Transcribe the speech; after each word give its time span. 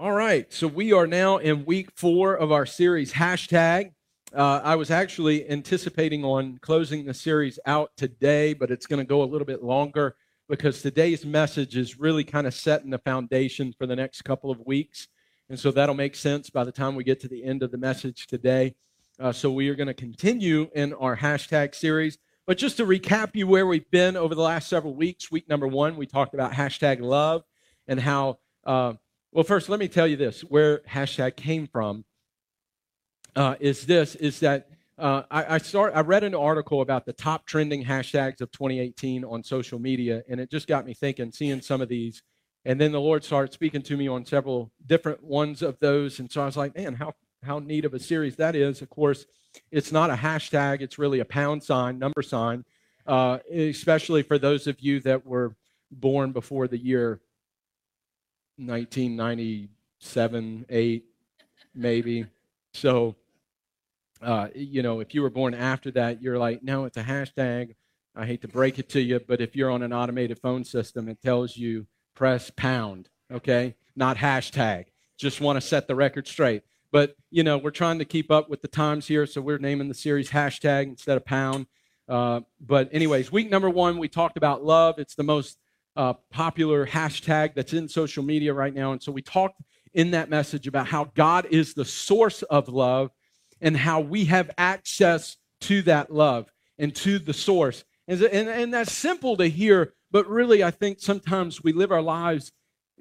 All 0.00 0.12
right, 0.12 0.46
so 0.52 0.68
we 0.68 0.92
are 0.92 1.08
now 1.08 1.38
in 1.38 1.64
week 1.64 1.88
four 1.96 2.36
of 2.36 2.52
our 2.52 2.66
series, 2.66 3.12
hashtag. 3.12 3.90
Uh, 4.32 4.60
I 4.62 4.76
was 4.76 4.92
actually 4.92 5.50
anticipating 5.50 6.24
on 6.24 6.58
closing 6.58 7.04
the 7.04 7.12
series 7.12 7.58
out 7.66 7.90
today, 7.96 8.54
but 8.54 8.70
it's 8.70 8.86
going 8.86 9.00
to 9.00 9.04
go 9.04 9.24
a 9.24 9.26
little 9.26 9.44
bit 9.44 9.64
longer 9.64 10.14
because 10.48 10.82
today's 10.82 11.26
message 11.26 11.76
is 11.76 11.98
really 11.98 12.22
kind 12.22 12.46
of 12.46 12.54
setting 12.54 12.90
the 12.90 13.00
foundation 13.00 13.74
for 13.76 13.88
the 13.88 13.96
next 13.96 14.22
couple 14.22 14.52
of 14.52 14.60
weeks. 14.64 15.08
And 15.50 15.58
so 15.58 15.72
that'll 15.72 15.96
make 15.96 16.14
sense 16.14 16.48
by 16.48 16.62
the 16.62 16.70
time 16.70 16.94
we 16.94 17.02
get 17.02 17.18
to 17.22 17.28
the 17.28 17.42
end 17.42 17.64
of 17.64 17.72
the 17.72 17.78
message 17.78 18.28
today. 18.28 18.76
Uh, 19.18 19.32
so 19.32 19.50
we 19.50 19.68
are 19.68 19.74
going 19.74 19.88
to 19.88 19.94
continue 19.94 20.70
in 20.76 20.94
our 20.94 21.16
hashtag 21.16 21.74
series. 21.74 22.18
But 22.46 22.56
just 22.56 22.76
to 22.76 22.86
recap 22.86 23.30
you 23.34 23.48
where 23.48 23.66
we've 23.66 23.90
been 23.90 24.16
over 24.16 24.36
the 24.36 24.42
last 24.42 24.68
several 24.68 24.94
weeks, 24.94 25.32
week 25.32 25.48
number 25.48 25.66
one, 25.66 25.96
we 25.96 26.06
talked 26.06 26.34
about 26.34 26.52
hashtag 26.52 27.00
love 27.00 27.42
and 27.88 27.98
how. 27.98 28.38
Uh, 28.64 28.92
well, 29.32 29.44
first, 29.44 29.68
let 29.68 29.78
me 29.78 29.88
tell 29.88 30.06
you 30.06 30.16
this 30.16 30.40
where 30.42 30.78
hashtag 30.80 31.36
came 31.36 31.66
from 31.66 32.04
uh, 33.36 33.56
is 33.60 33.86
this 33.86 34.14
is 34.14 34.40
that 34.40 34.68
uh, 34.98 35.22
I, 35.30 35.54
I, 35.54 35.58
start 35.58 35.92
I 35.94 36.00
read 36.00 36.24
an 36.24 36.34
article 36.34 36.80
about 36.80 37.06
the 37.06 37.12
top 37.12 37.46
trending 37.46 37.84
hashtags 37.84 38.40
of 38.40 38.50
2018 38.50 39.24
on 39.24 39.44
social 39.44 39.78
media, 39.78 40.24
and 40.28 40.40
it 40.40 40.50
just 40.50 40.66
got 40.66 40.84
me 40.84 40.94
thinking, 40.94 41.30
seeing 41.30 41.60
some 41.60 41.80
of 41.80 41.88
these. 41.88 42.22
And 42.64 42.80
then 42.80 42.90
the 42.90 43.00
Lord 43.00 43.22
started 43.22 43.52
speaking 43.52 43.82
to 43.82 43.96
me 43.96 44.08
on 44.08 44.24
several 44.24 44.72
different 44.84 45.22
ones 45.22 45.62
of 45.62 45.78
those. 45.78 46.18
And 46.18 46.30
so 46.30 46.42
I 46.42 46.46
was 46.46 46.56
like, 46.56 46.76
man, 46.76 46.94
how, 46.94 47.14
how 47.44 47.60
neat 47.60 47.84
of 47.84 47.94
a 47.94 48.00
series 48.00 48.34
that 48.36 48.56
is. 48.56 48.82
Of 48.82 48.90
course, 48.90 49.26
it's 49.70 49.92
not 49.92 50.10
a 50.10 50.14
hashtag, 50.14 50.80
it's 50.80 50.98
really 50.98 51.20
a 51.20 51.24
pound 51.24 51.62
sign, 51.62 51.98
number 51.98 52.22
sign, 52.22 52.64
uh, 53.06 53.38
especially 53.52 54.22
for 54.22 54.36
those 54.36 54.66
of 54.66 54.80
you 54.80 54.98
that 55.00 55.24
were 55.24 55.54
born 55.92 56.32
before 56.32 56.66
the 56.66 56.76
year 56.78 57.20
1997, 58.58 60.66
8, 60.68 61.04
maybe. 61.74 62.26
So, 62.72 63.16
uh, 64.20 64.48
you 64.54 64.82
know, 64.82 65.00
if 65.00 65.14
you 65.14 65.22
were 65.22 65.30
born 65.30 65.54
after 65.54 65.90
that, 65.92 66.20
you're 66.20 66.38
like, 66.38 66.62
no, 66.62 66.84
it's 66.84 66.96
a 66.96 67.02
hashtag. 67.02 67.74
I 68.14 68.26
hate 68.26 68.42
to 68.42 68.48
break 68.48 68.78
it 68.78 68.88
to 68.90 69.00
you, 69.00 69.20
but 69.20 69.40
if 69.40 69.54
you're 69.54 69.70
on 69.70 69.82
an 69.82 69.92
automated 69.92 70.40
phone 70.40 70.64
system, 70.64 71.08
it 71.08 71.22
tells 71.22 71.56
you 71.56 71.86
press 72.14 72.50
pound, 72.50 73.08
okay? 73.32 73.76
Not 73.94 74.16
hashtag. 74.16 74.86
Just 75.16 75.40
want 75.40 75.56
to 75.56 75.60
set 75.60 75.86
the 75.86 75.94
record 75.94 76.26
straight. 76.26 76.62
But, 76.90 77.16
you 77.30 77.44
know, 77.44 77.58
we're 77.58 77.70
trying 77.70 77.98
to 77.98 78.04
keep 78.04 78.30
up 78.30 78.50
with 78.50 78.62
the 78.62 78.68
times 78.68 79.06
here, 79.06 79.26
so 79.26 79.40
we're 79.40 79.58
naming 79.58 79.88
the 79.88 79.94
series 79.94 80.30
hashtag 80.30 80.84
instead 80.84 81.16
of 81.16 81.24
pound. 81.24 81.66
Uh, 82.08 82.40
but, 82.60 82.88
anyways, 82.92 83.30
week 83.30 83.50
number 83.50 83.70
one, 83.70 83.98
we 83.98 84.08
talked 84.08 84.36
about 84.36 84.64
love. 84.64 84.98
It's 84.98 85.14
the 85.14 85.22
most 85.22 85.58
uh, 85.98 86.14
popular 86.30 86.86
hashtag 86.86 87.54
that's 87.54 87.72
in 87.72 87.88
social 87.88 88.22
media 88.22 88.54
right 88.54 88.72
now. 88.72 88.92
And 88.92 89.02
so 89.02 89.10
we 89.10 89.20
talked 89.20 89.60
in 89.92 90.12
that 90.12 90.30
message 90.30 90.68
about 90.68 90.86
how 90.86 91.10
God 91.16 91.46
is 91.50 91.74
the 91.74 91.84
source 91.84 92.42
of 92.44 92.68
love 92.68 93.10
and 93.60 93.76
how 93.76 94.00
we 94.00 94.24
have 94.26 94.50
access 94.56 95.36
to 95.62 95.82
that 95.82 96.12
love 96.12 96.50
and 96.78 96.94
to 96.94 97.18
the 97.18 97.34
source. 97.34 97.84
And, 98.06 98.22
and, 98.22 98.48
and 98.48 98.72
that's 98.72 98.92
simple 98.92 99.36
to 99.38 99.48
hear, 99.48 99.92
but 100.12 100.28
really, 100.28 100.62
I 100.62 100.70
think 100.70 101.00
sometimes 101.00 101.64
we 101.64 101.72
live 101.72 101.90
our 101.90 102.00
lives 102.00 102.52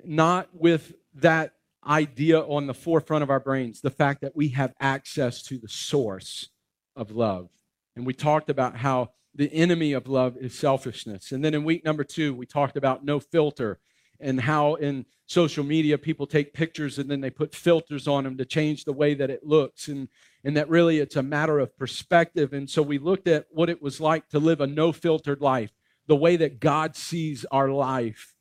not 0.04 0.50
with 0.52 0.94
that 1.14 1.52
idea 1.86 2.40
on 2.42 2.66
the 2.66 2.74
forefront 2.74 3.24
of 3.24 3.30
our 3.30 3.40
brains 3.40 3.80
the 3.80 3.92
fact 3.92 4.22
that 4.22 4.36
we 4.36 4.50
have 4.50 4.74
access 4.80 5.44
to 5.44 5.60
the 5.60 5.70
source 5.70 6.50
of 6.96 7.12
love. 7.12 7.50
And 7.96 8.08
we 8.08 8.14
talked 8.14 8.50
about 8.50 8.76
how 8.76 9.12
the 9.38 9.54
enemy 9.54 9.94
of 9.94 10.08
love 10.08 10.36
is 10.38 10.58
selfishness. 10.58 11.32
And 11.32 11.46
then 11.46 11.54
in 11.54 11.64
week 11.64 11.86
number 11.86 12.04
two, 12.04 12.34
we 12.34 12.46
talked 12.46 12.76
about 12.76 13.06
no 13.06 13.20
filter 13.20 13.80
and 14.20 14.42
how 14.42 14.76
in 14.76 15.06
social 15.28 15.64
media 15.64 15.98
people 15.98 16.26
take 16.26 16.54
pictures 16.54 16.98
and 16.98 17.10
then 17.10 17.22
they 17.22 17.30
put 17.30 17.54
filters 17.54 18.08
on 18.08 18.24
them 18.24 18.38
to 18.38 18.46
change 18.46 18.84
the 18.84 18.94
way 18.94 19.14
that 19.14 19.30
it 19.30 19.46
looks. 19.46 19.88
And, 19.88 20.08
and 20.44 20.58
that 20.58 20.70
really 20.70 20.98
it's 20.98 21.16
a 21.16 21.24
matter 21.24 21.60
of 21.60 21.78
perspective. 21.78 22.52
And 22.52 22.68
so 22.68 22.82
we 22.82 22.98
looked 22.98 23.28
at 23.28 23.46
what 23.52 23.70
it 23.70 23.82
was 23.82 24.02
like 24.02 24.28
to 24.30 24.40
live 24.40 24.60
a 24.60 24.66
no 24.66 24.92
filtered 24.92 25.40
life, 25.40 25.72
the 26.08 26.16
way 26.16 26.36
that 26.38 26.60
God 26.60 26.96
sees 26.96 27.46
our 27.52 27.70
life 27.70 28.34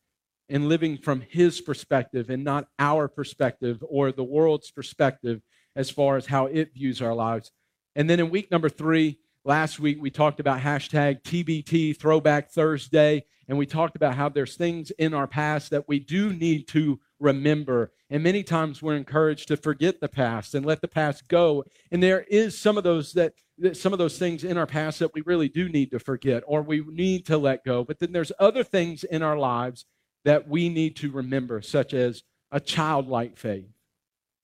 and 0.49 0.69
living 0.69 0.97
from 0.97 1.21
his 1.21 1.61
perspective 1.61 2.31
and 2.31 2.43
not 2.43 2.69
our 2.79 3.07
perspective 3.07 3.85
or 3.87 4.13
the 4.13 4.25
world's 4.25 4.71
perspective 4.71 5.43
as 5.75 5.91
far 5.91 6.17
as 6.17 6.27
how 6.27 6.47
it 6.47 6.73
views 6.73 7.03
our 7.03 7.15
lives. 7.15 7.53
And 7.95 8.09
then 8.09 8.21
in 8.21 8.31
week 8.31 8.51
number 8.51 8.71
three, 8.71 9.19
Last 9.47 9.79
week, 9.79 9.99
we 10.01 10.11
talked 10.11 10.41
about 10.41 10.59
hashtag 10.59 11.23
TBT, 11.23 11.97
Throwback 11.97 12.51
Thursday, 12.51 13.25
and 13.47 13.57
we 13.57 13.65
talked 13.65 13.95
about 13.95 14.17
how 14.17 14.29
there's 14.29 14.57
things 14.57 14.91
in 14.99 15.15
our 15.15 15.29
past 15.29 15.71
that 15.71 15.87
we 15.87 16.01
do 16.01 16.33
need 16.33 16.67
to 16.71 16.99
remember. 17.21 17.93
And 18.11 18.25
many 18.25 18.43
times 18.43 18.83
we're 18.83 18.97
encouraged 18.97 19.47
to 19.47 19.57
forget 19.57 20.01
the 20.01 20.09
past 20.09 20.57
and 20.57 20.67
let 20.67 20.81
the 20.81 20.89
past 20.89 21.29
go. 21.29 21.63
And 21.93 22.03
there 22.03 22.23
is 22.23 22.59
some 22.59 22.77
of 22.77 22.83
those 22.83 23.13
that 23.13 23.35
some 23.75 23.93
of 23.93 24.01
those 24.01 24.19
things 24.19 24.43
in 24.43 24.59
our 24.59 24.67
past 24.67 24.99
that 24.99 25.15
we 25.15 25.21
really 25.21 25.49
do 25.49 25.69
need 25.69 25.93
to 25.93 26.01
forget 26.01 26.43
or 26.49 26.63
we 26.63 26.81
need 26.81 27.25
to 27.27 27.39
let 27.39 27.65
go. 27.65 27.85
But 27.85 28.01
then 28.01 28.11
there's 28.11 28.33
other 28.41 28.65
things 28.65 29.05
in 29.05 29.23
our 29.23 29.39
lives 29.39 29.85
that 30.25 30.49
we 30.49 30.69
need 30.69 30.97
to 30.97 31.13
remember, 31.13 31.63
such 31.63 31.95
as 31.95 32.25
a 32.51 32.59
childlike 32.59 33.37
faith, 33.37 33.71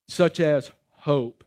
such 0.07 0.39
as 0.39 0.71
hope, 0.91 1.43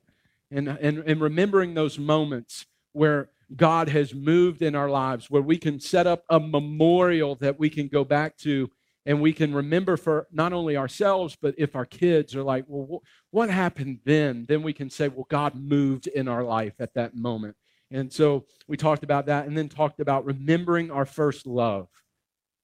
and, 0.51 0.67
and, 0.67 0.97
and 0.97 1.21
remembering 1.21 1.73
those 1.73 1.97
moments 1.97 2.65
where 2.91 3.29
God 3.55 3.89
has 3.89 4.13
moved 4.13 4.61
in 4.61 4.75
our 4.75 4.89
lives, 4.89 5.29
where 5.29 5.41
we 5.41 5.57
can 5.57 5.79
set 5.79 6.07
up 6.07 6.23
a 6.29 6.39
memorial 6.39 7.35
that 7.35 7.59
we 7.59 7.69
can 7.69 7.87
go 7.87 8.03
back 8.03 8.37
to 8.37 8.69
and 9.05 9.21
we 9.21 9.33
can 9.33 9.53
remember 9.53 9.97
for 9.97 10.27
not 10.31 10.51
only 10.51 10.77
ourselves, 10.77 11.37
but 11.39 11.53
if 11.57 11.75
our 11.75 11.85
kids 11.85 12.35
are 12.35 12.43
like, 12.43 12.65
well, 12.67 13.03
what 13.29 13.49
happened 13.49 13.99
then? 14.03 14.45
Then 14.47 14.63
we 14.63 14.73
can 14.73 14.89
say, 14.89 15.09
well, 15.09 15.27
God 15.29 15.53
moved 15.53 16.07
in 16.07 16.27
our 16.27 16.43
life 16.43 16.73
at 16.79 16.93
that 16.95 17.15
moment. 17.15 17.55
And 17.91 18.11
so 18.11 18.45
we 18.67 18.77
talked 18.77 19.03
about 19.03 19.27
that 19.27 19.45
and 19.45 19.55
then 19.55 19.69
talked 19.69 19.99
about 19.99 20.25
remembering 20.25 20.89
our 20.89 21.05
first 21.05 21.45
love, 21.45 21.87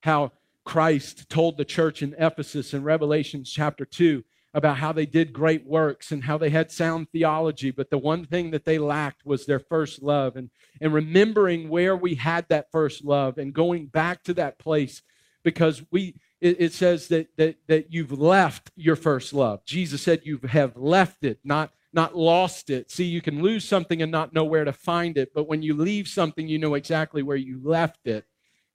how 0.02 0.32
Christ 0.66 1.30
told 1.30 1.58
the 1.58 1.66
church 1.66 2.02
in 2.02 2.16
Ephesus 2.18 2.74
in 2.74 2.84
Revelation 2.84 3.44
chapter 3.44 3.86
2 3.86 4.24
about 4.54 4.78
how 4.78 4.92
they 4.92 5.06
did 5.06 5.32
great 5.32 5.66
works 5.66 6.12
and 6.12 6.24
how 6.24 6.38
they 6.38 6.50
had 6.50 6.72
sound 6.72 7.10
theology, 7.12 7.72
but 7.72 7.90
the 7.90 7.98
one 7.98 8.26
thing 8.26 8.52
that 8.52 8.66
they 8.66 8.78
lacked 8.78 9.26
was 9.26 9.46
their 9.46 9.60
first 9.60 10.02
love. 10.02 10.36
And, 10.36 10.50
and 10.82 10.94
remembering 10.94 11.70
where 11.70 11.96
we 11.96 12.16
had 12.16 12.48
that 12.50 12.72
first 12.72 13.06
love 13.06 13.38
and 13.38 13.54
going 13.54 13.86
back 13.86 14.24
to 14.24 14.34
that 14.34 14.60
place 14.60 15.02
because 15.44 15.84
we 15.92 16.16
it, 16.40 16.58
it 16.60 16.74
says 16.74 17.08
that, 17.08 17.28
that 17.38 17.56
that 17.68 17.94
you've 17.94 18.12
left 18.12 18.72
your 18.76 18.96
first 18.96 19.34
love. 19.34 19.64
Jesus 19.66 20.02
said 20.02 20.22
you 20.24 20.40
have 20.50 20.76
left 20.76 21.24
it, 21.24 21.40
not 21.44 21.72
not 21.94 22.16
lost 22.16 22.70
it. 22.70 22.90
See, 22.90 23.06
you 23.06 23.22
can 23.22 23.42
lose 23.42 23.68
something 23.68 24.02
and 24.02 24.12
not 24.12 24.34
know 24.34 24.44
where 24.44 24.66
to 24.66 24.74
find 24.74 25.18
it, 25.18 25.34
but 25.34 25.48
when 25.48 25.62
you 25.62 25.76
leave 25.76 26.08
something, 26.08 26.48
you 26.48 26.58
know 26.58 26.74
exactly 26.76 27.22
where 27.22 27.38
you 27.38 27.60
left 27.64 28.08
it. 28.08 28.26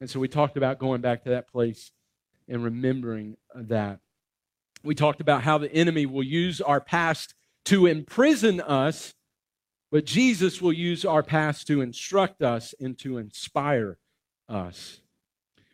And 0.00 0.10
so 0.10 0.20
we 0.20 0.28
talked 0.28 0.56
about 0.56 0.78
going 0.78 1.00
back 1.00 1.25
to 1.25 1.31
that 1.31 1.48
place 1.48 1.91
and 2.48 2.62
remembering 2.62 3.36
that. 3.54 4.00
We 4.86 4.94
talked 4.94 5.20
about 5.20 5.42
how 5.42 5.58
the 5.58 5.72
enemy 5.72 6.06
will 6.06 6.22
use 6.22 6.60
our 6.60 6.80
past 6.80 7.34
to 7.66 7.86
imprison 7.86 8.60
us, 8.60 9.12
but 9.91 10.06
Jesus 10.06 10.62
will 10.62 10.72
use 10.72 11.04
our 11.04 11.24
past 11.24 11.66
to 11.66 11.80
instruct 11.80 12.41
us 12.41 12.72
and 12.78 12.97
to 13.00 13.19
inspire 13.19 13.98
us. 14.48 15.00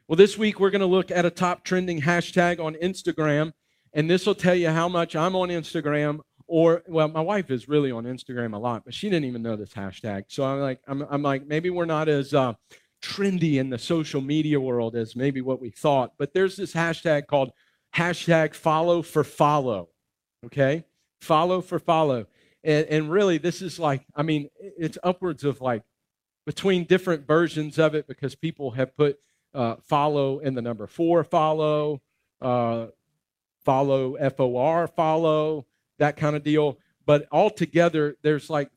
Well, 0.09 0.17
this 0.17 0.39
week 0.39 0.59
we're 0.59 0.71
going 0.71 0.81
to 0.81 0.87
look 0.87 1.11
at 1.11 1.27
a 1.27 1.31
top 1.31 1.63
trending 1.63 2.01
hashtag 2.01 2.59
on 2.59 2.75
Instagram, 2.77 3.53
and 3.93 4.09
this 4.09 4.27
will 4.27 4.35
tell 4.35 4.55
you 4.55 4.71
how 4.71 4.89
much 4.89 5.15
I'm 5.15 5.37
on 5.37 5.51
Instagram. 5.51 6.21
Or, 6.47 6.83
well, 6.87 7.09
my 7.09 7.21
wife 7.21 7.51
is 7.51 7.69
really 7.69 7.91
on 7.91 8.05
Instagram 8.05 8.55
a 8.55 8.59
lot, 8.59 8.85
but 8.85 8.95
she 8.95 9.09
didn't 9.09 9.27
even 9.27 9.43
know 9.43 9.57
this 9.57 9.73
hashtag. 9.73 10.25
So 10.29 10.45
I'm 10.45 10.61
like, 10.61 10.81
I'm, 10.87 11.03
I'm 11.11 11.23
like, 11.23 11.47
maybe 11.47 11.71
we're 11.71 11.85
not 11.85 12.09
as 12.09 12.35
uh, 12.35 12.55
trendy 13.03 13.55
in 13.57 13.71
the 13.71 13.79
social 13.79 14.21
media 14.21 14.61
world 14.61 14.97
as 14.97 15.17
maybe 15.17 15.41
what 15.41 15.61
we 15.61 15.71
thought. 15.71 16.13
But 16.19 16.33
there's 16.35 16.57
this 16.57 16.73
hashtag 16.73 17.27
called 17.27 17.53
hashtag 17.95 18.55
follow 18.55 19.03
for 19.03 19.25
follow. 19.25 19.89
Okay? 20.47 20.85
Follow 21.21 21.61
for 21.61 21.79
follow. 21.79 22.27
And, 22.65 22.87
and 22.87 23.11
really, 23.11 23.39
this 23.39 23.63
is 23.63 23.79
like, 23.79 24.05
I 24.15 24.23
mean, 24.23 24.49
it's 24.59 24.99
upwards 25.03 25.45
of 25.45 25.61
like 25.61 25.83
between 26.47 26.85
different 26.85 27.27
versions 27.27 27.79
of 27.79 27.95
it 27.95 28.07
because 28.07 28.35
people 28.35 28.73
have 28.73 28.97
put 28.97 29.19
uh, 29.55 29.77
follow 29.85 30.39
in 30.39 30.55
the 30.55 30.63
number 30.63 30.87
four 30.87 31.25
follow, 31.25 32.01
uh, 32.41 32.87
follow 33.65 34.15
F 34.15 34.41
O 34.41 34.57
R 34.57 34.87
follow, 34.89 35.67
that 35.99 36.17
kind 36.17 36.37
of 36.37 36.43
deal. 36.43 36.79
But 37.05 37.27
altogether, 37.31 38.17
there's 38.23 38.49
like 38.49 38.71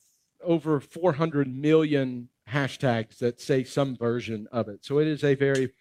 over 0.44 0.80
400 0.80 1.48
million 1.48 2.30
hashtags 2.50 3.18
that 3.20 3.42
say 3.42 3.64
some 3.64 3.96
version 3.96 4.48
of 4.52 4.68
it. 4.68 4.86
So 4.86 5.00
it 5.00 5.08
is 5.08 5.24
a 5.24 5.36
very 5.36 5.72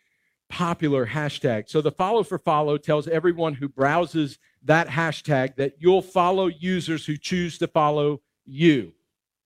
popular 0.49 1.06
hashtag. 1.06 1.69
So 1.69 1.81
the 1.81 1.93
follow 1.93 2.23
for 2.23 2.38
follow 2.38 2.79
tells 2.79 3.08
everyone 3.08 3.55
who 3.55 3.69
browses 3.69 4.38
that 4.62 4.88
hashtag 4.88 5.56
that 5.56 5.75
you'll 5.79 6.02
follow 6.02 6.46
users 6.46 7.06
who 7.06 7.17
choose 7.17 7.58
to 7.58 7.67
follow 7.67 8.20
you. 8.44 8.93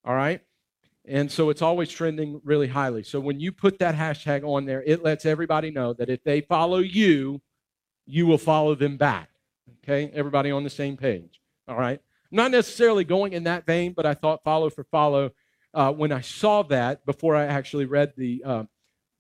All 0.05 0.15
right? 0.15 0.41
And 1.07 1.33
so 1.33 1.49
it's 1.49 1.63
always 1.63 1.91
trending 1.91 2.41
really 2.45 2.69
highly. 2.69 3.03
So 3.03 3.19
when 3.19 3.41
you 3.41 3.51
put 3.51 3.79
that 3.79 3.95
hashtag 3.95 4.45
on 4.45 4.67
there, 4.67 4.83
it 4.83 5.03
lets 5.03 5.25
everybody 5.25 5.71
know 5.71 5.95
that 5.95 6.11
if 6.11 6.23
they 6.23 6.43
follow 6.43 6.79
you, 6.79 7.41
you 8.07 8.27
will 8.27 8.39
follow 8.39 8.75
them 8.75 8.97
back. 8.97 9.31
Okay, 9.83 10.11
everybody 10.15 10.51
on 10.51 10.65
the 10.65 10.71
same 10.71 10.97
page. 10.97 11.41
All 11.67 11.79
right. 11.79 12.01
Not 12.31 12.51
necessarily 12.51 13.05
going 13.05 13.33
in 13.33 13.45
that 13.45 13.65
vein, 13.65 13.93
but 13.93 14.05
I 14.05 14.15
thought 14.15 14.45
follow 14.45 14.69
for 14.71 14.85
follow. 14.85 15.31
Uh, 15.73 15.93
when 15.93 16.13
I 16.13 16.21
saw 16.21 16.63
that 16.65 17.05
before 17.07 17.37
I 17.37 17.45
actually 17.45 17.87
read 17.87 18.13
the, 18.17 18.43
uh, 18.45 18.65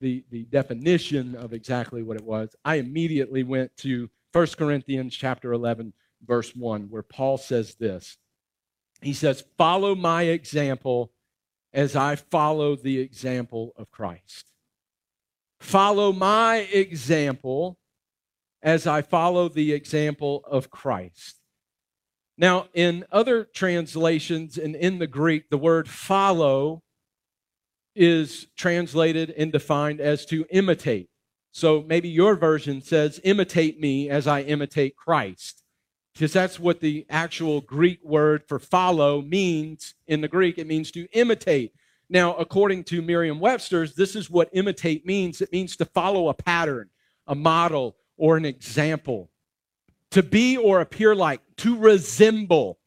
the 0.01 0.25
the 0.31 0.45
definition 0.45 1.35
of 1.35 1.53
exactly 1.53 2.03
what 2.03 2.17
it 2.17 2.25
was, 2.25 2.55
I 2.65 2.77
immediately 2.77 3.43
went 3.43 3.77
to 3.79 4.11
1 4.33 4.47
Corinthians 4.59 5.15
chapter 5.15 5.53
11, 5.53 5.93
verse 6.27 6.55
1, 6.55 6.83
where 6.91 7.03
Paul 7.03 7.39
says 7.39 7.75
this. 7.77 8.19
He 9.01 9.13
says, 9.13 9.45
Follow 9.57 9.95
my 9.95 10.23
example 10.23 11.13
as 11.73 11.97
I 11.97 12.17
follow 12.17 12.77
the 12.77 12.99
example 12.99 13.73
of 13.77 13.91
Christ. 13.91 14.47
Follow 15.61 16.13
my 16.13 16.59
example 16.73 17.79
as 18.63 18.87
I 18.87 19.03
follow 19.03 19.49
the 19.49 19.73
example 19.73 20.45
of 20.49 20.71
Christ. 20.71 21.37
Now, 22.37 22.69
in 22.73 23.05
other 23.11 23.45
translations 23.45 24.59
and 24.59 24.77
in 24.77 24.99
the 24.99 25.07
Greek, 25.07 25.51
the 25.51 25.59
word 25.59 25.89
follow 25.89 26.83
is 27.99 28.47
translated 28.57 29.35
and 29.37 29.51
defined 29.51 30.01
as 30.01 30.25
to 30.27 30.47
imitate. 30.51 31.11
So 31.51 31.85
maybe 31.87 32.09
your 32.09 32.37
version 32.37 32.81
says, 32.81 33.21
imitate 33.25 33.81
me 33.81 34.09
as 34.09 34.29
I 34.29 34.43
imitate 34.43 34.95
Christ. 34.95 35.65
Because 36.15 36.33
that's 36.33 36.61
what 36.61 36.81
the 36.81 37.05
actual 37.11 37.61
Greek 37.61 37.99
word 38.05 38.45
for 38.47 38.61
follow 38.61 39.21
means 39.21 39.95
in 40.07 40.21
the 40.21 40.29
Greek. 40.29 40.59
It 40.59 40.69
means 40.69 40.93
to 40.93 41.09
imitate. 41.13 41.73
Now, 42.09 42.35
according 42.37 42.85
to 42.85 43.03
Merriam 43.03 43.41
Webster's, 43.41 43.95
this 43.95 44.15
is 44.15 44.31
what 44.31 44.49
imitate 44.53 45.05
means 45.05 45.41
it 45.41 45.53
means 45.53 45.77
to 45.77 45.85
follow 45.85 46.29
a 46.29 46.35
pattern, 46.35 46.91
a 47.27 47.35
model, 47.35 47.97
or 48.17 48.37
an 48.37 48.45
example. 48.45 49.29
To 50.13 50.23
be 50.23 50.57
or 50.57 50.81
appear 50.81 51.15
like, 51.17 51.41
to 51.59 51.77
resemble, 51.77 52.79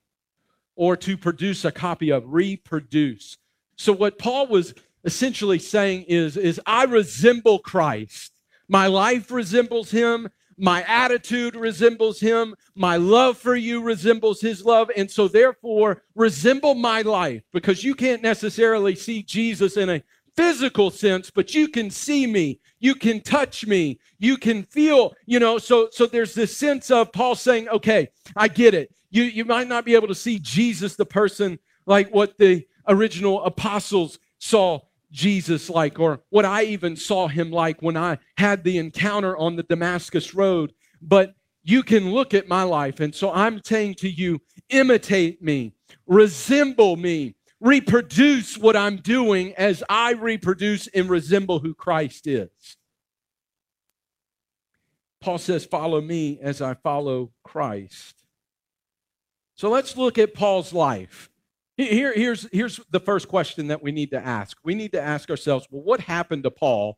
or 0.76 0.96
to 0.98 1.18
produce 1.18 1.66
a 1.66 1.72
copy 1.72 2.12
of, 2.12 2.24
reproduce. 2.28 3.38
So, 3.76 3.94
what 3.94 4.18
Paul 4.18 4.48
was 4.48 4.74
essentially 5.04 5.60
saying 5.60 6.06
is, 6.08 6.38
is 6.38 6.60
I 6.66 6.84
resemble 6.84 7.60
Christ. 7.60 8.32
My 8.68 8.88
life 8.88 9.32
resembles 9.32 9.92
him. 9.92 10.30
My 10.58 10.84
attitude 10.84 11.56
resembles 11.56 12.20
him. 12.20 12.56
My 12.76 12.98
love 12.98 13.38
for 13.38 13.56
you 13.56 13.82
resembles 13.82 14.42
his 14.42 14.64
love. 14.64 14.92
And 14.96 15.10
so, 15.10 15.28
therefore, 15.28 16.04
resemble 16.16 16.76
my 16.76 17.02
life 17.02 17.42
because 17.52 17.84
you 17.84 17.96
can't 17.96 18.22
necessarily 18.22 18.96
see 18.96 19.24
Jesus 19.24 19.76
in 19.76 19.90
a 19.90 20.04
physical 20.36 20.90
sense, 20.90 21.30
but 21.30 21.54
you 21.56 21.68
can 21.68 21.90
see 21.90 22.28
me. 22.28 22.60
You 22.80 22.96
can 22.96 23.22
touch 23.22 23.66
me. 23.66 24.00
You 24.20 24.38
can 24.38 24.64
feel, 24.64 25.14
you 25.26 25.40
know. 25.40 25.58
So, 25.58 25.90
so 25.92 26.06
there's 26.06 26.34
this 26.34 26.56
sense 26.56 26.92
of 26.92 27.12
Paul 27.12 27.36
saying, 27.36 27.68
okay, 27.70 28.10
I 28.36 28.48
get 28.48 28.74
it. 28.74 28.94
You, 29.10 29.24
you 29.24 29.46
might 29.46 29.68
not 29.68 29.84
be 29.84 29.96
able 29.96 30.08
to 30.08 30.16
see 30.16 30.40
Jesus, 30.40 30.96
the 30.96 31.06
person, 31.06 31.60
like 31.86 32.14
what 32.14 32.38
the 32.38 32.66
original 32.88 33.44
apostles 33.44 34.20
saw 34.40 34.80
Jesus 35.12 35.70
like, 35.70 36.00
or 36.00 36.22
what 36.30 36.46
I 36.46 36.64
even 36.64 36.96
saw 36.96 37.28
him 37.28 37.52
like 37.52 37.82
when 37.82 37.98
I 37.98 38.18
had 38.38 38.64
the 38.64 38.78
encounter 38.78 39.38
on 39.38 39.56
the 39.56 39.64
Damascus 39.64 40.34
Road. 40.34 40.74
But 41.02 41.34
you 41.64 41.84
can 41.84 42.12
look 42.12 42.34
at 42.34 42.48
my 42.48 42.64
life. 42.64 43.00
And 43.00 43.14
so 43.14 43.32
I'm 43.32 43.62
saying 43.64 43.96
to 43.96 44.10
you, 44.10 44.40
imitate 44.70 45.42
me, 45.42 45.74
resemble 46.08 46.96
me, 46.96 47.36
reproduce 47.60 48.58
what 48.58 48.76
I'm 48.76 48.98
doing 48.98 49.54
as 49.58 49.84
I 49.90 50.14
reproduce 50.14 50.88
and 50.88 51.10
resemble 51.10 51.60
who 51.60 51.74
Christ 51.74 52.28
is. 52.28 52.50
Paul 55.22 55.38
says, 55.38 55.66
Follow 55.66 56.02
me 56.02 56.40
as 56.42 56.62
I 56.62 56.74
follow 56.74 57.32
Christ. 57.44 58.16
So 59.56 59.70
let's 59.70 59.96
look 59.96 60.18
at 60.18 60.34
Paul's 60.34 60.74
life. 60.74 61.31
Here, 61.82 62.14
here's, 62.14 62.48
here's 62.52 62.80
the 62.92 63.00
first 63.00 63.28
question 63.28 63.68
that 63.68 63.82
we 63.82 63.92
need 63.92 64.12
to 64.12 64.24
ask. 64.24 64.58
We 64.64 64.76
need 64.76 64.92
to 64.92 65.02
ask 65.02 65.30
ourselves, 65.30 65.68
well, 65.72 65.82
what 65.82 66.00
happened 66.00 66.44
to 66.44 66.52
Paul 66.52 66.98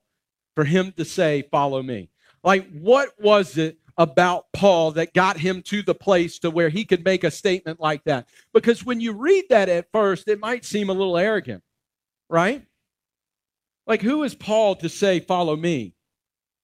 for 0.55 0.65
him 0.65 0.93
to 0.97 1.05
say, 1.05 1.43
Follow 1.51 1.81
me? 1.81 2.09
Like, 2.43 2.69
what 2.71 3.09
was 3.17 3.57
it 3.57 3.77
about 3.97 4.45
Paul 4.51 4.91
that 4.91 5.13
got 5.13 5.37
him 5.37 5.61
to 5.63 5.83
the 5.83 5.95
place 5.95 6.39
to 6.39 6.49
where 6.49 6.67
he 6.67 6.83
could 6.83 7.05
make 7.05 7.23
a 7.23 7.31
statement 7.31 7.79
like 7.79 8.03
that? 8.03 8.27
Because 8.53 8.83
when 8.83 8.99
you 8.99 9.13
read 9.13 9.45
that 9.49 9.69
at 9.69 9.87
first, 9.93 10.27
it 10.27 10.39
might 10.39 10.65
seem 10.65 10.89
a 10.89 10.93
little 10.93 11.17
arrogant, 11.17 11.63
right? 12.29 12.65
Like, 13.87 14.01
who 14.01 14.23
is 14.23 14.35
Paul 14.35 14.75
to 14.77 14.89
say, 14.89 15.21
Follow 15.21 15.55
me 15.55 15.93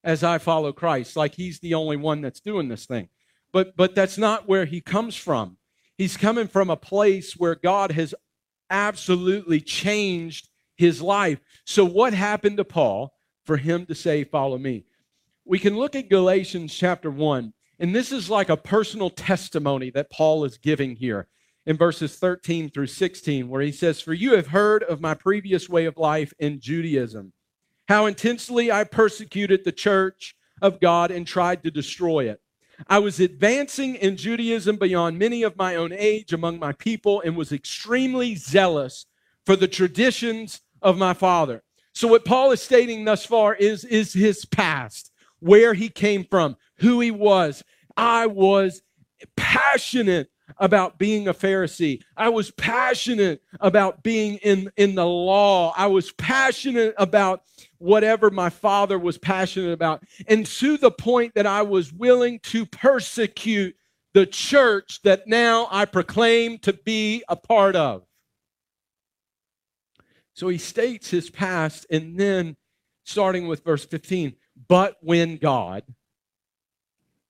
as 0.04 0.26
I 0.26 0.40
follow 0.40 0.74
Christ? 0.74 1.16
Like, 1.16 1.36
he's 1.36 1.62
the 1.62 1.76
only 1.76 1.96
one 1.96 2.20
that's 2.20 2.42
doing 2.42 2.68
this 2.68 2.86
thing. 2.86 3.08
But, 3.54 3.78
but 3.78 3.96
that's 3.96 4.18
not 4.18 4.48
where 4.48 4.66
he 4.66 4.82
comes 4.82 5.16
from. 5.16 5.56
He's 6.00 6.16
coming 6.16 6.48
from 6.48 6.70
a 6.70 6.78
place 6.78 7.34
where 7.34 7.56
God 7.56 7.92
has 7.92 8.16
absolutely 8.70 9.60
changed 9.60 10.48
his 10.78 11.02
life. 11.02 11.42
So, 11.66 11.84
what 11.84 12.14
happened 12.14 12.56
to 12.56 12.64
Paul 12.64 13.14
for 13.44 13.58
him 13.58 13.86
to 13.88 13.94
say, 13.94 14.24
Follow 14.24 14.58
me? 14.58 14.86
We 15.44 15.60
can 15.60 15.76
look 15.76 15.98
at 15.98 16.08
Galatians 16.08 16.74
chapter 16.74 17.12
1, 17.12 17.52
and 17.80 17.94
this 17.94 18.14
is 18.14 18.30
like 18.30 18.48
a 18.48 18.56
personal 18.56 19.10
testimony 19.10 19.90
that 19.90 20.10
Paul 20.10 20.46
is 20.46 20.58
giving 20.58 20.96
here 20.96 21.28
in 21.66 21.76
verses 21.76 22.16
13 22.16 22.70
through 22.70 22.88
16, 22.88 23.50
where 23.50 23.62
he 23.62 23.74
says, 23.74 24.00
For 24.00 24.14
you 24.14 24.38
have 24.38 24.48
heard 24.48 24.84
of 24.84 25.02
my 25.02 25.16
previous 25.16 25.68
way 25.68 25.84
of 25.84 25.98
life 25.98 26.32
in 26.40 26.62
Judaism, 26.62 27.34
how 27.90 28.06
intensely 28.06 28.72
I 28.72 28.86
persecuted 28.86 29.66
the 29.66 29.74
church 29.74 30.38
of 30.62 30.80
God 30.80 31.12
and 31.12 31.28
tried 31.28 31.62
to 31.64 31.72
destroy 31.72 32.30
it. 32.30 32.40
I 32.88 33.00
was 33.00 33.20
advancing 33.20 33.96
in 33.96 34.18
Judaism 34.18 34.78
beyond 34.78 35.20
many 35.20 35.44
of 35.44 35.58
my 35.58 35.76
own 35.76 35.92
age 35.92 36.34
among 36.34 36.60
my 36.60 36.72
people 36.72 37.22
and 37.22 37.36
was 37.36 37.52
extremely 37.52 38.36
zealous 38.36 39.06
for 39.46 39.56
the 39.56 39.68
traditions 39.68 40.62
of 40.82 40.98
my 40.98 41.14
father. 41.14 41.64
So, 41.94 42.08
what 42.08 42.26
Paul 42.26 42.52
is 42.52 42.62
stating 42.62 43.04
thus 43.04 43.26
far 43.26 43.56
is, 43.56 43.84
is 43.84 44.14
his 44.14 44.46
past, 44.46 45.12
where 45.40 45.74
he 45.74 45.90
came 45.90 46.24
from, 46.24 46.56
who 46.78 47.00
he 47.00 47.12
was. 47.12 47.64
I 47.98 48.28
was 48.28 48.82
passionate 49.36 50.30
about 50.58 50.98
being 50.98 51.28
a 51.28 51.34
Pharisee. 51.34 52.02
I 52.18 52.30
was 52.30 52.52
passionate 52.52 53.42
about 53.60 54.04
being 54.04 54.38
in, 54.38 54.72
in 54.78 54.96
the 54.96 55.06
law. 55.06 55.74
I 55.76 55.88
was 55.88 56.12
passionate 56.14 56.96
about 56.98 57.44
whatever 57.78 58.30
my 58.30 58.50
father 58.50 59.00
was 59.00 59.18
passionate 59.18 59.72
about. 59.72 60.04
And 60.28 60.46
to 60.46 60.78
the 60.78 60.92
point 60.92 61.34
that 61.36 61.48
I 61.48 61.62
was 61.62 61.94
willing 61.94 62.40
to 62.44 62.66
persecute 62.66 63.76
the 64.14 64.26
church 64.26 65.02
that 65.04 65.28
now 65.28 65.68
I 65.72 65.86
proclaim 65.86 66.58
to 66.60 66.74
be 66.74 67.24
a 67.30 67.36
part 67.36 67.76
of. 67.76 68.04
So 70.34 70.48
he 70.48 70.58
states 70.58 71.10
his 71.10 71.30
past, 71.30 71.86
and 71.92 72.18
then 72.18 72.56
starting 73.04 73.48
with 73.48 73.64
verse 73.64 73.86
15, 73.86 74.36
but 74.68 74.98
when 75.02 75.38
God, 75.38 75.84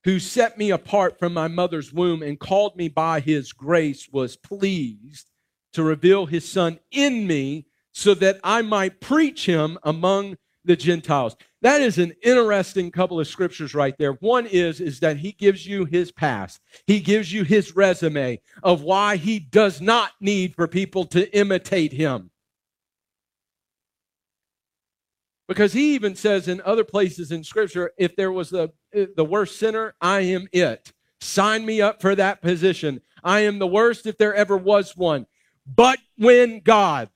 who 0.10 0.20
set 0.20 0.58
me 0.58 0.72
apart 0.72 1.20
from 1.20 1.36
my 1.36 1.48
mother's 1.48 1.94
womb 1.94 2.24
and 2.24 2.40
called 2.40 2.76
me 2.76 2.88
by 2.88 3.20
his 3.20 3.54
grace, 3.54 4.10
was 4.12 4.36
pleased 4.36 5.30
to 5.72 5.84
reveal 5.84 6.26
his 6.26 6.50
son 6.50 6.80
in 6.90 7.28
me 7.28 7.68
so 7.92 8.16
that 8.16 8.40
I 8.44 8.64
might 8.64 9.02
preach 9.02 9.46
him 9.46 9.78
among 9.84 10.36
the 10.66 10.76
Gentiles. 10.76 11.36
That 11.62 11.82
is 11.82 12.00
an 12.00 12.14
interesting 12.24 12.90
couple 12.90 13.20
of 13.20 13.28
scriptures 13.28 13.76
right 13.76 13.96
there. 14.00 14.14
One 14.14 14.48
is 14.48 14.82
is 14.82 15.00
that 15.02 15.18
he 15.18 15.32
gives 15.32 15.68
you 15.68 15.86
his 15.86 16.12
past. 16.12 16.60
He 16.88 17.02
gives 17.02 17.32
you 17.32 17.44
his 17.44 17.76
resume 17.76 18.42
of 18.64 18.82
why 18.82 19.16
he 19.16 19.38
does 19.38 19.80
not 19.80 20.14
need 20.20 20.56
for 20.56 20.68
people 20.68 21.06
to 21.06 21.32
imitate 21.38 21.94
him. 21.94 22.32
Because 25.50 25.74
he 25.74 25.96
even 25.96 26.16
says 26.16 26.48
in 26.48 26.62
other 26.62 26.84
places 26.84 27.32
in 27.32 27.44
Scripture, 27.44 27.92
if 27.98 28.16
there 28.16 28.32
was 28.32 28.52
the, 28.52 28.72
the 28.94 29.26
worst 29.26 29.58
sinner, 29.58 29.96
I 30.00 30.20
am 30.20 30.48
it. 30.54 30.94
Sign 31.22 31.66
me 31.66 31.82
up 31.82 32.04
for 32.04 32.14
that 32.14 32.44
position. 32.44 33.02
I 33.24 33.40
am 33.42 33.58
the 33.58 33.66
worst 33.66 34.06
if 34.06 34.16
there 34.20 34.36
ever 34.36 34.56
was 34.56 34.96
one. 34.96 35.26
But 35.66 35.98
when 36.20 36.60
God, 36.60 37.10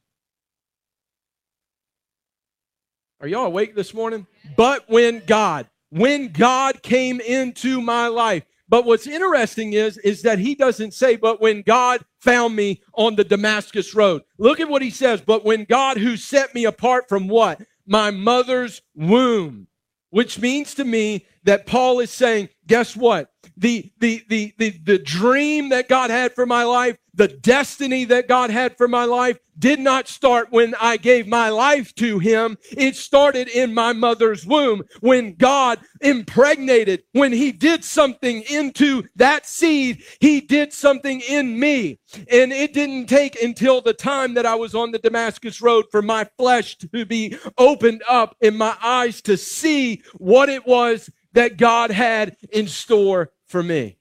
are 3.22 3.28
y'all 3.28 3.46
awake 3.46 3.76
this 3.76 3.94
morning? 3.94 4.26
But 4.58 4.90
when 4.90 5.22
God, 5.28 5.68
when 5.92 6.30
God 6.30 6.82
came 6.82 7.22
into 7.22 7.82
my 7.82 8.08
life. 8.08 8.46
But 8.68 8.86
what's 8.86 9.06
interesting 9.06 9.74
is, 9.74 10.00
is 10.00 10.24
that 10.24 10.40
he 10.40 10.56
doesn't 10.56 10.96
say, 10.96 11.18
but 11.18 11.40
when 11.40 11.62
God 11.62 12.04
found 12.20 12.56
me 12.56 12.82
on 12.96 13.16
the 13.16 13.24
Damascus 13.24 13.94
road. 13.94 14.24
Look 14.40 14.60
at 14.60 14.70
what 14.70 14.82
he 14.82 14.90
says. 14.90 15.22
But 15.22 15.46
when 15.46 15.66
God 15.66 15.98
who 15.98 16.18
set 16.18 16.56
me 16.56 16.66
apart 16.66 17.08
from 17.08 17.28
what? 17.28 17.62
My 17.86 18.12
mother's 18.12 18.82
womb. 18.96 19.68
Which 20.10 20.40
means 20.40 20.76
to 20.76 20.86
me 20.86 21.26
that 21.44 21.66
Paul 21.66 22.00
is 22.00 22.12
saying, 22.12 22.50
guess 22.68 22.96
what? 22.96 23.32
The, 23.58 23.92
the, 24.00 24.24
the, 24.30 24.54
the, 24.60 24.70
the 24.70 25.00
dream 25.00 25.70
that 25.70 25.90
God 25.90 26.12
had 26.12 26.34
for 26.36 26.46
my 26.46 26.64
life, 26.66 26.98
the 27.14 27.28
destiny 27.28 28.06
that 28.06 28.28
God 28.28 28.50
had 28.50 28.78
for 28.78 28.88
my 28.88 29.06
life 29.06 29.38
did 29.60 29.80
not 29.80 30.08
start 30.08 30.48
when 30.52 30.74
I 30.82 30.98
gave 30.98 31.28
my 31.28 31.50
life 31.50 31.94
to 31.96 32.20
Him. 32.20 32.58
It 32.72 32.96
started 32.96 33.48
in 33.48 33.74
my 33.74 33.94
mother's 33.94 34.46
womb 34.46 34.84
when 35.00 35.36
God 35.36 35.80
impregnated, 36.02 37.04
when 37.12 37.32
He 37.32 37.52
did 37.52 37.84
something 37.84 38.42
into 38.50 39.04
that 39.16 39.46
seed, 39.46 40.04
He 40.20 40.42
did 40.42 40.74
something 40.74 41.22
in 41.22 41.60
me. 41.60 42.00
And 42.32 42.52
it 42.52 42.74
didn't 42.74 43.08
take 43.08 43.42
until 43.42 43.82
the 43.82 43.94
time 43.94 44.34
that 44.34 44.46
I 44.46 44.56
was 44.56 44.74
on 44.74 44.92
the 44.92 45.00
Damascus 45.00 45.62
Road 45.62 45.86
for 45.92 46.02
my 46.02 46.28
flesh 46.38 46.78
to 46.78 47.06
be 47.06 47.38
opened 47.58 48.04
up 48.10 48.36
and 48.42 48.58
my 48.58 48.76
eyes 48.82 49.22
to 49.24 49.38
see 49.38 50.02
what 50.18 50.50
it 50.50 50.66
was 50.66 51.10
that 51.34 51.58
God 51.58 51.92
had 51.92 52.38
in 52.52 52.68
store 52.68 53.32
for 53.48 53.62
me. 53.62 53.98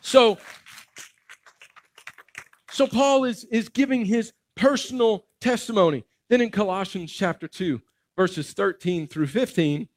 So, 0.00 0.38
so 2.76 2.86
Paul 2.86 3.24
is, 3.24 3.44
is 3.44 3.70
giving 3.70 4.04
his 4.04 4.34
personal 4.54 5.24
testimony. 5.40 6.04
Then 6.28 6.42
in 6.42 6.50
Colossians 6.50 7.10
chapter 7.10 7.48
2, 7.48 7.80
verses 8.18 8.52
13 8.52 9.08
through 9.08 9.28
15, 9.28 9.88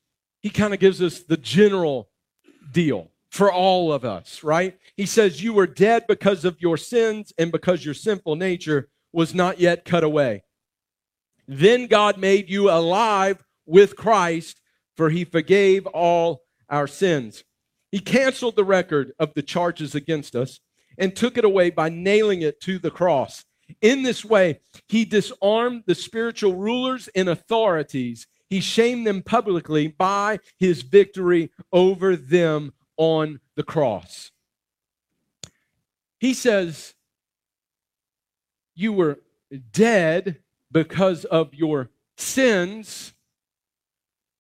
he 0.42 0.50
kind 0.50 0.74
of 0.74 0.80
gives 0.80 1.02
us 1.02 1.20
the 1.20 1.36
general 1.36 2.08
deal 2.72 3.12
for 3.32 3.52
all 3.52 3.92
of 3.92 4.06
us, 4.06 4.46
right? 4.46 4.78
He 4.96 5.06
says, 5.06 5.44
You 5.44 5.52
were 5.52 5.68
dead 5.68 6.06
because 6.08 6.46
of 6.46 6.62
your 6.62 6.78
sins 6.78 7.34
and 7.38 7.52
because 7.52 7.84
your 7.84 7.94
sinful 7.94 8.38
nature 8.38 8.88
was 9.12 9.36
not 9.36 9.60
yet 9.60 9.84
cut 9.84 10.06
away. 10.06 10.44
Then 11.50 11.88
God 11.88 12.18
made 12.18 12.50
you 12.50 12.70
alive 12.70 13.44
with 13.66 13.98
Christ, 13.98 14.62
for 14.96 15.10
he 15.10 15.26
forgave 15.26 15.86
all 15.88 16.44
our 16.70 16.88
sins. 16.88 17.44
He 17.92 18.00
canceled 18.00 18.56
the 18.56 18.64
record 18.64 19.12
of 19.20 19.34
the 19.34 19.42
charges 19.42 19.96
against 19.96 20.34
us 20.34 20.62
and 21.00 21.16
took 21.16 21.38
it 21.38 21.46
away 21.46 21.72
by 21.72 21.90
nailing 21.90 22.44
it 22.44 22.62
to 22.62 22.78
the 22.78 22.92
cross. 22.92 23.46
In 23.82 24.04
this 24.04 24.26
way, 24.26 24.60
he 24.88 25.06
disarmed 25.06 25.84
the 25.86 25.96
spiritual 25.96 26.56
rulers 26.56 27.08
and 27.16 27.30
authorities. 27.30 28.28
He 28.50 28.60
shamed 28.60 29.08
them 29.08 29.24
publicly 29.24 29.88
by 29.88 30.40
his 30.58 30.82
victory 30.82 31.52
over 31.72 32.16
them 32.16 32.74
on 32.98 33.40
the 33.56 33.64
cross. 33.64 34.32
He 36.20 36.34
says, 36.34 36.94
You 38.76 38.92
were 38.92 39.20
dead 39.72 40.40
because 40.72 41.26
of 41.26 41.54
your 41.54 41.90
sins. 42.18 43.14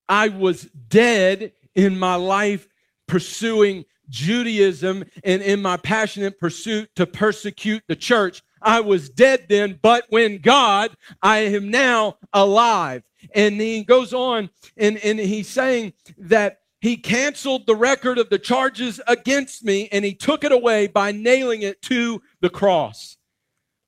I 0.07 0.27
was 0.27 0.63
dead 0.63 1.53
in 1.75 1.97
my 1.97 2.15
life 2.15 2.67
pursuing 3.07 3.85
Judaism 4.09 5.05
and 5.23 5.41
in 5.41 5.61
my 5.61 5.77
passionate 5.77 6.39
pursuit 6.39 6.89
to 6.95 7.05
persecute 7.05 7.83
the 7.87 7.95
church. 7.95 8.41
I 8.61 8.81
was 8.81 9.09
dead 9.09 9.45
then, 9.47 9.79
but 9.81 10.05
when 10.09 10.39
God, 10.39 10.95
I 11.21 11.39
am 11.39 11.69
now 11.69 12.17
alive. 12.33 13.03
And 13.33 13.59
he 13.59 13.83
goes 13.83 14.13
on 14.13 14.49
and, 14.77 14.97
and 14.97 15.19
he's 15.19 15.47
saying 15.47 15.93
that 16.17 16.59
he 16.81 16.95
canceled 16.95 17.67
the 17.67 17.75
record 17.75 18.17
of 18.17 18.29
the 18.29 18.39
charges 18.39 19.01
against 19.07 19.63
me 19.65 19.89
and 19.91 20.05
he 20.05 20.13
took 20.13 20.43
it 20.43 20.51
away 20.51 20.87
by 20.87 21.11
nailing 21.11 21.61
it 21.61 21.81
to 21.83 22.21
the 22.41 22.49
cross. 22.49 23.17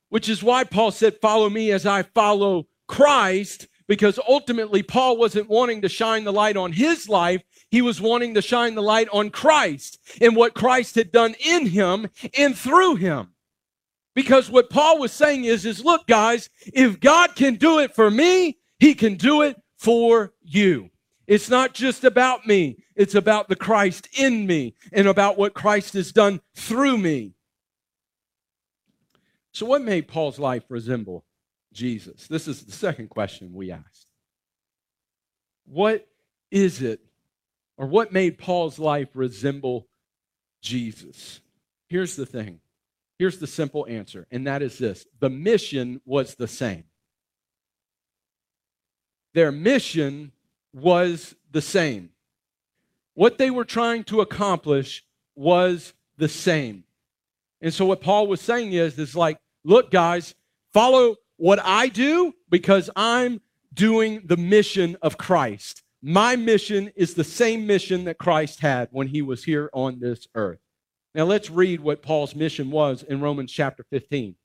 Which 0.09 0.27
is 0.27 0.43
why 0.43 0.65
Paul 0.65 0.91
said, 0.91 1.21
Follow 1.21 1.49
me 1.49 1.71
as 1.71 1.85
I 1.85 2.03
follow 2.03 2.67
Christ, 2.87 3.67
because 3.87 4.19
ultimately 4.27 4.83
Paul 4.83 5.15
wasn't 5.15 5.49
wanting 5.49 5.81
to 5.83 5.89
shine 5.89 6.25
the 6.25 6.33
light 6.33 6.57
on 6.57 6.73
his 6.73 7.07
life. 7.07 7.41
He 7.71 7.81
was 7.81 8.01
wanting 8.01 8.33
to 8.33 8.41
shine 8.41 8.75
the 8.75 8.83
light 8.83 9.07
on 9.13 9.29
Christ 9.29 9.97
and 10.19 10.35
what 10.35 10.53
Christ 10.53 10.95
had 10.95 11.11
done 11.11 11.35
in 11.39 11.67
him 11.67 12.09
and 12.37 12.55
through 12.55 12.97
him. 12.97 13.29
Because 14.13 14.51
what 14.51 14.69
Paul 14.69 14.99
was 14.99 15.13
saying 15.13 15.45
is, 15.45 15.65
is 15.65 15.83
look, 15.83 16.05
guys, 16.05 16.49
if 16.73 16.99
God 16.99 17.33
can 17.35 17.55
do 17.55 17.79
it 17.79 17.95
for 17.95 18.11
me, 18.11 18.57
he 18.77 18.93
can 18.93 19.15
do 19.15 19.41
it 19.41 19.55
for 19.77 20.33
you. 20.43 20.89
It's 21.27 21.49
not 21.49 21.73
just 21.73 22.03
about 22.03 22.45
me. 22.45 22.83
It's 22.93 23.15
about 23.15 23.47
the 23.47 23.55
Christ 23.55 24.09
in 24.19 24.45
me 24.45 24.75
and 24.91 25.07
about 25.07 25.37
what 25.37 25.53
Christ 25.53 25.93
has 25.93 26.11
done 26.11 26.41
through 26.55 26.97
me. 26.97 27.35
So, 29.53 29.65
what 29.65 29.81
made 29.81 30.09
Paul's 30.09 30.39
life 30.39 30.63
resemble 30.67 31.23
Jesus? 31.71 32.27
This 32.27 32.49
is 32.49 32.63
the 32.63 32.71
second 32.73 33.09
question 33.09 33.53
we 33.53 33.71
asked. 33.71 34.07
What 35.65 36.05
is 36.49 36.81
it 36.81 36.99
or 37.81 37.87
what 37.87 38.13
made 38.13 38.37
Paul's 38.37 38.77
life 38.77 39.09
resemble 39.15 39.87
Jesus? 40.61 41.41
Here's 41.89 42.15
the 42.15 42.27
thing. 42.27 42.59
Here's 43.17 43.39
the 43.39 43.47
simple 43.47 43.87
answer, 43.89 44.27
and 44.29 44.45
that 44.45 44.61
is 44.61 44.77
this 44.77 45.05
the 45.19 45.31
mission 45.31 45.99
was 46.05 46.35
the 46.35 46.47
same. 46.47 46.83
Their 49.33 49.51
mission 49.51 50.31
was 50.73 51.35
the 51.51 51.61
same. 51.61 52.11
What 53.15 53.39
they 53.39 53.49
were 53.49 53.65
trying 53.65 54.03
to 54.05 54.21
accomplish 54.21 55.03
was 55.35 55.93
the 56.17 56.29
same. 56.29 56.83
And 57.61 57.73
so 57.73 57.85
what 57.85 58.01
Paul 58.01 58.27
was 58.27 58.41
saying 58.41 58.73
is, 58.73 58.97
is 58.99 59.15
like, 59.15 59.37
look, 59.63 59.89
guys, 59.91 60.35
follow 60.71 61.15
what 61.37 61.59
I 61.63 61.87
do 61.87 62.33
because 62.49 62.89
I'm 62.95 63.41
doing 63.73 64.21
the 64.25 64.37
mission 64.37 64.97
of 65.01 65.17
Christ. 65.17 65.83
My 66.01 66.35
mission 66.35 66.91
is 66.95 67.13
the 67.13 67.23
same 67.23 67.67
mission 67.67 68.05
that 68.05 68.17
Christ 68.17 68.59
had 68.59 68.89
when 68.91 69.07
he 69.07 69.21
was 69.21 69.43
here 69.43 69.69
on 69.73 69.99
this 69.99 70.27
earth. 70.33 70.59
Now 71.13 71.25
let's 71.25 71.49
read 71.49 71.79
what 71.79 72.01
Paul's 72.01 72.35
mission 72.35 72.71
was 72.71 73.03
in 73.03 73.21
Romans 73.21 73.51
chapter 73.51 73.85
15. 73.91 74.35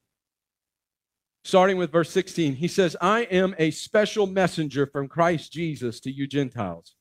Starting 1.45 1.77
with 1.79 1.93
verse 1.93 2.11
16, 2.11 2.57
he 2.57 2.69
says, 2.69 2.97
I 3.01 3.21
am 3.23 3.55
a 3.59 3.71
special 3.71 4.27
messenger 4.27 4.85
from 4.85 5.09
Christ 5.09 5.53
Jesus 5.53 6.01
to 6.01 6.11
you 6.11 6.27
Gentiles. 6.27 6.95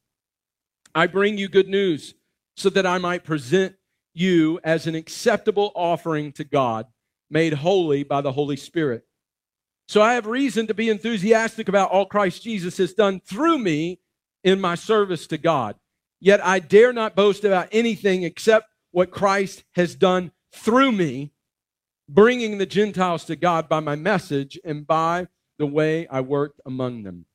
I 0.94 1.08
bring 1.08 1.38
you 1.38 1.50
good 1.50 1.68
news 1.68 2.14
so 2.56 2.70
that 2.70 2.86
I 2.86 3.00
might 3.00 3.24
present 3.24 3.76
you 4.14 4.60
as 4.64 4.88
an 4.88 4.96
acceptable 4.96 5.72
offering 5.76 6.32
to 6.34 6.44
God, 6.46 6.86
made 7.30 7.54
holy 7.54 8.04
by 8.04 8.22
the 8.22 8.32
Holy 8.32 8.56
Spirit. 8.56 9.04
So 9.88 10.02
I 10.02 10.14
have 10.14 10.28
reason 10.28 10.68
to 10.68 10.74
be 10.74 10.90
enthusiastic 10.90 11.68
about 11.68 11.92
all 11.92 12.06
Christ 12.06 12.44
Jesus 12.44 12.78
has 12.78 12.94
done 12.94 13.20
through 13.20 13.60
me 13.60 14.00
in 14.46 14.62
my 14.62 14.76
service 14.76 15.28
to 15.28 15.38
God. 15.38 15.76
Yet 16.22 16.46
I 16.46 16.60
dare 16.60 16.94
not 16.94 17.16
boast 17.16 17.44
about 17.44 17.68
anything 17.74 18.24
except 18.24 18.70
what 18.92 19.12
Christ 19.12 19.66
has 19.74 19.96
done 19.96 20.32
through 20.54 20.94
me, 20.94 21.34
bringing 22.08 22.58
the 22.58 22.66
Gentiles 22.66 23.26
to 23.26 23.36
God 23.36 23.68
by 23.68 23.82
my 23.82 23.96
message 23.96 24.58
and 24.64 24.88
by 24.88 25.28
the 25.58 25.66
way 25.66 26.08
I 26.08 26.22
worked 26.22 26.62
among 26.66 27.04
them. 27.04 27.26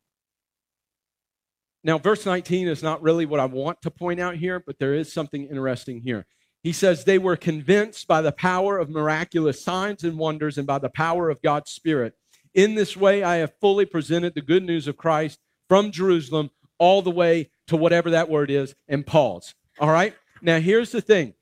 Now, 1.83 1.99
verse 1.99 2.25
19 2.25 2.69
is 2.69 2.83
not 2.83 3.03
really 3.03 3.27
what 3.27 3.41
I 3.41 3.47
want 3.47 3.83
to 3.83 3.91
point 3.91 4.21
out 4.21 4.37
here, 4.37 4.61
but 4.61 4.79
there 4.79 4.95
is 4.95 5.13
something 5.13 5.47
interesting 5.47 6.03
here. 6.03 6.27
He 6.63 6.73
says, 6.73 7.05
They 7.05 7.19
were 7.19 7.37
convinced 7.37 8.07
by 8.07 8.21
the 8.23 8.33
power 8.33 8.79
of 8.79 8.91
miraculous 8.91 9.65
signs 9.65 10.05
and 10.05 10.19
wonders 10.19 10.59
and 10.59 10.67
by 10.67 10.79
the 10.79 10.91
power 10.91 11.31
of 11.31 11.43
God's 11.43 11.73
Spirit. 11.73 12.15
In 12.55 12.75
this 12.75 12.97
way, 12.97 13.23
I 13.23 13.37
have 13.37 13.55
fully 13.61 13.87
presented 13.87 14.35
the 14.35 14.43
good 14.43 14.63
news 14.63 14.87
of 14.87 14.99
Christ 14.99 15.39
from 15.69 15.91
Jerusalem 15.91 16.51
all 16.81 17.03
the 17.03 17.11
way 17.11 17.51
to 17.69 17.77
whatever 17.77 18.11
that 18.11 18.29
word 18.29 18.51
is 18.51 18.75
and 18.89 19.07
pause. 19.07 19.55
All 19.79 19.91
right? 19.91 20.17
Now, 20.43 20.59
here's 20.59 20.91
the 20.91 21.01
thing. 21.01 21.35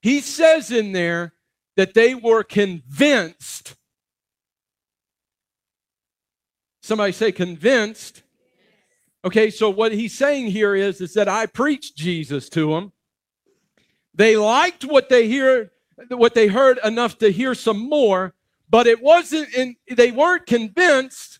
He 0.00 0.20
says 0.20 0.70
in 0.70 0.92
there 0.92 1.34
that 1.76 1.92
they 1.92 2.14
were 2.14 2.44
convinced. 2.44 3.74
Somebody 6.82 7.12
say 7.12 7.32
convinced. 7.32 8.22
Okay, 9.24 9.50
so 9.50 9.68
what 9.68 9.92
he's 9.92 10.16
saying 10.16 10.46
here 10.46 10.74
is, 10.74 11.00
is 11.00 11.12
that 11.14 11.28
I 11.28 11.46
preached 11.46 11.96
Jesus 11.96 12.48
to 12.50 12.70
them. 12.70 12.92
They 14.14 14.36
liked 14.36 14.84
what 14.84 15.08
they 15.08 15.26
hear, 15.26 15.72
what 16.10 16.34
they 16.34 16.46
heard 16.46 16.78
enough 16.84 17.18
to 17.18 17.30
hear 17.30 17.54
some 17.54 17.88
more, 17.88 18.34
but 18.70 18.86
it 18.86 19.02
wasn't 19.02 19.52
in, 19.52 19.76
they 19.90 20.12
weren't 20.12 20.46
convinced 20.46 21.37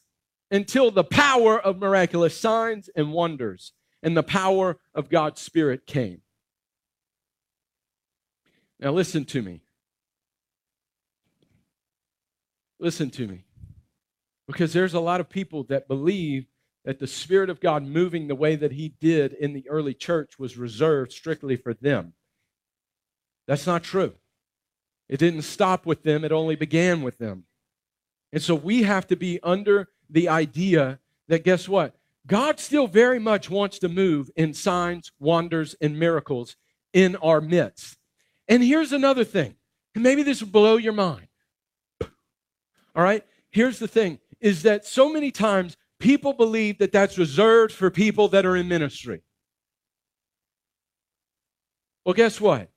until 0.50 0.90
the 0.90 1.04
power 1.04 1.58
of 1.58 1.78
miraculous 1.78 2.38
signs 2.38 2.88
and 2.94 3.12
wonders 3.12 3.72
and 4.02 4.16
the 4.16 4.22
power 4.22 4.78
of 4.94 5.08
God's 5.08 5.40
Spirit 5.40 5.86
came. 5.86 6.22
Now, 8.80 8.92
listen 8.92 9.24
to 9.26 9.42
me. 9.42 9.60
Listen 12.78 13.10
to 13.10 13.26
me. 13.26 13.44
Because 14.46 14.72
there's 14.72 14.94
a 14.94 15.00
lot 15.00 15.20
of 15.20 15.28
people 15.28 15.64
that 15.64 15.88
believe 15.88 16.46
that 16.84 17.00
the 17.00 17.06
Spirit 17.06 17.50
of 17.50 17.60
God 17.60 17.82
moving 17.82 18.28
the 18.28 18.34
way 18.34 18.56
that 18.56 18.72
He 18.72 18.94
did 19.00 19.32
in 19.32 19.52
the 19.52 19.68
early 19.68 19.94
church 19.94 20.38
was 20.38 20.56
reserved 20.56 21.12
strictly 21.12 21.56
for 21.56 21.74
them. 21.74 22.14
That's 23.46 23.66
not 23.66 23.82
true. 23.82 24.14
It 25.08 25.18
didn't 25.18 25.42
stop 25.42 25.86
with 25.86 26.02
them, 26.02 26.24
it 26.24 26.32
only 26.32 26.54
began 26.54 27.02
with 27.02 27.18
them. 27.18 27.44
And 28.32 28.42
so 28.42 28.54
we 28.54 28.84
have 28.84 29.06
to 29.08 29.16
be 29.16 29.40
under 29.42 29.88
the 30.10 30.28
idea 30.28 30.98
that 31.28 31.44
guess 31.44 31.68
what? 31.68 31.94
God 32.26 32.60
still 32.60 32.86
very 32.86 33.18
much 33.18 33.48
wants 33.48 33.78
to 33.80 33.88
move 33.88 34.30
in 34.36 34.52
signs, 34.52 35.12
wonders, 35.18 35.74
and 35.80 35.98
miracles 35.98 36.56
in 36.92 37.16
our 37.16 37.40
midst. 37.40 37.96
And 38.48 38.62
here's 38.62 38.92
another 38.92 39.24
thing 39.24 39.56
And 39.94 40.04
maybe 40.04 40.22
this 40.22 40.42
will 40.42 40.50
blow 40.50 40.76
your 40.76 40.92
mind. 40.92 41.28
All 42.02 43.02
right? 43.02 43.24
Here's 43.50 43.78
the 43.78 43.88
thing 43.88 44.18
is 44.40 44.62
that 44.62 44.86
so 44.86 45.12
many 45.12 45.30
times 45.30 45.76
people 45.98 46.32
believe 46.32 46.78
that 46.78 46.92
that's 46.92 47.18
reserved 47.18 47.72
for 47.72 47.90
people 47.90 48.28
that 48.28 48.46
are 48.46 48.56
in 48.56 48.68
ministry. 48.68 49.22
Well, 52.04 52.14
guess 52.14 52.40
what? 52.40 52.70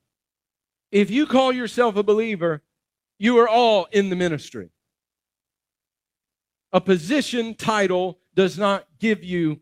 If 0.91 1.09
you 1.09 1.25
call 1.25 1.53
yourself 1.53 1.95
a 1.95 2.03
believer, 2.03 2.63
you 3.17 3.38
are 3.38 3.47
all 3.47 3.88
in 3.91 4.09
the 4.09 4.15
ministry. 4.15 4.71
A 6.74 6.82
position 6.82 7.56
title 7.56 8.20
does 8.36 8.58
not 8.58 8.86
give 9.00 9.24
you 9.24 9.60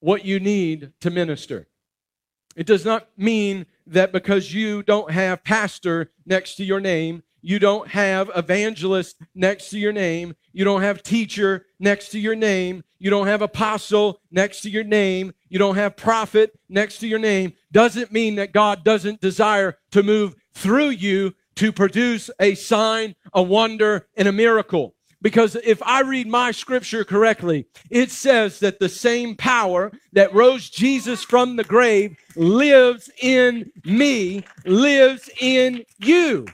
what 0.00 0.24
you 0.24 0.40
need 0.40 0.92
to 1.00 1.10
minister. 1.10 1.68
It 2.56 2.66
does 2.66 2.84
not 2.84 3.08
mean 3.16 3.66
that 3.86 4.12
because 4.12 4.52
you 4.52 4.82
don't 4.82 5.10
have 5.10 5.44
pastor 5.44 6.10
next 6.26 6.56
to 6.56 6.64
your 6.64 6.80
name, 6.80 7.22
you 7.40 7.58
don't 7.58 7.88
have 7.88 8.30
evangelist 8.34 9.16
next 9.34 9.70
to 9.70 9.78
your 9.78 9.92
name, 9.92 10.34
you 10.52 10.64
don't 10.64 10.80
have 10.80 11.02
teacher 11.02 11.66
next 11.78 12.08
to 12.10 12.18
your 12.18 12.34
name, 12.34 12.82
you 12.98 13.10
don't 13.10 13.26
have 13.26 13.42
apostle 13.42 14.20
next 14.30 14.62
to 14.62 14.70
your 14.70 14.84
name, 14.84 15.32
you 15.48 15.58
don't 15.58 15.74
have 15.74 15.96
prophet 15.96 16.58
next 16.68 16.98
to 16.98 17.06
your 17.06 17.18
name, 17.18 17.52
doesn't 17.70 18.12
mean 18.12 18.36
that 18.36 18.52
God 18.52 18.82
doesn't 18.82 19.20
desire 19.20 19.76
to 19.90 20.02
move 20.02 20.34
through 20.54 20.90
you 20.90 21.34
to 21.56 21.72
produce 21.72 22.30
a 22.40 22.54
sign, 22.54 23.14
a 23.32 23.42
wonder, 23.42 24.06
and 24.16 24.26
a 24.26 24.32
miracle. 24.32 24.93
Because 25.24 25.56
if 25.64 25.82
I 25.82 26.02
read 26.02 26.26
my 26.26 26.50
scripture 26.50 27.02
correctly, 27.02 27.66
it 27.88 28.10
says 28.10 28.60
that 28.60 28.78
the 28.78 28.90
same 28.90 29.36
power 29.36 29.90
that 30.12 30.34
rose 30.34 30.68
Jesus 30.68 31.24
from 31.24 31.56
the 31.56 31.64
grave 31.64 32.18
lives 32.36 33.08
in 33.22 33.72
me, 33.86 34.44
lives 34.66 35.30
in 35.40 35.82
you. 35.96 36.44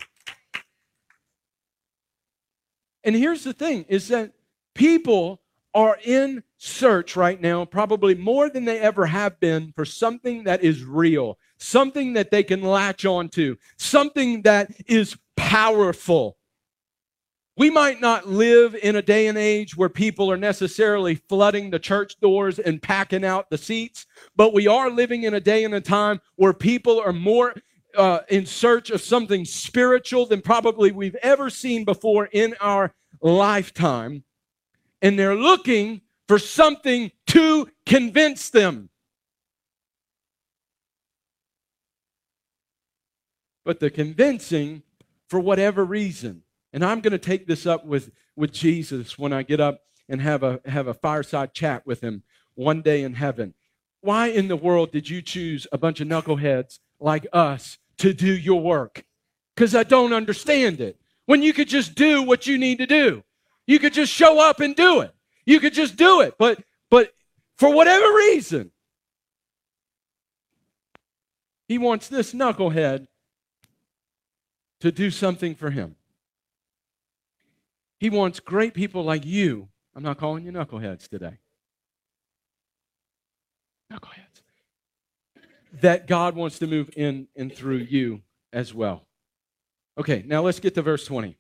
And 3.03 3.17
here's 3.17 3.43
the 3.43 3.53
thing 3.53 3.87
is 3.89 4.07
that 4.07 4.35
people 4.77 5.41
are 5.75 5.99
in 6.05 6.45
search 6.59 7.17
right 7.17 7.41
now, 7.41 7.65
probably 7.65 8.15
more 8.15 8.49
than 8.49 8.67
they 8.67 8.79
ever 8.79 9.07
have 9.07 9.41
been, 9.41 9.73
for 9.75 9.85
something 9.85 10.45
that 10.45 10.63
is 10.63 10.85
real, 10.85 11.41
something 11.59 12.13
that 12.13 12.31
they 12.31 12.45
can 12.45 12.63
latch 12.63 13.05
onto, 13.05 13.57
something 13.79 14.43
that 14.43 14.71
is 14.87 15.17
powerful. 15.37 16.37
We 17.61 17.69
might 17.69 18.01
not 18.01 18.27
live 18.27 18.75
in 18.75 18.97
a 18.97 19.03
day 19.03 19.27
and 19.27 19.37
age 19.37 19.77
where 19.77 19.91
people 19.91 20.33
are 20.33 20.39
necessarily 20.39 21.17
flooding 21.17 21.69
the 21.69 21.79
church 21.79 22.19
doors 22.19 22.59
and 22.59 22.81
packing 22.81 23.23
out 23.23 23.51
the 23.51 23.59
seats, 23.59 24.07
but 24.35 24.55
we 24.55 24.67
are 24.67 24.89
living 24.91 25.25
in 25.25 25.35
a 25.35 25.41
day 25.41 25.65
and 25.65 25.75
a 25.75 25.81
time 25.83 26.23
where 26.37 26.55
people 26.55 26.99
are 26.99 27.13
more 27.13 27.53
uh, 27.95 28.21
in 28.31 28.47
search 28.47 28.89
of 28.89 29.03
something 29.03 29.45
spiritual 29.45 30.25
than 30.25 30.41
probably 30.41 30.91
we've 30.91 31.17
ever 31.17 31.51
seen 31.51 31.85
before 31.85 32.31
in 32.33 32.55
our 32.63 32.95
lifetime. 33.21 34.25
And 35.03 35.19
they're 35.19 35.37
looking 35.37 36.01
for 36.29 36.39
something 36.39 37.11
to 37.27 37.69
convince 37.85 38.49
them. 38.49 38.89
But 43.67 43.81
the 43.81 43.91
convincing, 43.91 44.83
for 45.29 45.39
whatever 45.39 45.85
reason, 45.85 46.43
and 46.73 46.85
I'm 46.85 47.01
going 47.01 47.13
to 47.13 47.19
take 47.19 47.47
this 47.47 47.67
up 47.67 47.85
with, 47.85 48.11
with 48.37 48.53
Jesus 48.53 49.19
when 49.19 49.33
I 49.33 49.43
get 49.43 49.61
up 49.61 49.81
and 50.09 50.21
have 50.21 50.43
a, 50.43 50.61
have 50.67 50.87
a 50.87 50.95
fireside 50.95 51.55
chat 51.55 51.87
with 51.87 52.01
him 52.01 52.23
one 52.55 52.83
day 52.83 53.03
in 53.03 53.15
heaven. 53.15 53.55
Why 54.01 54.29
in 54.29 54.49
the 54.49 54.57
world 54.57 54.93
did 54.93 55.11
you 55.11 55.23
choose 55.23 55.67
a 55.73 55.79
bunch 55.79 56.01
of 56.01 56.09
knuckleheads 56.09 56.79
like 56.99 57.27
us 57.33 57.79
to 57.99 58.13
do 58.13 58.33
your 58.33 58.61
work? 58.61 59.05
Because 59.55 59.75
I 59.75 59.83
don't 59.83 60.13
understand 60.13 60.81
it. 60.81 60.99
When 61.27 61.43
you 61.43 61.53
could 61.53 61.69
just 61.69 61.95
do 61.95 62.23
what 62.23 62.47
you 62.47 62.59
need 62.59 62.79
to 62.79 62.87
do, 62.87 63.23
you 63.67 63.79
could 63.79 63.93
just 63.93 64.13
show 64.13 64.41
up 64.41 64.61
and 64.61 64.75
do 64.75 65.01
it. 65.01 65.15
You 65.45 65.61
could 65.61 65.75
just 65.75 65.97
do 65.97 66.23
it. 66.23 66.35
But, 66.39 66.63
but 66.91 67.13
for 67.57 67.73
whatever 67.73 68.07
reason, 68.15 68.73
he 71.69 71.79
wants 71.79 72.09
this 72.09 72.33
knucklehead 72.33 73.07
to 74.81 74.91
do 74.91 75.11
something 75.11 75.55
for 75.55 75.71
him. 75.71 75.95
He 78.01 78.09
wants 78.09 78.41
great 78.41 78.73
people 78.73 79.05
like 79.05 79.27
you. 79.27 79.69
I'm 79.95 80.03
not 80.03 80.17
calling 80.17 80.47
you 80.47 80.53
knuckleheads 80.53 81.07
today. 81.07 81.37
Knuckleheads. 83.93 84.41
That 85.83 86.07
God 86.07 86.35
wants 86.35 86.59
to 86.61 86.67
move 86.67 86.89
in 86.97 87.29
and 87.37 87.55
through 87.55 87.77
you 87.77 88.23
as 88.55 88.73
well. 88.73 89.07
Okay, 89.99 90.25
now 90.27 90.41
let's 90.41 90.61
get 90.61 90.75
to 90.77 90.83
verse 90.83 91.05
20. 91.05 91.37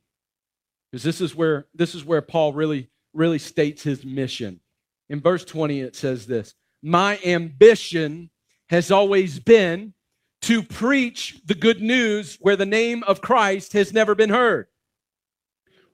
Because 0.93 1.03
this 1.03 1.23
is 1.23 1.35
where 1.35 1.67
this 1.75 1.95
is 1.95 2.05
where 2.05 2.21
Paul 2.21 2.53
really 2.53 2.91
really 3.15 3.39
states 3.39 3.83
his 3.83 4.05
mission. 4.05 4.61
In 5.09 5.21
verse 5.21 5.45
20 5.45 5.81
it 5.81 5.97
says 5.97 6.27
this, 6.27 6.55
"My 6.83 7.19
ambition 7.25 8.31
has 8.69 8.91
always 8.91 9.41
been 9.41 9.95
to 10.43 10.63
preach 10.63 11.41
the 11.45 11.55
good 11.55 11.81
news 11.81 12.37
where 12.41 12.57
the 12.57 12.67
name 12.67 13.03
of 13.05 13.23
Christ 13.23 13.73
has 13.73 13.93
never 13.95 14.15
been 14.15 14.31
heard." 14.31 14.67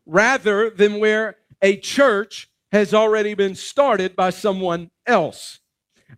Rather 0.06 0.70
than 0.70 1.00
where 1.00 1.36
a 1.60 1.76
church 1.76 2.48
has 2.72 2.94
already 2.94 3.34
been 3.34 3.54
started 3.54 4.16
by 4.16 4.30
someone 4.30 4.90
else. 5.06 5.60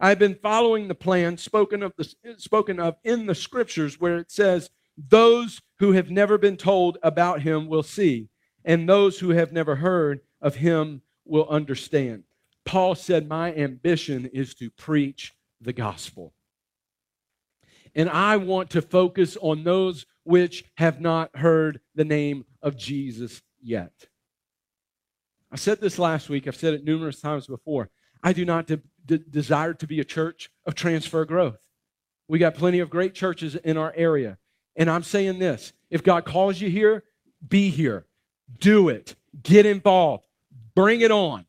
I've 0.00 0.18
been 0.18 0.34
following 0.34 0.88
the 0.88 0.94
plan 0.94 1.36
spoken 1.38 1.82
of, 1.82 1.92
the, 1.96 2.14
spoken 2.36 2.78
of 2.78 2.96
in 3.04 3.26
the 3.26 3.34
scriptures 3.34 3.98
where 3.98 4.18
it 4.18 4.30
says, 4.30 4.70
Those 4.96 5.60
who 5.78 5.92
have 5.92 6.10
never 6.10 6.38
been 6.38 6.56
told 6.56 6.98
about 7.02 7.42
him 7.42 7.68
will 7.68 7.82
see, 7.82 8.28
and 8.64 8.88
those 8.88 9.18
who 9.18 9.30
have 9.30 9.52
never 9.52 9.76
heard 9.76 10.20
of 10.40 10.56
him 10.56 11.02
will 11.24 11.48
understand. 11.48 12.24
Paul 12.64 12.94
said, 12.94 13.28
My 13.28 13.54
ambition 13.54 14.26
is 14.26 14.54
to 14.56 14.70
preach 14.70 15.32
the 15.60 15.72
gospel. 15.72 16.34
And 17.94 18.08
I 18.10 18.36
want 18.36 18.70
to 18.70 18.82
focus 18.82 19.36
on 19.40 19.64
those 19.64 20.06
which 20.24 20.64
have 20.76 21.00
not 21.00 21.34
heard 21.36 21.80
the 21.94 22.04
name 22.04 22.44
of 22.62 22.76
Jesus 22.76 23.42
yet. 23.62 23.92
I 25.50 25.56
said 25.56 25.80
this 25.80 25.98
last 25.98 26.28
week, 26.28 26.46
I've 26.46 26.56
said 26.56 26.74
it 26.74 26.84
numerous 26.84 27.20
times 27.20 27.46
before. 27.46 27.90
I 28.22 28.32
do 28.32 28.44
not 28.44 28.66
de- 28.66 28.82
de- 29.06 29.18
desire 29.18 29.74
to 29.74 29.86
be 29.86 30.00
a 30.00 30.04
church 30.04 30.50
of 30.66 30.74
transfer 30.74 31.24
growth. 31.24 31.58
We 32.28 32.38
got 32.38 32.54
plenty 32.54 32.80
of 32.80 32.90
great 32.90 33.14
churches 33.14 33.54
in 33.56 33.76
our 33.76 33.92
area. 33.96 34.38
And 34.76 34.90
I'm 34.90 35.02
saying 35.02 35.38
this 35.38 35.72
if 35.90 36.02
God 36.02 36.24
calls 36.24 36.60
you 36.60 36.68
here, 36.68 37.04
be 37.46 37.70
here, 37.70 38.06
do 38.58 38.88
it, 38.88 39.14
get 39.42 39.66
involved, 39.66 40.24
bring 40.74 41.00
it 41.00 41.10
on. 41.10 41.46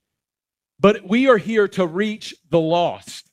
But 0.79 1.07
we 1.07 1.27
are 1.27 1.37
here 1.37 1.67
to 1.69 1.85
reach 1.85 2.33
the 2.49 2.59
lost 2.59 3.29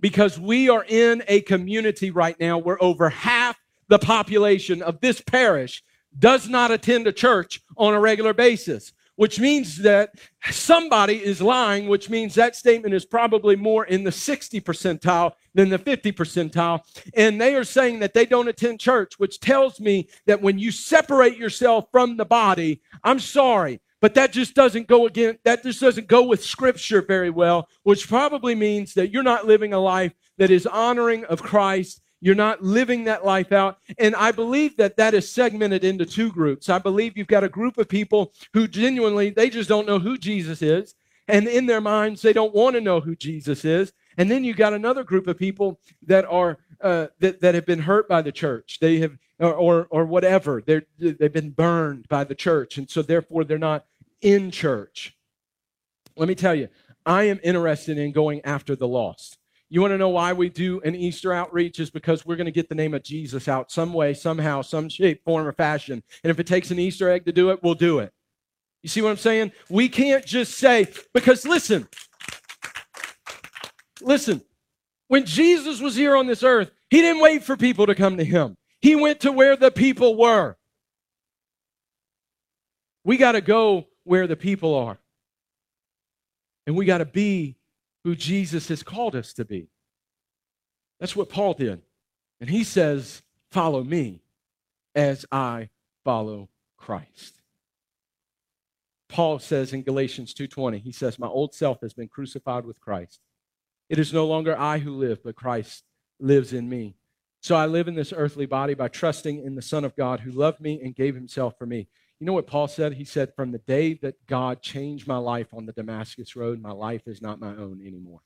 because 0.00 0.38
we 0.38 0.70
are 0.70 0.84
in 0.88 1.22
a 1.28 1.42
community 1.42 2.10
right 2.10 2.38
now 2.40 2.56
where 2.56 2.82
over 2.82 3.10
half 3.10 3.58
the 3.88 3.98
population 3.98 4.80
of 4.80 5.00
this 5.00 5.20
parish 5.20 5.82
does 6.18 6.48
not 6.48 6.70
attend 6.70 7.06
a 7.06 7.12
church 7.12 7.60
on 7.76 7.94
a 7.94 8.00
regular 8.00 8.34
basis, 8.34 8.92
which 9.16 9.38
means 9.38 9.76
that 9.78 10.14
somebody 10.50 11.22
is 11.22 11.40
lying, 11.40 11.88
which 11.88 12.10
means 12.10 12.34
that 12.34 12.56
statement 12.56 12.94
is 12.94 13.04
probably 13.04 13.56
more 13.56 13.84
in 13.84 14.04
the 14.04 14.12
60 14.12 14.60
percentile 14.60 15.32
than 15.54 15.68
the 15.68 15.78
50 15.78 16.12
percentile. 16.12 16.80
And 17.14 17.40
they 17.40 17.54
are 17.54 17.64
saying 17.64 18.00
that 18.00 18.14
they 18.14 18.26
don't 18.26 18.48
attend 18.48 18.80
church, 18.80 19.18
which 19.18 19.40
tells 19.40 19.80
me 19.80 20.08
that 20.26 20.42
when 20.42 20.58
you 20.58 20.70
separate 20.70 21.36
yourself 21.36 21.86
from 21.90 22.16
the 22.16 22.24
body, 22.24 22.80
I'm 23.04 23.20
sorry, 23.20 23.80
but 24.02 24.14
that 24.14 24.32
just 24.32 24.54
doesn't 24.54 24.88
go 24.88 25.06
again 25.06 25.38
that 25.44 25.62
just 25.62 25.80
doesn't 25.80 26.08
go 26.08 26.24
with 26.24 26.44
scripture 26.44 27.00
very 27.00 27.30
well 27.30 27.68
which 27.84 28.08
probably 28.08 28.54
means 28.54 28.92
that 28.92 29.10
you're 29.10 29.22
not 29.22 29.46
living 29.46 29.72
a 29.72 29.78
life 29.78 30.12
that 30.36 30.50
is 30.50 30.66
honoring 30.66 31.24
of 31.26 31.42
christ 31.42 32.02
you're 32.22 32.36
not 32.36 32.62
living 32.62 33.04
that 33.04 33.26
life 33.26 33.50
out. 33.50 33.78
And 33.98 34.14
I 34.14 34.30
believe 34.30 34.76
that 34.76 34.96
that 34.96 35.12
is 35.12 35.30
segmented 35.30 35.82
into 35.82 36.06
two 36.06 36.30
groups. 36.30 36.68
I 36.68 36.78
believe 36.78 37.16
you've 37.16 37.26
got 37.26 37.42
a 37.42 37.48
group 37.48 37.76
of 37.78 37.88
people 37.88 38.32
who 38.54 38.68
genuinely, 38.68 39.30
they 39.30 39.50
just 39.50 39.68
don't 39.68 39.88
know 39.88 39.98
who 39.98 40.16
Jesus 40.16 40.62
is. 40.62 40.94
And 41.26 41.48
in 41.48 41.66
their 41.66 41.80
minds, 41.80 42.22
they 42.22 42.32
don't 42.32 42.54
want 42.54 42.76
to 42.76 42.80
know 42.80 43.00
who 43.00 43.16
Jesus 43.16 43.64
is. 43.64 43.92
And 44.16 44.30
then 44.30 44.44
you've 44.44 44.56
got 44.56 44.72
another 44.72 45.02
group 45.02 45.26
of 45.26 45.36
people 45.36 45.80
that 46.06 46.24
are 46.26 46.58
uh, 46.80 47.06
that, 47.20 47.40
that 47.40 47.54
have 47.54 47.66
been 47.66 47.78
hurt 47.80 48.08
by 48.08 48.22
the 48.22 48.32
church. 48.32 48.78
They 48.80 48.98
have 48.98 49.16
or 49.38 49.54
or, 49.54 49.86
or 49.90 50.04
whatever. 50.04 50.62
They're, 50.64 50.84
they've 50.98 51.32
been 51.32 51.50
burned 51.50 52.08
by 52.08 52.24
the 52.24 52.34
church, 52.34 52.76
and 52.76 52.90
so 52.90 53.02
therefore 53.02 53.44
they're 53.44 53.58
not 53.58 53.86
in 54.20 54.50
church. 54.50 55.16
Let 56.16 56.28
me 56.28 56.34
tell 56.34 56.54
you, 56.54 56.68
I 57.06 57.24
am 57.24 57.40
interested 57.42 57.98
in 57.98 58.12
going 58.12 58.40
after 58.44 58.76
the 58.76 58.88
lost. 58.88 59.38
You 59.72 59.80
want 59.80 59.92
to 59.92 59.98
know 59.98 60.10
why 60.10 60.34
we 60.34 60.50
do 60.50 60.82
an 60.82 60.94
Easter 60.94 61.32
outreach? 61.32 61.80
Is 61.80 61.88
because 61.88 62.26
we're 62.26 62.36
going 62.36 62.44
to 62.44 62.52
get 62.52 62.68
the 62.68 62.74
name 62.74 62.92
of 62.92 63.02
Jesus 63.02 63.48
out 63.48 63.72
some 63.72 63.94
way, 63.94 64.12
somehow, 64.12 64.60
some 64.60 64.90
shape, 64.90 65.24
form, 65.24 65.46
or 65.46 65.52
fashion. 65.54 66.02
And 66.22 66.30
if 66.30 66.38
it 66.38 66.46
takes 66.46 66.70
an 66.70 66.78
Easter 66.78 67.10
egg 67.10 67.24
to 67.24 67.32
do 67.32 67.48
it, 67.48 67.62
we'll 67.62 67.72
do 67.72 68.00
it. 68.00 68.12
You 68.82 68.90
see 68.90 69.00
what 69.00 69.08
I'm 69.08 69.16
saying? 69.16 69.52
We 69.70 69.88
can't 69.88 70.26
just 70.26 70.58
say, 70.58 70.88
because 71.14 71.46
listen, 71.46 71.88
listen, 74.02 74.42
when 75.08 75.24
Jesus 75.24 75.80
was 75.80 75.96
here 75.96 76.16
on 76.16 76.26
this 76.26 76.42
earth, 76.42 76.70
he 76.90 77.00
didn't 77.00 77.22
wait 77.22 77.42
for 77.42 77.56
people 77.56 77.86
to 77.86 77.94
come 77.94 78.18
to 78.18 78.24
him. 78.24 78.58
He 78.82 78.94
went 78.94 79.20
to 79.20 79.32
where 79.32 79.56
the 79.56 79.70
people 79.70 80.18
were. 80.18 80.58
We 83.04 83.16
got 83.16 83.32
to 83.32 83.40
go 83.40 83.86
where 84.04 84.26
the 84.26 84.36
people 84.36 84.74
are. 84.74 84.98
And 86.66 86.76
we 86.76 86.84
got 86.84 86.98
to 86.98 87.06
be 87.06 87.56
who 88.04 88.14
Jesus 88.14 88.68
has 88.68 88.82
called 88.82 89.14
us 89.14 89.32
to 89.34 89.44
be. 89.44 89.68
That's 91.00 91.16
what 91.16 91.28
Paul 91.28 91.54
did. 91.54 91.82
And 92.40 92.50
he 92.50 92.64
says, 92.64 93.22
Follow 93.50 93.84
me 93.84 94.22
as 94.94 95.26
I 95.30 95.68
follow 96.04 96.48
Christ. 96.76 97.42
Paul 99.08 99.38
says 99.38 99.74
in 99.74 99.82
Galatians 99.82 100.32
2:20, 100.32 100.78
he 100.78 100.90
says, 100.90 101.18
"My 101.18 101.26
old 101.26 101.54
self 101.54 101.82
has 101.82 101.92
been 101.92 102.08
crucified 102.08 102.64
with 102.64 102.80
Christ. 102.80 103.20
It 103.90 103.98
is 103.98 104.12
no 104.12 104.26
longer 104.26 104.58
I 104.58 104.78
who 104.78 104.96
live, 104.96 105.22
but 105.22 105.36
Christ 105.36 105.84
lives 106.18 106.54
in 106.54 106.68
me. 106.68 106.96
So 107.40 107.54
I 107.54 107.66
live 107.66 107.88
in 107.88 107.94
this 107.94 108.14
earthly 108.14 108.46
body 108.46 108.72
by 108.72 108.88
trusting 108.88 109.44
in 109.44 109.54
the 109.54 109.60
Son 109.60 109.84
of 109.84 109.96
God 109.96 110.20
who 110.20 110.30
loved 110.30 110.60
me 110.60 110.80
and 110.80 110.94
gave 110.94 111.14
himself 111.14 111.58
for 111.58 111.66
me." 111.66 111.88
You 112.22 112.26
know 112.26 112.34
what 112.34 112.46
Paul 112.46 112.68
said? 112.68 112.92
He 112.92 113.04
said, 113.04 113.34
"From 113.34 113.50
the 113.50 113.58
day 113.58 113.94
that 113.94 114.28
God 114.28 114.62
changed 114.62 115.08
my 115.08 115.16
life 115.16 115.52
on 115.52 115.66
the 115.66 115.72
Damascus 115.72 116.36
road, 116.36 116.62
my 116.62 116.70
life 116.70 117.08
is 117.08 117.20
not 117.20 117.40
my 117.40 117.48
own 117.48 117.84
anymore. 117.84 118.20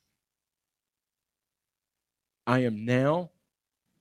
I 2.46 2.58
am 2.58 2.84
now 2.84 3.30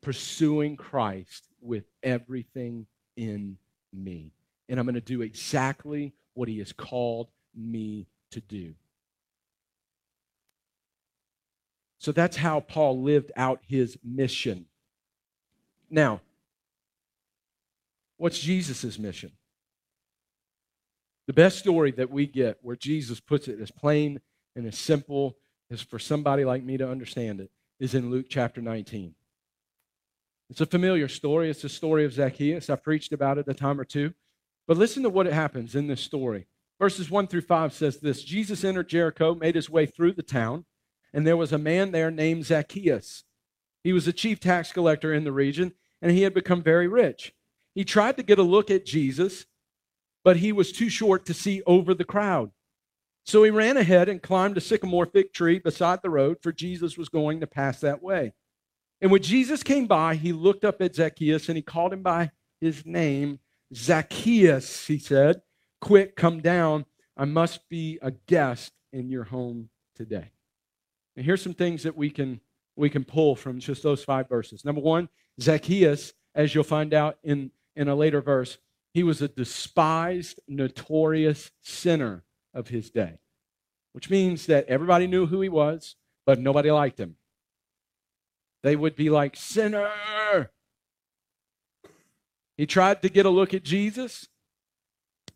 pursuing 0.02 0.76
Christ 0.76 1.48
with 1.62 1.86
everything 2.04 2.88
in 3.16 3.58
me. 3.94 4.34
And 4.68 4.82
I'm 4.82 4.86
going 4.86 4.96
to 4.96 5.00
do 5.00 5.22
exactly 5.22 6.14
what 6.34 6.50
he 6.50 6.60
has 6.60 6.74
called 6.74 7.30
me 7.56 8.06
to 8.32 8.42
do. 8.42 8.76
So 12.00 12.12
that's 12.12 12.36
how 12.36 12.60
Paul 12.60 13.02
lived 13.02 13.32
out 13.38 13.62
his 13.66 13.98
mission. 14.04 14.66
Now, 15.90 16.20
what's 18.18 18.40
Jesus' 18.40 19.00
mission? 19.00 19.32
The 21.28 21.34
best 21.34 21.58
story 21.58 21.92
that 21.94 22.12
we 22.12 22.28
get 22.28 22.60
where 22.62 22.76
Jesus 22.76 23.20
puts 23.20 23.48
it 23.48 23.60
as 23.60 23.72
plain 23.72 24.22
and 24.56 24.68
as 24.68 24.78
simple 24.78 25.38
as 25.72 25.82
for 25.82 25.98
somebody 25.98 26.46
like 26.46 26.64
me 26.64 26.78
to 26.78 26.90
understand 26.90 27.40
it 27.40 27.50
is 27.80 27.96
in 27.96 28.12
Luke 28.12 28.28
chapter 28.30 28.62
19. 28.62 29.16
It's 30.50 30.62
a 30.62 30.66
familiar 30.66 31.08
story. 31.08 31.50
It's 31.50 31.64
the 31.64 31.70
story 31.70 32.06
of 32.06 32.14
Zacchaeus. 32.14 32.70
I 32.70 32.76
preached 32.76 33.12
about 33.12 33.40
it 33.40 33.48
a 33.48 33.54
time 33.54 33.80
or 33.80 33.86
two. 33.86 34.14
But 34.68 34.78
listen 34.78 35.04
to 35.04 35.10
what 35.10 35.28
it 35.28 35.34
happens 35.34 35.76
in 35.76 35.88
this 35.88 36.02
story. 36.02 36.48
Verses 36.80 37.10
1 37.10 37.28
through 37.28 37.42
5 37.42 37.74
says 37.74 38.00
this 38.00 38.24
Jesus 38.24 38.64
entered 38.64 38.90
Jericho, 38.90 39.34
made 39.34 39.56
his 39.56 39.70
way 39.70 39.86
through 39.86 40.14
the 40.14 40.24
town, 40.24 40.66
and 41.14 41.26
there 41.26 41.38
was 41.38 41.52
a 41.52 41.58
man 41.58 41.92
there 41.92 42.12
named 42.12 42.46
Zacchaeus. 42.46 43.24
He 43.84 43.94
was 43.94 44.08
a 44.08 44.14
chief 44.14 44.40
tax 44.40 44.72
collector 44.72 45.14
in 45.14 45.24
the 45.24 45.32
region, 45.32 45.74
and 46.02 46.12
he 46.12 46.24
had 46.24 46.34
become 46.34 46.62
very 46.62 46.88
rich. 46.88 47.34
He 47.74 47.84
tried 47.84 48.18
to 48.18 48.24
get 48.24 48.40
a 48.40 48.44
look 48.44 48.70
at 48.70 48.86
Jesus, 48.86 49.46
but 50.26 50.38
he 50.38 50.52
was 50.52 50.72
too 50.72 50.90
short 50.90 51.26
to 51.28 51.34
see 51.36 51.62
over 51.68 51.94
the 51.94 52.04
crowd. 52.04 52.52
So 53.26 53.44
he 53.44 53.52
ran 53.52 53.78
ahead 53.78 54.10
and 54.10 54.22
climbed 54.22 54.58
a 54.58 54.62
sycamore 54.62 55.06
fig 55.06 55.32
tree 55.32 55.60
beside 55.60 56.02
the 56.02 56.10
road, 56.10 56.38
for 56.42 56.52
Jesus 56.52 56.98
was 56.98 57.10
going 57.10 57.40
to 57.40 57.48
pass 57.48 57.80
that 57.80 58.02
way. 58.02 58.34
And 59.02 59.12
when 59.12 59.22
Jesus 59.22 59.62
came 59.62 59.86
by, 59.86 60.16
he 60.16 60.34
looked 60.34 60.66
up 60.66 60.82
at 60.82 60.96
Zacchaeus 60.96 61.48
and 61.48 61.56
he 61.56 61.62
called 61.62 61.94
him 61.94 62.02
by 62.02 62.32
his 62.60 62.86
name. 62.86 63.40
Zacchaeus, 63.74 64.88
he 64.88 64.98
said, 64.98 65.42
quick, 65.80 66.16
come 66.16 66.42
down. 66.42 66.86
I 67.16 67.26
must 67.26 67.70
be 67.70 68.00
a 68.02 68.12
guest 68.12 68.74
in 68.92 69.10
your 69.10 69.26
home 69.26 69.70
today. 69.96 70.32
And 71.16 71.26
here's 71.26 71.42
some 71.42 71.54
things 71.54 71.84
that 71.84 71.96
we 71.96 72.10
can 72.10 72.42
we 72.76 72.90
can 72.90 73.06
pull 73.06 73.36
from 73.36 73.60
just 73.60 73.84
those 73.84 74.04
five 74.04 74.28
verses. 74.28 74.66
Number 74.66 74.82
one, 74.82 75.08
Zacchaeus, 75.40 76.14
as 76.34 76.54
you'll 76.54 76.66
find 76.66 76.94
out 76.94 77.18
in, 77.24 77.52
in 77.78 77.88
a 77.88 77.96
later 77.96 78.22
verse, 78.22 78.58
he 78.96 79.04
was 79.04 79.22
a 79.22 79.28
despised, 79.28 80.40
notorious 80.48 81.52
sinner 81.62 82.24
of 82.54 82.70
his 82.70 82.90
day, 82.90 83.20
which 83.92 84.10
means 84.10 84.46
that 84.46 84.66
everybody 84.68 85.06
knew 85.06 85.26
who 85.26 85.42
he 85.42 85.50
was, 85.50 85.98
but 86.26 86.40
nobody 86.40 86.72
liked 86.72 86.98
him. 86.98 87.18
They 88.64 88.78
would 88.78 88.96
be 88.96 89.10
like, 89.10 89.36
Sinner! 89.36 90.50
He 92.56 92.66
tried 92.66 93.02
to 93.02 93.10
get 93.10 93.26
a 93.26 93.30
look 93.30 93.54
at 93.54 93.64
Jesus, 93.64 94.30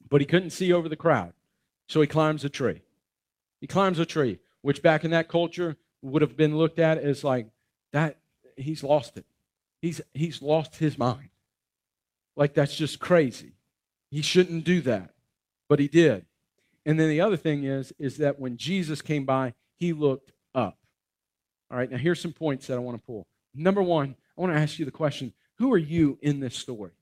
but 0.10 0.22
he 0.22 0.26
couldn't 0.26 0.52
see 0.52 0.72
over 0.72 0.88
the 0.88 0.95
crowd. 0.95 1.34
So 1.89 2.00
he 2.00 2.08
climbs 2.08 2.45
a 2.45 2.50
tree. 2.50 2.82
He 3.60 3.67
climbs 3.67 4.00
a 4.00 4.06
tree, 4.06 4.39
which 4.62 4.82
back 4.82 5.04
in 5.04 5.12
that 5.12 5.28
culture 5.28 5.76
would 6.02 6.22
have 6.22 6.38
been 6.38 6.58
looked 6.58 6.80
at 6.80 6.98
as 6.98 7.26
like, 7.26 7.48
that 7.91 8.19
he's 8.56 8.84
lost 8.84 9.17
it. 9.17 9.26
He's, 9.82 10.00
he's 10.13 10.41
lost 10.41 10.78
his 10.78 10.98
mind. 10.98 11.28
Like 12.39 12.54
that's 12.54 12.73
just 12.73 13.02
crazy. 13.02 13.52
He 14.10 14.21
shouldn't 14.21 14.63
do 14.63 14.80
that. 14.82 15.12
But 15.67 15.80
he 15.80 15.89
did. 15.89 16.25
And 16.86 16.97
then 16.97 17.10
the 17.10 17.19
other 17.19 17.36
thing 17.36 17.65
is, 17.65 17.93
is 17.99 18.17
that 18.17 18.39
when 18.39 18.56
Jesus 18.56 19.02
came 19.02 19.25
by, 19.25 19.54
he 19.75 19.91
looked 19.91 20.32
up. 20.56 20.78
All 21.69 21.78
right, 21.78 21.91
now 21.91 21.97
here's 21.97 22.21
some 22.21 22.32
points 22.32 22.67
that 22.67 22.75
I 22.75 22.80
want 22.80 22.97
to 22.97 23.06
pull. 23.06 23.28
Number 23.54 23.84
one, 23.84 24.15
I 24.38 24.41
want 24.41 24.54
to 24.54 24.60
ask 24.60 24.80
you 24.80 24.86
the 24.86 24.91
question 24.91 25.34
who 25.58 25.73
are 25.73 25.78
you 25.78 26.17
in 26.21 26.39
this 26.39 26.56
story? 26.56 26.93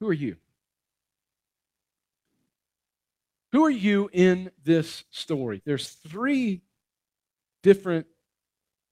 Who 0.00 0.08
are 0.08 0.12
you? 0.12 0.36
Who 3.52 3.64
are 3.64 3.70
you 3.70 4.10
in 4.12 4.50
this 4.62 5.04
story? 5.10 5.62
There's 5.64 5.88
three 5.88 6.60
different 7.62 8.06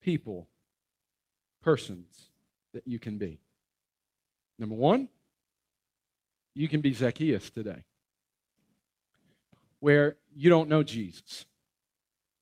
people, 0.00 0.48
persons 1.62 2.30
that 2.72 2.88
you 2.88 2.98
can 2.98 3.18
be. 3.18 3.40
Number 4.58 4.74
one, 4.74 5.08
you 6.54 6.68
can 6.68 6.80
be 6.80 6.92
Zacchaeus 6.94 7.50
today, 7.50 7.84
where 9.80 10.16
you 10.34 10.48
don't 10.48 10.68
know 10.68 10.82
Jesus. 10.82 11.44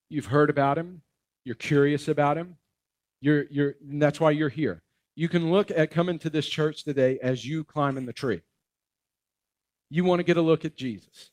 You've 0.09 0.27
heard 0.27 0.51
about 0.51 0.79
him, 0.79 1.03
you're 1.45 1.57
curious 1.57 2.07
about 2.09 2.39
him, 2.39 2.57
you're, 3.21 3.45
you're, 3.51 3.75
that's 3.83 4.21
why 4.21 4.31
you're 4.31 4.49
here. 4.49 4.83
You 5.17 5.29
can 5.29 5.51
look 5.51 5.71
at 5.71 5.91
coming 5.91 6.19
to 6.21 6.31
this 6.31 6.47
church 6.47 6.85
today 6.85 7.19
as 7.23 7.45
you 7.45 7.65
climbing 7.65 8.07
the 8.07 8.13
tree. 8.13 8.43
You 9.91 10.05
want 10.05 10.21
to 10.21 10.25
get 10.25 10.37
a 10.37 10.43
look 10.43 10.65
at 10.65 10.77
Jesus. 10.77 11.31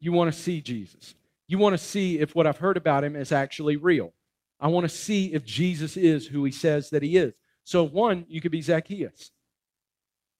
You 0.00 0.12
want 0.12 0.32
to 0.32 0.38
see 0.38 0.60
Jesus. 0.60 1.14
You 1.48 1.58
want 1.58 1.74
to 1.74 1.78
see 1.78 2.18
if 2.18 2.34
what 2.34 2.46
I've 2.46 2.58
heard 2.58 2.76
about 2.76 3.04
him 3.04 3.16
is 3.16 3.32
actually 3.32 3.76
real. 3.76 4.12
I 4.58 4.68
want 4.68 4.84
to 4.84 4.94
see 4.94 5.32
if 5.32 5.44
Jesus 5.44 5.96
is 5.96 6.26
who 6.26 6.44
he 6.44 6.52
says 6.52 6.90
that 6.90 7.02
he 7.02 7.16
is. 7.16 7.34
So, 7.64 7.84
one, 7.84 8.24
you 8.28 8.40
could 8.40 8.52
be 8.52 8.62
Zacchaeus. 8.62 9.30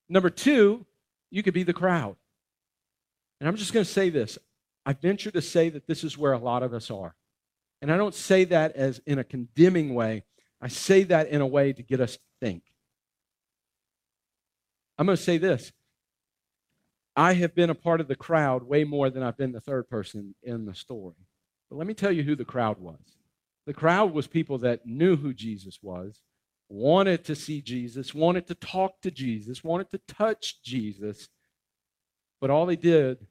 Number 0.08 0.30
two, 0.30 0.86
you 1.30 1.42
could 1.42 1.54
be 1.54 1.62
the 1.62 1.72
crowd. 1.72 2.16
And 3.40 3.48
I'm 3.48 3.56
just 3.56 3.72
going 3.72 3.84
to 3.84 3.90
say 3.90 4.10
this. 4.10 4.38
I 4.84 4.92
venture 4.92 5.30
to 5.30 5.42
say 5.42 5.68
that 5.70 5.86
this 5.86 6.04
is 6.04 6.16
where 6.16 6.32
a 6.32 6.38
lot 6.38 6.62
of 6.62 6.72
us 6.72 6.90
are. 6.90 7.14
And 7.82 7.92
I 7.92 7.96
don't 7.96 8.14
say 8.14 8.44
that 8.44 8.76
as 8.76 9.00
in 9.06 9.18
a 9.18 9.24
condemning 9.24 9.94
way, 9.94 10.24
I 10.60 10.68
say 10.68 11.02
that 11.04 11.28
in 11.28 11.40
a 11.40 11.46
way 11.46 11.72
to 11.72 11.82
get 11.82 12.00
us 12.00 12.14
to 12.14 12.22
think. 12.40 12.62
I'm 14.98 15.06
going 15.06 15.16
to 15.16 15.22
say 15.22 15.38
this 15.38 15.72
I 17.14 17.34
have 17.34 17.54
been 17.54 17.70
a 17.70 17.74
part 17.74 18.00
of 18.00 18.08
the 18.08 18.16
crowd 18.16 18.62
way 18.62 18.84
more 18.84 19.10
than 19.10 19.22
I've 19.22 19.36
been 19.36 19.52
the 19.52 19.60
third 19.60 19.88
person 19.88 20.34
in 20.42 20.66
the 20.66 20.74
story. 20.74 21.26
But 21.68 21.76
let 21.76 21.86
me 21.86 21.94
tell 21.94 22.12
you 22.12 22.22
who 22.22 22.36
the 22.36 22.44
crowd 22.44 22.78
was. 22.78 23.00
The 23.66 23.74
crowd 23.74 24.12
was 24.12 24.26
people 24.26 24.58
that 24.58 24.86
knew 24.86 25.16
who 25.16 25.34
Jesus 25.34 25.78
was, 25.82 26.20
wanted 26.68 27.24
to 27.24 27.34
see 27.34 27.60
Jesus, 27.60 28.14
wanted 28.14 28.46
to 28.48 28.54
talk 28.54 29.00
to 29.02 29.10
Jesus, 29.10 29.62
wanted 29.62 29.90
to 29.90 30.00
touch 30.08 30.62
Jesus, 30.62 31.28
but 32.40 32.50
all 32.50 32.66
they 32.66 32.76
did 32.76 33.26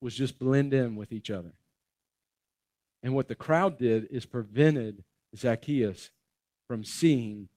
was 0.00 0.14
just 0.14 0.38
blend 0.38 0.72
in 0.72 0.96
with 0.96 1.12
each 1.12 1.30
other. 1.30 1.54
And 3.02 3.14
what 3.14 3.28
the 3.28 3.34
crowd 3.34 3.78
did 3.78 4.08
is 4.10 4.26
prevented 4.26 5.04
Zacchaeus 5.36 6.10
from 6.66 6.84
seeing 6.84 7.48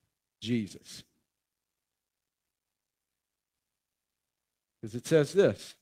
Jesus. 0.42 1.04
Because 4.82 4.96
it 4.96 5.06
says 5.06 5.34
this 5.34 5.76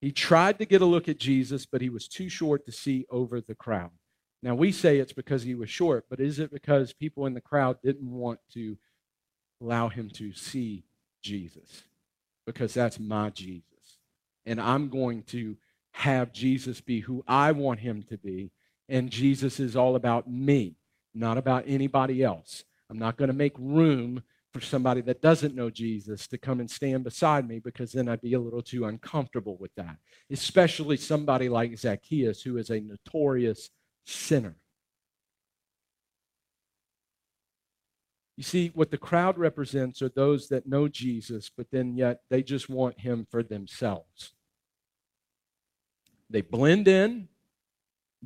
He 0.00 0.12
tried 0.12 0.58
to 0.58 0.66
get 0.66 0.82
a 0.82 0.86
look 0.86 1.08
at 1.08 1.18
Jesus, 1.18 1.66
but 1.66 1.80
he 1.80 1.88
was 1.88 2.08
too 2.08 2.28
short 2.28 2.66
to 2.66 2.72
see 2.72 3.06
over 3.10 3.40
the 3.40 3.54
crowd. 3.54 3.92
Now, 4.42 4.54
we 4.54 4.70
say 4.72 4.98
it's 4.98 5.12
because 5.12 5.42
he 5.42 5.54
was 5.54 5.70
short, 5.70 6.06
but 6.08 6.20
is 6.20 6.38
it 6.38 6.52
because 6.52 6.92
people 6.92 7.26
in 7.26 7.34
the 7.34 7.40
crowd 7.40 7.78
didn't 7.82 8.10
want 8.10 8.38
to 8.52 8.76
allow 9.60 9.88
him 9.88 10.10
to 10.10 10.32
see 10.32 10.84
Jesus? 11.22 11.82
Because 12.46 12.74
that's 12.74 13.00
my 13.00 13.30
Jesus. 13.30 13.64
And 14.44 14.60
I'm 14.60 14.88
going 14.88 15.22
to 15.24 15.56
have 15.92 16.32
Jesus 16.32 16.80
be 16.80 17.00
who 17.00 17.24
I 17.26 17.52
want 17.52 17.80
him 17.80 18.04
to 18.10 18.18
be. 18.18 18.50
And 18.88 19.10
Jesus 19.10 19.58
is 19.58 19.74
all 19.74 19.96
about 19.96 20.30
me, 20.30 20.76
not 21.14 21.38
about 21.38 21.64
anybody 21.66 22.22
else. 22.22 22.64
I'm 22.88 22.98
not 22.98 23.16
going 23.16 23.28
to 23.28 23.34
make 23.34 23.54
room 23.58 24.22
for 24.52 24.60
somebody 24.60 25.00
that 25.02 25.20
doesn't 25.20 25.54
know 25.54 25.70
Jesus 25.70 26.26
to 26.28 26.38
come 26.38 26.60
and 26.60 26.70
stand 26.70 27.04
beside 27.04 27.48
me 27.48 27.58
because 27.58 27.92
then 27.92 28.08
I'd 28.08 28.20
be 28.20 28.34
a 28.34 28.40
little 28.40 28.62
too 28.62 28.84
uncomfortable 28.84 29.56
with 29.58 29.74
that. 29.76 29.96
Especially 30.30 30.96
somebody 30.96 31.48
like 31.48 31.76
Zacchaeus, 31.76 32.42
who 32.42 32.56
is 32.56 32.70
a 32.70 32.80
notorious 32.80 33.70
sinner. 34.06 34.56
You 38.36 38.44
see, 38.44 38.70
what 38.74 38.90
the 38.90 38.98
crowd 38.98 39.38
represents 39.38 40.02
are 40.02 40.10
those 40.10 40.48
that 40.48 40.66
know 40.66 40.88
Jesus, 40.88 41.50
but 41.54 41.70
then 41.70 41.96
yet 41.96 42.20
they 42.28 42.42
just 42.42 42.68
want 42.68 43.00
him 43.00 43.26
for 43.30 43.42
themselves. 43.42 44.32
They 46.28 46.42
blend 46.42 46.86
in, 46.86 47.28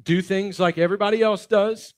do 0.02 0.20
things 0.20 0.58
like 0.58 0.78
everybody 0.78 1.22
else 1.22 1.46
does. 1.46 1.94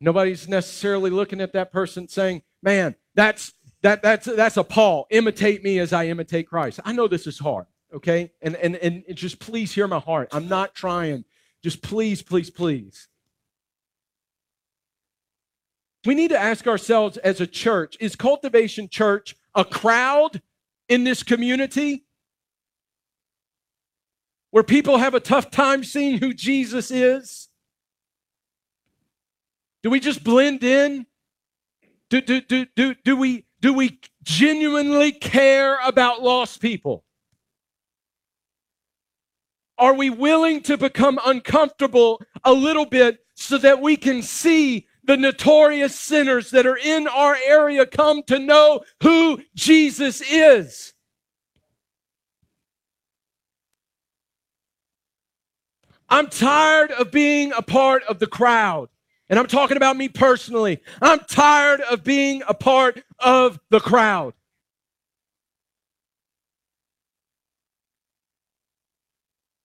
Nobody's 0.00 0.46
necessarily 0.48 1.10
looking 1.10 1.40
at 1.40 1.52
that 1.54 1.72
person 1.72 2.06
saying, 2.06 2.42
"Man, 2.62 2.94
that's 3.14 3.52
that 3.82 4.02
that's 4.02 4.26
that's 4.26 4.56
a 4.56 4.64
Paul. 4.64 5.06
Imitate 5.10 5.64
me 5.64 5.78
as 5.80 5.92
I 5.92 6.06
imitate 6.06 6.46
Christ." 6.46 6.80
I 6.84 6.92
know 6.92 7.08
this 7.08 7.26
is 7.26 7.38
hard, 7.38 7.66
okay? 7.92 8.30
And 8.42 8.54
and 8.56 8.76
and 8.76 9.04
just 9.14 9.38
please 9.40 9.72
hear 9.72 9.88
my 9.88 10.00
heart. 10.00 10.28
I'm 10.32 10.48
not 10.48 10.74
trying. 10.74 11.24
Just 11.64 11.82
please, 11.82 12.22
please, 12.22 12.50
please. 12.50 13.08
We 16.06 16.14
need 16.14 16.28
to 16.28 16.38
ask 16.38 16.68
ourselves 16.68 17.16
as 17.16 17.40
a 17.40 17.46
church, 17.46 17.96
is 17.98 18.14
Cultivation 18.14 18.88
Church 18.88 19.34
a 19.56 19.64
crowd 19.64 20.40
in 20.88 21.02
this 21.02 21.24
community? 21.24 22.04
where 24.54 24.62
people 24.62 24.98
have 24.98 25.14
a 25.14 25.20
tough 25.20 25.50
time 25.50 25.82
seeing 25.82 26.18
who 26.18 26.32
Jesus 26.32 26.92
is? 26.92 27.48
Do 29.82 29.90
we 29.90 29.98
just 29.98 30.22
blend 30.22 30.62
in? 30.62 31.06
Do, 32.08 32.20
do, 32.20 32.40
do, 32.40 32.64
do, 32.76 32.94
do, 33.04 33.16
we, 33.16 33.46
do 33.60 33.74
we 33.74 33.98
genuinely 34.22 35.10
care 35.10 35.80
about 35.84 36.22
lost 36.22 36.60
people? 36.60 37.03
Are 39.78 39.94
we 39.94 40.10
willing 40.10 40.62
to 40.62 40.78
become 40.78 41.18
uncomfortable 41.24 42.22
a 42.44 42.52
little 42.52 42.86
bit 42.86 43.18
so 43.34 43.58
that 43.58 43.80
we 43.80 43.96
can 43.96 44.22
see 44.22 44.86
the 45.02 45.16
notorious 45.16 45.98
sinners 45.98 46.50
that 46.50 46.66
are 46.66 46.78
in 46.78 47.08
our 47.08 47.36
area 47.44 47.84
come 47.84 48.22
to 48.24 48.38
know 48.38 48.82
who 49.02 49.42
Jesus 49.54 50.20
is? 50.20 50.94
I'm 56.08 56.28
tired 56.28 56.92
of 56.92 57.10
being 57.10 57.52
a 57.52 57.62
part 57.62 58.04
of 58.04 58.20
the 58.20 58.26
crowd. 58.26 58.88
And 59.28 59.38
I'm 59.38 59.46
talking 59.46 59.76
about 59.76 59.96
me 59.96 60.08
personally. 60.08 60.80
I'm 61.02 61.20
tired 61.20 61.80
of 61.80 62.04
being 62.04 62.42
a 62.46 62.54
part 62.54 63.02
of 63.18 63.58
the 63.70 63.80
crowd. 63.80 64.34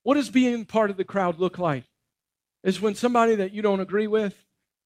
What 0.09 0.15
does 0.15 0.31
being 0.31 0.65
part 0.65 0.89
of 0.89 0.97
the 0.97 1.03
crowd 1.03 1.37
look 1.37 1.59
like? 1.59 1.83
Is 2.63 2.81
when 2.81 2.95
somebody 2.95 3.35
that 3.35 3.53
you 3.53 3.61
don't 3.61 3.79
agree 3.79 4.07
with, 4.07 4.43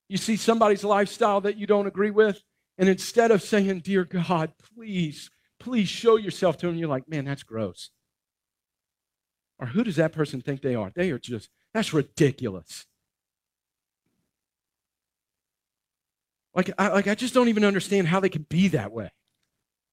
you 0.09 0.17
see 0.17 0.36
somebody's 0.36 0.83
lifestyle 0.83 1.39
that 1.39 1.55
you 1.55 1.65
don't 1.65 1.88
agree 1.88 2.12
with, 2.12 2.43
and 2.77 2.89
instead 2.89 3.31
of 3.31 3.41
saying, 3.41 3.79
Dear 3.86 4.03
God, 4.03 4.51
please, 4.75 5.31
please 5.62 5.88
show 5.88 6.17
yourself 6.17 6.57
to 6.57 6.67
them, 6.67 6.75
you're 6.75 6.89
like, 6.89 7.07
Man, 7.07 7.23
that's 7.23 7.43
gross. 7.43 7.91
Or 9.59 9.67
who 9.67 9.86
does 9.86 9.95
that 9.95 10.12
person 10.12 10.41
think 10.41 10.62
they 10.62 10.75
are? 10.75 10.91
They 10.93 11.09
are 11.12 11.19
just, 11.19 11.49
that's 11.73 11.93
ridiculous. 11.93 12.86
Like 16.53 16.69
I, 16.77 16.89
like, 16.89 17.07
I 17.07 17.15
just 17.15 17.33
don't 17.33 17.47
even 17.47 17.63
understand 17.63 18.09
how 18.09 18.19
they 18.19 18.27
can 18.27 18.45
be 18.49 18.67
that 18.67 18.91
way, 18.91 19.09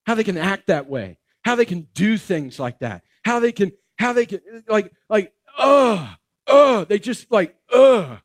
how 0.05 0.15
they 0.15 0.25
can 0.25 0.37
act 0.37 0.67
that 0.67 0.89
way, 0.89 1.19
how 1.45 1.55
they 1.55 1.63
can 1.63 1.87
do 1.93 2.17
things 2.17 2.59
like 2.59 2.79
that, 2.79 3.05
how 3.23 3.39
they 3.39 3.53
can, 3.53 3.71
how 4.01 4.13
they 4.13 4.25
can, 4.25 4.41
like, 4.67 4.91
like, 5.09 5.33
oh, 5.57 6.13
oh, 6.47 6.83
they 6.85 6.99
just 6.99 7.31
like, 7.31 7.55
oh. 7.71 8.19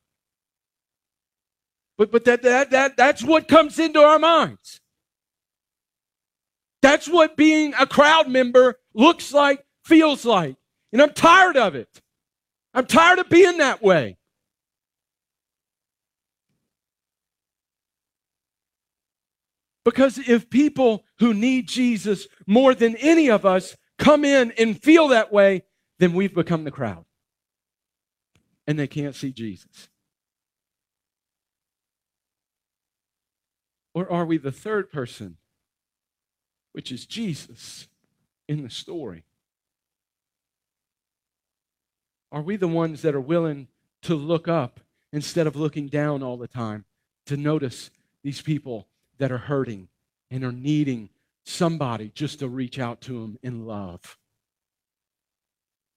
But, 1.98 2.10
but 2.10 2.24
that, 2.24 2.42
that, 2.42 2.70
that, 2.70 2.96
that's 2.96 3.22
what 3.22 3.46
comes 3.48 3.78
into 3.78 4.00
our 4.00 4.18
minds. 4.18 4.80
That's 6.82 7.08
what 7.08 7.36
being 7.36 7.74
a 7.78 7.86
crowd 7.86 8.28
member 8.28 8.76
looks 8.94 9.32
like, 9.32 9.64
feels 9.84 10.24
like. 10.24 10.56
And 10.92 11.02
I'm 11.02 11.12
tired 11.12 11.56
of 11.56 11.74
it. 11.74 12.02
I'm 12.74 12.86
tired 12.86 13.18
of 13.18 13.28
being 13.28 13.58
that 13.58 13.82
way. 13.82 14.16
Because 19.84 20.18
if 20.18 20.50
people 20.50 21.04
who 21.18 21.32
need 21.32 21.68
Jesus 21.68 22.26
more 22.46 22.74
than 22.74 22.96
any 22.96 23.30
of 23.30 23.46
us 23.46 23.76
come 23.98 24.24
in 24.24 24.52
and 24.58 24.80
feel 24.82 25.08
that 25.08 25.32
way, 25.32 25.62
then 25.98 26.12
we've 26.12 26.34
become 26.34 26.64
the 26.64 26.70
crowd. 26.70 27.04
And 28.66 28.78
they 28.78 28.86
can't 28.86 29.14
see 29.14 29.32
Jesus. 29.32 29.88
Or 33.94 34.10
are 34.12 34.26
we 34.26 34.36
the 34.36 34.52
third 34.52 34.90
person, 34.90 35.38
which 36.72 36.92
is 36.92 37.06
Jesus 37.06 37.88
in 38.48 38.62
the 38.62 38.70
story? 38.70 39.24
Are 42.30 42.42
we 42.42 42.56
the 42.56 42.68
ones 42.68 43.02
that 43.02 43.14
are 43.14 43.20
willing 43.20 43.68
to 44.02 44.14
look 44.14 44.48
up 44.48 44.80
instead 45.12 45.46
of 45.46 45.56
looking 45.56 45.86
down 45.86 46.22
all 46.22 46.36
the 46.36 46.48
time 46.48 46.84
to 47.26 47.36
notice 47.36 47.90
these 48.22 48.42
people 48.42 48.86
that 49.18 49.32
are 49.32 49.38
hurting 49.38 49.88
and 50.30 50.44
are 50.44 50.52
needing 50.52 51.08
somebody 51.44 52.10
just 52.14 52.40
to 52.40 52.48
reach 52.48 52.78
out 52.78 53.00
to 53.02 53.22
them 53.22 53.38
in 53.42 53.64
love? 53.64 54.18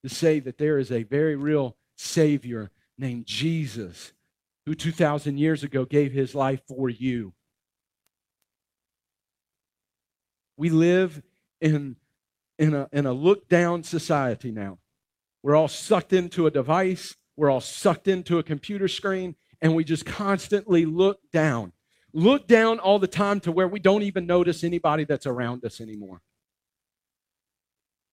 To 0.03 0.09
say 0.09 0.39
that 0.39 0.57
there 0.57 0.77
is 0.77 0.91
a 0.91 1.03
very 1.03 1.35
real 1.35 1.75
Savior 1.97 2.71
named 2.97 3.25
Jesus 3.25 4.13
who 4.65 4.75
2,000 4.75 5.37
years 5.37 5.63
ago 5.63 5.83
gave 5.83 6.11
his 6.11 6.35
life 6.35 6.61
for 6.67 6.89
you. 6.89 7.33
We 10.57 10.69
live 10.69 11.21
in, 11.59 11.95
in, 12.57 12.73
a, 12.73 12.87
in 12.91 13.05
a 13.05 13.13
look 13.13 13.49
down 13.49 13.83
society 13.83 14.51
now. 14.51 14.77
We're 15.41 15.55
all 15.55 15.69
sucked 15.69 16.13
into 16.13 16.47
a 16.47 16.51
device, 16.51 17.15
we're 17.37 17.49
all 17.49 17.61
sucked 17.61 18.07
into 18.07 18.39
a 18.39 18.43
computer 18.43 18.87
screen, 18.87 19.35
and 19.61 19.73
we 19.73 19.83
just 19.83 20.05
constantly 20.05 20.85
look 20.85 21.19
down. 21.31 21.71
Look 22.13 22.47
down 22.47 22.79
all 22.79 22.99
the 22.99 23.07
time 23.07 23.39
to 23.41 23.51
where 23.51 23.67
we 23.67 23.79
don't 23.79 24.03
even 24.03 24.25
notice 24.25 24.63
anybody 24.63 25.05
that's 25.05 25.25
around 25.25 25.63
us 25.63 25.79
anymore. 25.79 26.21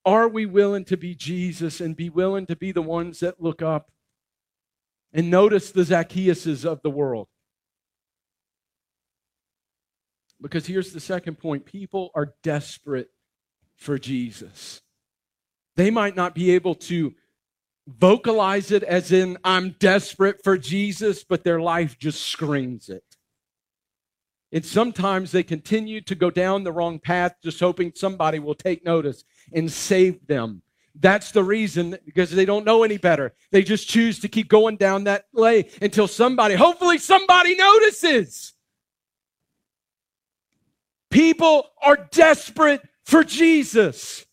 Are 0.06 0.28
we 0.28 0.46
willing 0.46 0.84
to 0.84 0.96
be 0.96 1.16
Jesus 1.16 1.80
and 1.80 1.96
be 1.96 2.08
willing 2.08 2.46
to 2.46 2.54
be 2.54 2.70
the 2.70 2.80
ones 2.80 3.20
that 3.20 3.42
look 3.42 3.60
up 3.60 3.90
and 5.12 5.28
notice 5.30 5.72
the 5.72 5.82
Zacchaeuses 5.82 6.64
of 6.64 6.80
the 6.82 6.90
world? 6.90 7.26
Because 10.40 10.66
here's 10.66 10.92
the 10.92 11.00
second 11.00 11.40
point 11.40 11.66
people 11.66 12.12
are 12.14 12.34
desperate 12.44 13.10
for 13.74 13.98
Jesus. 13.98 14.80
They 15.74 15.90
might 15.90 16.14
not 16.14 16.36
be 16.36 16.52
able 16.52 16.76
to 16.76 17.12
vocalize 17.88 18.70
it 18.70 18.84
as 18.84 19.10
in, 19.10 19.38
I'm 19.42 19.76
desperate 19.80 20.42
for 20.44 20.56
Jesus, 20.56 21.24
but 21.24 21.42
their 21.42 21.60
life 21.60 21.98
just 21.98 22.22
screams 22.22 22.88
it. 22.88 23.02
And 24.56 24.64
sometimes 24.64 25.32
they 25.32 25.42
continue 25.42 26.00
to 26.00 26.14
go 26.14 26.30
down 26.30 26.64
the 26.64 26.72
wrong 26.72 26.98
path, 26.98 27.34
just 27.44 27.60
hoping 27.60 27.92
somebody 27.94 28.38
will 28.38 28.54
take 28.54 28.86
notice 28.86 29.22
and 29.52 29.70
save 29.70 30.26
them. 30.26 30.62
That's 30.94 31.30
the 31.30 31.44
reason, 31.44 31.98
because 32.06 32.30
they 32.30 32.46
don't 32.46 32.64
know 32.64 32.82
any 32.82 32.96
better. 32.96 33.34
They 33.52 33.62
just 33.62 33.86
choose 33.86 34.18
to 34.20 34.28
keep 34.28 34.48
going 34.48 34.76
down 34.76 35.04
that 35.04 35.26
way 35.34 35.68
until 35.82 36.08
somebody, 36.08 36.54
hopefully, 36.54 36.96
somebody 36.96 37.54
notices. 37.54 38.54
People 41.10 41.66
are 41.82 42.08
desperate 42.10 42.80
for 43.04 43.24
Jesus. 43.24 44.24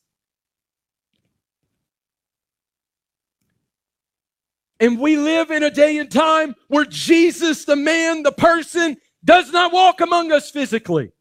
And 4.80 5.00
we 5.00 5.18
live 5.18 5.52
in 5.52 5.64
a 5.64 5.72
day 5.72 5.98
and 5.98 6.10
time 6.10 6.56
where 6.70 6.86
Jesus, 6.86 7.66
the 7.66 7.76
man, 7.76 8.24
the 8.24 8.32
person, 8.32 8.96
does 9.24 9.52
not 9.52 9.72
walk 9.72 10.02
among 10.02 10.32
us 10.32 10.52
physically 10.52 11.12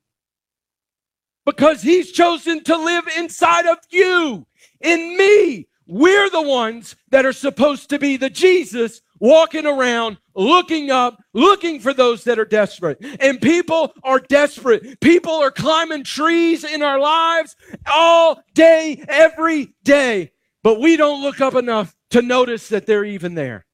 because 1.44 1.82
he's 1.82 2.12
chosen 2.12 2.62
to 2.64 2.76
live 2.76 3.04
inside 3.16 3.66
of 3.66 3.78
you, 3.90 4.46
in 4.80 5.16
me. 5.16 5.68
We're 5.86 6.30
the 6.30 6.42
ones 6.42 6.96
that 7.10 7.26
are 7.26 7.32
supposed 7.32 7.90
to 7.90 7.98
be 7.98 8.16
the 8.16 8.30
Jesus 8.30 9.02
walking 9.18 9.66
around, 9.66 10.18
looking 10.34 10.90
up, 10.90 11.22
looking 11.34 11.80
for 11.80 11.92
those 11.92 12.24
that 12.24 12.38
are 12.38 12.44
desperate. 12.44 12.98
And 13.20 13.40
people 13.40 13.92
are 14.02 14.20
desperate. 14.20 15.00
People 15.00 15.34
are 15.34 15.50
climbing 15.50 16.04
trees 16.04 16.64
in 16.64 16.82
our 16.82 16.98
lives 16.98 17.56
all 17.86 18.42
day, 18.54 19.04
every 19.08 19.74
day. 19.82 20.30
But 20.62 20.80
we 20.80 20.96
don't 20.96 21.22
look 21.22 21.40
up 21.40 21.54
enough 21.54 21.94
to 22.10 22.22
notice 22.22 22.68
that 22.68 22.86
they're 22.86 23.04
even 23.04 23.34
there. 23.34 23.66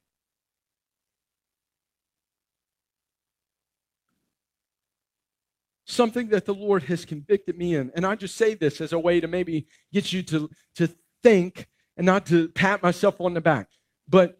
Something 5.90 6.28
that 6.28 6.44
the 6.44 6.54
Lord 6.54 6.82
has 6.84 7.06
convicted 7.06 7.56
me 7.56 7.74
in. 7.74 7.90
And 7.96 8.04
I 8.04 8.14
just 8.14 8.36
say 8.36 8.54
this 8.54 8.80
as 8.82 8.92
a 8.92 8.98
way 8.98 9.20
to 9.20 9.26
maybe 9.26 9.66
get 9.90 10.12
you 10.12 10.22
to, 10.24 10.50
to 10.76 10.88
think 11.22 11.66
and 11.96 12.04
not 12.04 12.26
to 12.26 12.48
pat 12.50 12.82
myself 12.82 13.20
on 13.20 13.32
the 13.32 13.40
back. 13.40 13.68
But 14.06 14.38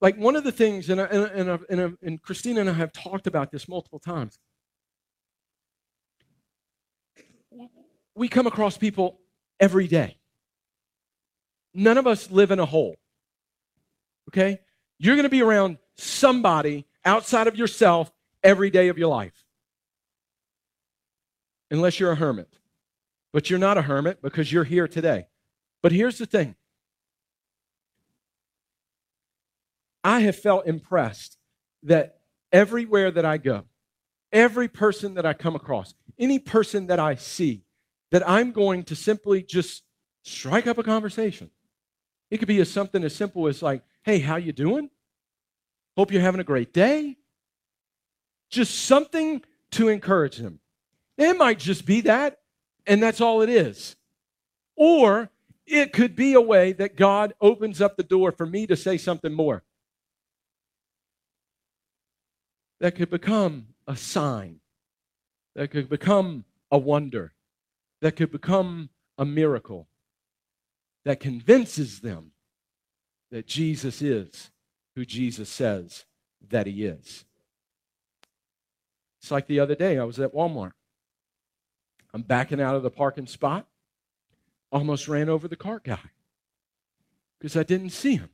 like 0.00 0.16
one 0.16 0.36
of 0.36 0.44
the 0.44 0.52
things, 0.52 0.88
and, 0.88 0.98
I, 0.98 1.04
and, 1.04 1.50
I, 1.50 1.58
and, 1.68 1.80
and, 1.80 1.98
and 2.02 2.22
Christina 2.22 2.60
and 2.60 2.70
I 2.70 2.72
have 2.72 2.92
talked 2.92 3.26
about 3.26 3.52
this 3.52 3.68
multiple 3.68 3.98
times, 3.98 4.38
we 8.14 8.28
come 8.28 8.46
across 8.46 8.78
people 8.78 9.20
every 9.60 9.86
day. 9.86 10.16
None 11.74 11.98
of 11.98 12.06
us 12.06 12.30
live 12.30 12.50
in 12.50 12.58
a 12.58 12.66
hole. 12.66 12.96
Okay? 14.30 14.60
You're 14.98 15.16
going 15.16 15.24
to 15.24 15.28
be 15.30 15.42
around 15.42 15.78
somebody 15.96 16.86
outside 17.04 17.46
of 17.46 17.56
yourself 17.56 18.10
every 18.42 18.70
day 18.70 18.88
of 18.88 18.98
your 18.98 19.08
life. 19.08 19.39
Unless 21.70 22.00
you're 22.00 22.12
a 22.12 22.16
hermit. 22.16 22.58
But 23.32 23.48
you're 23.48 23.58
not 23.58 23.78
a 23.78 23.82
hermit 23.82 24.22
because 24.22 24.52
you're 24.52 24.64
here 24.64 24.88
today. 24.88 25.26
But 25.82 25.92
here's 25.92 26.18
the 26.18 26.26
thing 26.26 26.56
I 30.02 30.20
have 30.20 30.36
felt 30.36 30.66
impressed 30.66 31.36
that 31.84 32.20
everywhere 32.52 33.10
that 33.10 33.24
I 33.24 33.36
go, 33.36 33.64
every 34.32 34.68
person 34.68 35.14
that 35.14 35.26
I 35.26 35.32
come 35.32 35.54
across, 35.54 35.94
any 36.18 36.38
person 36.38 36.88
that 36.88 36.98
I 36.98 37.14
see, 37.14 37.64
that 38.10 38.28
I'm 38.28 38.52
going 38.52 38.84
to 38.84 38.96
simply 38.96 39.42
just 39.42 39.82
strike 40.22 40.66
up 40.66 40.78
a 40.78 40.82
conversation. 40.82 41.50
It 42.30 42.38
could 42.38 42.48
be 42.48 42.60
as 42.60 42.70
something 42.70 43.02
as 43.04 43.14
simple 43.14 43.46
as 43.46 43.62
like, 43.62 43.82
"Hey, 44.02 44.18
how 44.18 44.36
you 44.36 44.52
doing? 44.52 44.90
Hope 45.96 46.12
you're 46.12 46.22
having 46.22 46.40
a 46.40 46.44
great 46.44 46.72
day." 46.72 47.16
Just 48.50 48.74
something 48.74 49.42
to 49.72 49.88
encourage 49.88 50.38
them. 50.38 50.59
It 51.20 51.36
might 51.36 51.58
just 51.58 51.84
be 51.84 52.00
that, 52.02 52.38
and 52.86 53.02
that's 53.02 53.20
all 53.20 53.42
it 53.42 53.50
is. 53.50 53.94
Or 54.74 55.30
it 55.66 55.92
could 55.92 56.16
be 56.16 56.32
a 56.32 56.40
way 56.40 56.72
that 56.72 56.96
God 56.96 57.34
opens 57.40 57.80
up 57.80 57.96
the 57.96 58.02
door 58.02 58.32
for 58.32 58.46
me 58.46 58.66
to 58.66 58.76
say 58.76 58.96
something 58.96 59.32
more. 59.32 59.62
That 62.80 62.96
could 62.96 63.10
become 63.10 63.68
a 63.86 63.94
sign, 63.96 64.60
that 65.54 65.70
could 65.70 65.88
become 65.88 66.44
a 66.72 66.78
wonder, 66.78 67.34
that 68.00 68.16
could 68.16 68.32
become 68.32 68.88
a 69.18 69.24
miracle 69.24 69.86
that 71.04 71.20
convinces 71.20 72.00
them 72.00 72.32
that 73.30 73.46
Jesus 73.46 74.02
is 74.02 74.50
who 74.94 75.04
Jesus 75.04 75.48
says 75.48 76.04
that 76.48 76.66
he 76.66 76.84
is. 76.84 77.24
It's 79.20 79.30
like 79.30 79.46
the 79.46 79.60
other 79.60 79.74
day, 79.74 79.98
I 79.98 80.04
was 80.04 80.18
at 80.18 80.34
Walmart. 80.34 80.72
I'm 82.12 82.22
backing 82.22 82.60
out 82.60 82.76
of 82.76 82.82
the 82.82 82.90
parking 82.90 83.26
spot, 83.26 83.66
almost 84.72 85.08
ran 85.08 85.28
over 85.28 85.48
the 85.48 85.56
cart 85.56 85.84
guy 85.84 86.10
because 87.38 87.56
I 87.56 87.62
didn't 87.62 87.90
see 87.90 88.16
him. 88.16 88.30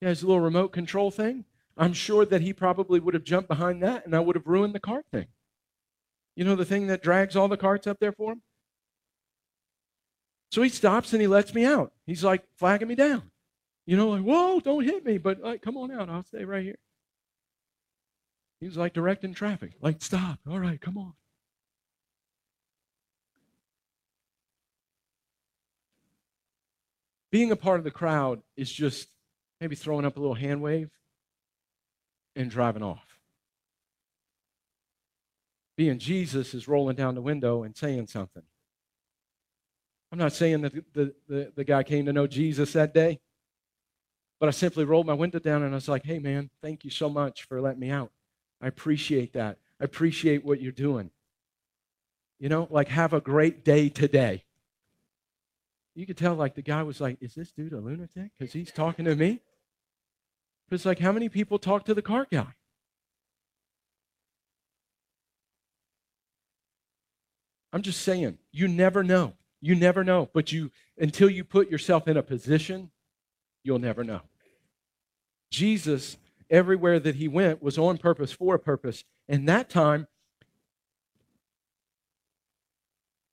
He 0.00 0.06
has 0.06 0.22
a 0.22 0.26
little 0.26 0.42
remote 0.42 0.72
control 0.72 1.10
thing. 1.10 1.44
I'm 1.76 1.92
sure 1.92 2.24
that 2.24 2.42
he 2.42 2.52
probably 2.52 3.00
would 3.00 3.14
have 3.14 3.24
jumped 3.24 3.48
behind 3.48 3.82
that 3.82 4.06
and 4.06 4.14
I 4.14 4.20
would 4.20 4.36
have 4.36 4.46
ruined 4.46 4.74
the 4.74 4.80
cart 4.80 5.06
thing. 5.12 5.26
You 6.36 6.44
know 6.44 6.56
the 6.56 6.64
thing 6.64 6.88
that 6.88 7.02
drags 7.02 7.36
all 7.36 7.48
the 7.48 7.56
carts 7.56 7.86
up 7.86 8.00
there 8.00 8.12
for 8.12 8.32
him? 8.32 8.42
So 10.50 10.62
he 10.62 10.68
stops 10.68 11.12
and 11.12 11.20
he 11.20 11.26
lets 11.26 11.54
me 11.54 11.64
out. 11.64 11.92
He's 12.06 12.24
like 12.24 12.44
flagging 12.56 12.88
me 12.88 12.94
down. 12.94 13.30
You 13.86 13.96
know, 13.96 14.10
like, 14.10 14.22
whoa, 14.22 14.60
don't 14.60 14.84
hit 14.84 15.04
me, 15.04 15.18
but 15.18 15.40
like, 15.40 15.62
come 15.62 15.76
on 15.76 15.90
out. 15.90 16.08
I'll 16.08 16.22
stay 16.22 16.44
right 16.44 16.62
here. 16.62 16.78
He 18.60 18.66
was 18.66 18.76
like 18.76 18.94
directing 18.94 19.34
traffic. 19.34 19.72
Like, 19.80 20.00
stop. 20.00 20.38
All 20.48 20.58
right, 20.58 20.80
come 20.80 20.96
on. 20.96 21.12
Being 27.34 27.50
a 27.50 27.56
part 27.56 27.80
of 27.80 27.84
the 27.84 27.90
crowd 27.90 28.42
is 28.56 28.70
just 28.70 29.08
maybe 29.60 29.74
throwing 29.74 30.04
up 30.04 30.16
a 30.16 30.20
little 30.20 30.36
hand 30.36 30.62
wave 30.62 30.88
and 32.36 32.48
driving 32.48 32.84
off. 32.84 33.18
Being 35.76 35.98
Jesus 35.98 36.54
is 36.54 36.68
rolling 36.68 36.94
down 36.94 37.16
the 37.16 37.20
window 37.20 37.64
and 37.64 37.76
saying 37.76 38.06
something. 38.06 38.44
I'm 40.12 40.18
not 40.20 40.32
saying 40.32 40.60
that 40.60 40.74
the, 40.94 41.12
the, 41.26 41.52
the 41.56 41.64
guy 41.64 41.82
came 41.82 42.06
to 42.06 42.12
know 42.12 42.28
Jesus 42.28 42.72
that 42.74 42.94
day, 42.94 43.18
but 44.38 44.48
I 44.48 44.52
simply 44.52 44.84
rolled 44.84 45.08
my 45.08 45.14
window 45.14 45.40
down 45.40 45.64
and 45.64 45.72
I 45.72 45.74
was 45.74 45.88
like, 45.88 46.04
hey, 46.04 46.20
man, 46.20 46.50
thank 46.62 46.84
you 46.84 46.90
so 46.90 47.08
much 47.08 47.48
for 47.48 47.60
letting 47.60 47.80
me 47.80 47.90
out. 47.90 48.12
I 48.62 48.68
appreciate 48.68 49.32
that. 49.32 49.58
I 49.80 49.84
appreciate 49.86 50.44
what 50.44 50.60
you're 50.60 50.70
doing. 50.70 51.10
You 52.38 52.48
know, 52.48 52.68
like, 52.70 52.86
have 52.90 53.12
a 53.12 53.20
great 53.20 53.64
day 53.64 53.88
today. 53.88 54.43
You 55.94 56.06
could 56.06 56.16
tell, 56.16 56.34
like, 56.34 56.54
the 56.54 56.62
guy 56.62 56.82
was 56.82 57.00
like, 57.00 57.18
is 57.20 57.34
this 57.34 57.52
dude 57.52 57.72
a 57.72 57.78
lunatic? 57.78 58.30
Because 58.38 58.52
he's 58.52 58.72
talking 58.72 59.04
to 59.04 59.14
me? 59.14 59.40
But 60.68 60.76
it's 60.76 60.84
like, 60.84 60.98
how 60.98 61.12
many 61.12 61.28
people 61.28 61.58
talk 61.58 61.84
to 61.84 61.94
the 61.94 62.02
cart 62.02 62.30
guy? 62.30 62.54
I'm 67.72 67.82
just 67.82 68.02
saying, 68.02 68.38
you 68.52 68.68
never 68.68 69.02
know. 69.02 69.34
You 69.60 69.74
never 69.74 70.04
know, 70.04 70.28
but 70.34 70.52
you 70.52 70.70
until 70.98 71.30
you 71.30 71.42
put 71.42 71.70
yourself 71.70 72.06
in 72.06 72.18
a 72.18 72.22
position, 72.22 72.90
you'll 73.62 73.78
never 73.78 74.04
know. 74.04 74.20
Jesus, 75.50 76.18
everywhere 76.50 77.00
that 77.00 77.14
he 77.14 77.28
went, 77.28 77.62
was 77.62 77.78
on 77.78 77.96
purpose 77.96 78.30
for 78.30 78.54
a 78.54 78.58
purpose. 78.58 79.04
And 79.26 79.48
that 79.48 79.70
time, 79.70 80.06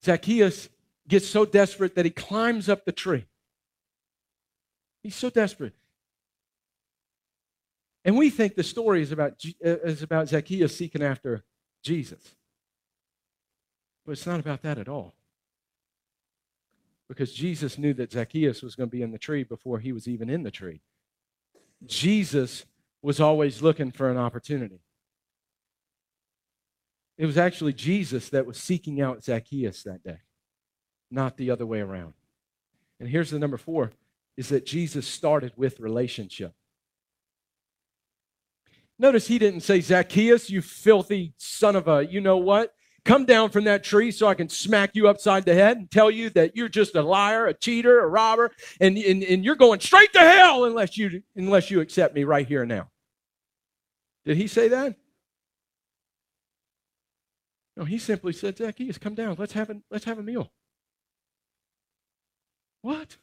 Zacchaeus 0.06 0.70
gets 1.12 1.28
so 1.28 1.46
desperate 1.46 1.94
that 1.96 2.06
he 2.06 2.12
climbs 2.12 2.70
up 2.70 2.86
the 2.86 2.92
tree. 2.92 3.26
He's 5.04 5.16
so 5.16 5.30
desperate. 5.30 5.74
And 8.06 8.18
we 8.18 8.30
think 8.30 8.56
the 8.56 8.64
story 8.64 9.02
is 9.02 9.12
about, 9.12 9.34
uh, 9.64 9.78
is 9.84 10.02
about 10.02 10.30
Zacchaeus 10.30 10.76
seeking 10.76 11.04
after 11.04 11.44
Jesus. 11.84 12.36
But 14.06 14.14
it's 14.14 14.26
not 14.26 14.40
about 14.40 14.64
that 14.64 14.80
at 14.80 14.88
all 14.88 15.14
because 17.08 17.34
Jesus 17.34 17.78
knew 17.78 17.94
that 17.96 18.14
Zacchaeus 18.14 18.62
was 18.62 18.76
going 18.76 18.90
to 18.90 18.96
be 18.96 19.02
in 19.02 19.12
the 19.12 19.20
tree 19.20 19.44
before 19.44 19.80
he 19.80 19.92
was 19.92 20.08
even 20.08 20.30
in 20.30 20.44
the 20.44 20.50
tree. 20.50 20.80
Jesus 21.86 22.66
was 23.02 23.20
always 23.20 23.62
looking 23.62 23.92
for 23.92 24.10
an 24.10 24.18
opportunity. 24.18 24.80
It 27.18 27.26
was 27.26 27.38
actually 27.38 27.74
Jesus 27.74 28.30
that 28.30 28.46
was 28.46 28.58
seeking 28.58 29.02
out 29.02 29.26
Zacchaeus 29.26 29.84
that 29.84 30.04
day, 30.04 30.20
not 31.12 31.38
the 31.38 31.52
other 31.52 31.66
way 31.66 31.80
around. 31.80 32.14
And 33.00 33.10
here's 33.10 33.30
the 33.30 33.40
number 33.40 33.58
four 33.58 33.92
is 34.38 34.50
that 34.50 34.66
Jesus 34.66 35.08
started 35.08 35.52
with 35.56 35.80
relationship. 35.80 36.54
Notice 38.98 39.28
he 39.28 39.38
didn't 39.38 39.62
say, 39.62 39.82
Zacchaeus, 39.82 40.50
you 40.50 40.62
filthy 40.62 41.34
son 41.38 41.76
of 41.76 41.88
a, 41.88 42.06
you 42.06 42.22
know 42.22 42.38
what? 42.38 42.74
come 43.04 43.26
down 43.26 43.50
from 43.50 43.64
that 43.64 43.84
tree 43.84 44.12
so 44.12 44.28
I 44.28 44.36
can 44.36 44.50
smack 44.50 44.92
you 44.94 45.08
upside 45.08 45.46
the 45.46 45.54
head 45.54 45.78
and 45.78 45.90
tell 45.90 46.12
you 46.12 46.30
that 46.32 46.56
you're 46.56 46.70
just 46.70 46.96
a 46.96 47.02
liar, 47.02 47.48
a 47.48 47.54
cheater, 47.54 48.00
a 48.02 48.08
robber, 48.08 48.52
and, 48.80 48.98
and, 48.98 49.24
and 49.24 49.44
you're 49.44 49.56
going 49.56 49.80
straight 49.80 50.14
to 50.14 50.20
hell 50.20 50.66
unless 50.66 50.98
you, 50.98 51.24
unless 51.36 51.72
you 51.72 51.82
accept 51.82 52.14
me 52.14 52.24
right 52.24 52.48
here 52.48 52.66
now. 52.66 52.90
Did 54.26 54.38
he 54.38 54.48
say 54.48 54.68
that? 54.68 54.96
No, 57.76 57.86
he 57.86 57.98
simply 57.98 58.34
said, 58.34 58.58
Zacchaeus, 58.58 58.98
come 58.98 59.16
down. 59.16 59.36
Let's 59.40 59.54
have 59.54 59.70
a, 59.70 59.82
let's 59.90 60.06
have 60.06 60.20
a 60.20 60.24
meal. 60.24 60.52
What? 62.82 63.18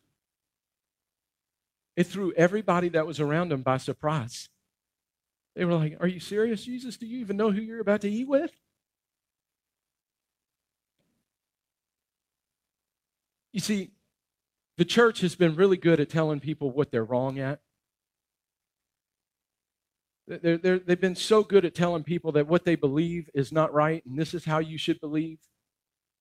It 1.97 2.07
threw 2.07 2.33
everybody 2.35 2.91
that 2.91 3.07
was 3.07 3.19
around 3.19 3.53
him 3.53 3.63
by 3.63 3.79
surprise. 3.79 4.49
They 5.57 5.65
were 5.65 5.75
like, 5.75 5.97
Are 6.01 6.07
you 6.07 6.21
serious, 6.21 6.65
Jesus? 6.65 6.97
Do 6.97 7.07
you 7.07 7.19
even 7.19 7.37
know 7.37 7.51
who 7.51 7.61
you're 7.61 7.81
about 7.81 8.03
to 8.03 8.11
eat 8.11 8.29
with? 8.29 8.53
You 13.53 13.61
see, 13.61 13.91
the 14.77 14.85
church 14.85 15.21
has 15.23 15.35
been 15.35 15.57
really 15.57 15.77
good 15.77 15.99
at 15.99 16.09
telling 16.09 16.39
people 16.39 16.71
what 16.71 16.93
they're 16.93 17.05
wrong 17.05 17.41
at. 17.41 17.59
They 20.29 20.59
have 20.63 21.01
been 21.01 21.17
so 21.17 21.43
good 21.43 21.65
at 21.65 21.75
telling 21.75 22.05
people 22.05 22.33
that 22.33 22.47
what 22.47 22.65
they 22.65 22.77
believe 22.77 23.31
is 23.35 23.51
not 23.51 23.73
right 23.73 24.05
and 24.07 24.17
this 24.17 24.35
is 24.35 24.45
how 24.45 24.59
you 24.59 24.79
should 24.79 25.01
believe. 25.01 25.39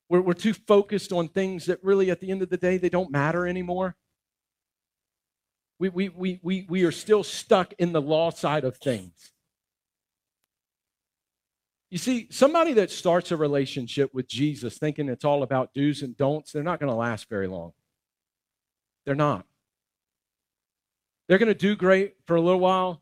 We're, 0.10 0.22
we're 0.22 0.34
too 0.34 0.54
focused 0.54 1.12
on 1.12 1.28
things 1.28 1.65
that 1.65 1.84
really, 1.84 2.10
at 2.12 2.20
the 2.20 2.32
end 2.32 2.41
of 2.41 2.50
the 2.50 2.58
day, 2.58 2.78
they 2.78 2.89
don't 2.89 3.12
matter 3.12 3.48
anymore. 3.48 3.96
We, 5.80 5.89
we, 5.89 6.10
we, 6.10 6.39
we, 6.41 6.65
we 6.70 6.84
are 6.84 6.91
still 6.91 7.24
stuck 7.24 7.74
in 7.78 7.91
the 7.91 8.01
law 8.01 8.32
side 8.32 8.64
of 8.64 8.78
things. 8.78 9.32
You 11.89 11.97
see, 11.97 12.28
somebody 12.32 12.74
that 12.74 12.91
starts 12.91 13.32
a 13.32 13.38
relationship 13.38 14.14
with 14.14 14.28
Jesus 14.28 14.78
thinking 14.78 15.08
it's 15.08 15.24
all 15.24 15.43
about 15.43 15.74
do's 15.74 16.01
and 16.01 16.18
don'ts, 16.18 16.51
they're 16.51 16.64
not 16.64 16.80
going 16.80 16.89
to 16.89 16.95
last 16.95 17.30
very 17.30 17.47
long. 17.47 17.74
They're 19.05 19.16
not. 19.16 19.45
They're 21.28 21.38
going 21.38 21.47
to 21.47 21.53
do 21.53 21.76
great 21.76 22.16
for 22.26 22.36
a 22.36 22.41
little 22.41 22.60
while. 22.60 23.01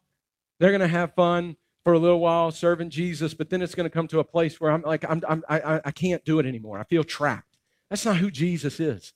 They're 0.60 0.72
going 0.72 0.82
to 0.82 0.88
have 0.88 1.16
fun 1.16 1.56
for 1.86 1.94
a 1.94 2.00
little 2.00 2.20
while 2.20 2.52
serving 2.52 2.90
Jesus, 2.90 3.34
but 3.34 3.50
then 3.50 3.62
it's 3.62 3.76
going 3.76 3.86
to 3.86 3.90
come 3.90 4.10
to 4.10 4.20
a 4.20 4.24
place 4.26 4.60
where 4.60 4.72
I'm 4.72 4.82
like, 4.82 5.06
I'm, 5.08 5.24
I'm, 5.30 5.46
I, 5.48 5.80
I 5.86 5.92
can't 5.92 6.26
do 6.26 6.40
it 6.40 6.46
anymore. 6.46 6.78
I 6.78 6.84
feel 6.84 7.06
trapped. 7.06 7.58
That's 7.90 8.06
not 8.06 8.18
who 8.18 8.30
Jesus 8.30 8.82
is. 8.82 9.14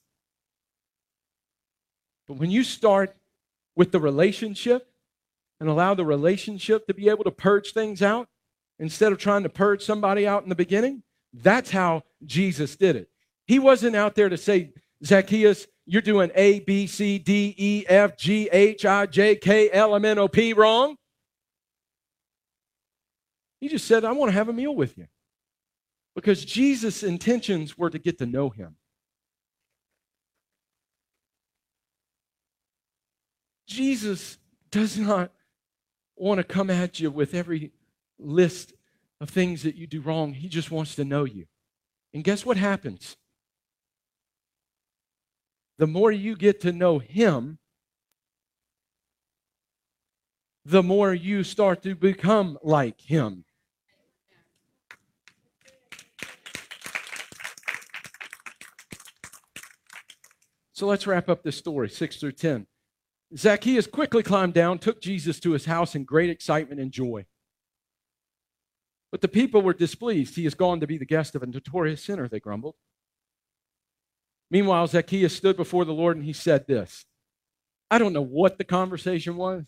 But 2.29 2.37
when 2.37 2.49
you 2.49 2.63
start 2.63 3.17
with 3.75 3.91
the 3.91 3.99
relationship 3.99 4.87
and 5.59 5.67
allow 5.67 5.93
the 5.93 6.05
relationship 6.05 6.87
to 6.87 6.93
be 6.93 7.09
able 7.09 7.25
to 7.25 7.31
purge 7.31 7.73
things 7.73 8.01
out, 8.01 8.29
instead 8.79 9.11
of 9.11 9.17
trying 9.17 9.43
to 9.43 9.49
purge 9.49 9.83
somebody 9.83 10.25
out 10.25 10.43
in 10.43 10.49
the 10.49 10.55
beginning. 10.55 11.03
That's 11.33 11.69
how 11.69 12.03
Jesus 12.25 12.75
did 12.75 12.95
it. 12.95 13.09
He 13.45 13.59
wasn't 13.59 13.95
out 13.95 14.15
there 14.15 14.29
to 14.29 14.37
say, 14.37 14.71
Zacchaeus, 15.05 15.67
you're 15.85 16.01
doing 16.01 16.31
A, 16.35 16.61
B, 16.61 16.87
C, 16.87 17.19
D, 17.19 17.53
E, 17.57 17.85
F, 17.87 18.17
G, 18.17 18.49
H, 18.51 18.85
I, 18.85 19.05
J, 19.05 19.35
K, 19.35 19.69
L, 19.71 19.95
M, 19.95 20.05
N, 20.05 20.17
O, 20.17 20.27
P 20.27 20.53
wrong. 20.53 20.95
He 23.59 23.67
just 23.67 23.87
said, 23.87 24.05
I 24.05 24.11
want 24.11 24.29
to 24.29 24.33
have 24.33 24.49
a 24.49 24.53
meal 24.53 24.75
with 24.75 24.97
you. 24.97 25.07
Because 26.15 26.43
Jesus' 26.43 27.03
intentions 27.03 27.77
were 27.77 27.89
to 27.89 27.99
get 27.99 28.17
to 28.19 28.25
know 28.25 28.49
him. 28.49 28.75
Jesus 33.67 34.37
does 34.71 34.97
not 34.97 35.31
want 36.15 36.39
to 36.39 36.43
come 36.43 36.69
at 36.69 36.99
you 36.99 37.11
with 37.11 37.33
every 37.33 37.71
list 38.17 38.73
of 39.21 39.29
things 39.29 39.63
that 39.63 39.75
you 39.75 39.87
do 39.87 40.01
wrong. 40.01 40.33
He 40.33 40.49
just 40.49 40.71
wants 40.71 40.95
to 40.95 41.05
know 41.05 41.23
you. 41.23 41.45
And 42.13 42.23
guess 42.23 42.45
what 42.45 42.57
happens? 42.57 43.15
the 45.79 45.87
more 45.87 46.11
you 46.11 46.35
get 46.35 46.59
to 46.61 46.73
know 46.73 46.99
Him, 46.99 47.57
the 50.65 50.83
more 50.83 51.13
you 51.13 51.43
start 51.43 51.81
to 51.83 51.95
become 51.95 52.59
like 52.61 52.99
Him. 52.99 53.45
So 60.79 60.87
let's 60.87 61.05
wrap 61.05 61.27
up 61.27 61.43
this 61.43 61.57
story, 61.57 61.89
6 61.89 62.15
through 62.21 62.31
10. 62.31 62.65
Zacchaeus 63.35 63.85
quickly 63.85 64.23
climbed 64.23 64.53
down, 64.53 64.79
took 64.79 65.01
Jesus 65.01 65.37
to 65.41 65.51
his 65.51 65.65
house 65.65 65.93
in 65.93 66.05
great 66.05 66.29
excitement 66.29 66.79
and 66.79 66.89
joy. 66.89 67.25
But 69.11 69.19
the 69.19 69.27
people 69.27 69.61
were 69.61 69.73
displeased. 69.73 70.37
He 70.37 70.45
has 70.45 70.53
gone 70.53 70.79
to 70.79 70.87
be 70.87 70.97
the 70.97 71.03
guest 71.03 71.35
of 71.35 71.43
a 71.43 71.47
notorious 71.47 72.01
sinner, 72.01 72.29
they 72.29 72.39
grumbled. 72.39 72.75
Meanwhile, 74.49 74.87
Zacchaeus 74.87 75.35
stood 75.35 75.57
before 75.57 75.83
the 75.83 75.91
Lord 75.91 76.15
and 76.15 76.25
he 76.25 76.31
said 76.31 76.65
this. 76.65 77.03
I 77.91 77.97
don't 77.97 78.13
know 78.13 78.21
what 78.21 78.57
the 78.57 78.63
conversation 78.63 79.35
was, 79.35 79.65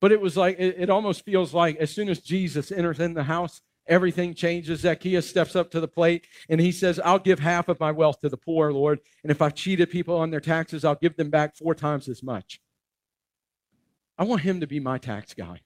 but 0.00 0.12
it 0.12 0.20
was 0.20 0.36
like, 0.36 0.60
it, 0.60 0.76
it 0.78 0.90
almost 0.90 1.24
feels 1.24 1.52
like 1.52 1.74
as 1.78 1.90
soon 1.90 2.08
as 2.08 2.20
Jesus 2.20 2.70
enters 2.70 3.00
in 3.00 3.14
the 3.14 3.24
house, 3.24 3.62
everything 3.86 4.34
changes. 4.34 4.80
Zacchaeus 4.80 5.28
steps 5.28 5.56
up 5.56 5.70
to 5.70 5.80
the 5.80 5.88
plate 5.88 6.26
and 6.48 6.60
he 6.60 6.72
says, 6.72 7.00
I'll 7.00 7.18
give 7.18 7.38
half 7.38 7.68
of 7.68 7.80
my 7.80 7.90
wealth 7.90 8.20
to 8.20 8.28
the 8.28 8.36
poor, 8.36 8.72
Lord. 8.72 9.00
And 9.22 9.30
if 9.30 9.42
I've 9.42 9.54
cheated 9.54 9.90
people 9.90 10.16
on 10.16 10.30
their 10.30 10.40
taxes, 10.40 10.84
I'll 10.84 10.94
give 10.94 11.16
them 11.16 11.30
back 11.30 11.56
four 11.56 11.74
times 11.74 12.08
as 12.08 12.22
much. 12.22 12.60
I 14.18 14.24
want 14.24 14.42
him 14.42 14.60
to 14.60 14.66
be 14.66 14.80
my 14.80 14.98
tax 14.98 15.34
guy. 15.34 15.60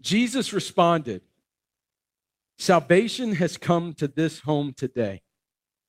Jesus 0.00 0.52
responded, 0.52 1.22
Salvation 2.58 3.36
has 3.36 3.56
come 3.56 3.94
to 3.94 4.08
this 4.08 4.40
home 4.40 4.74
today, 4.76 5.22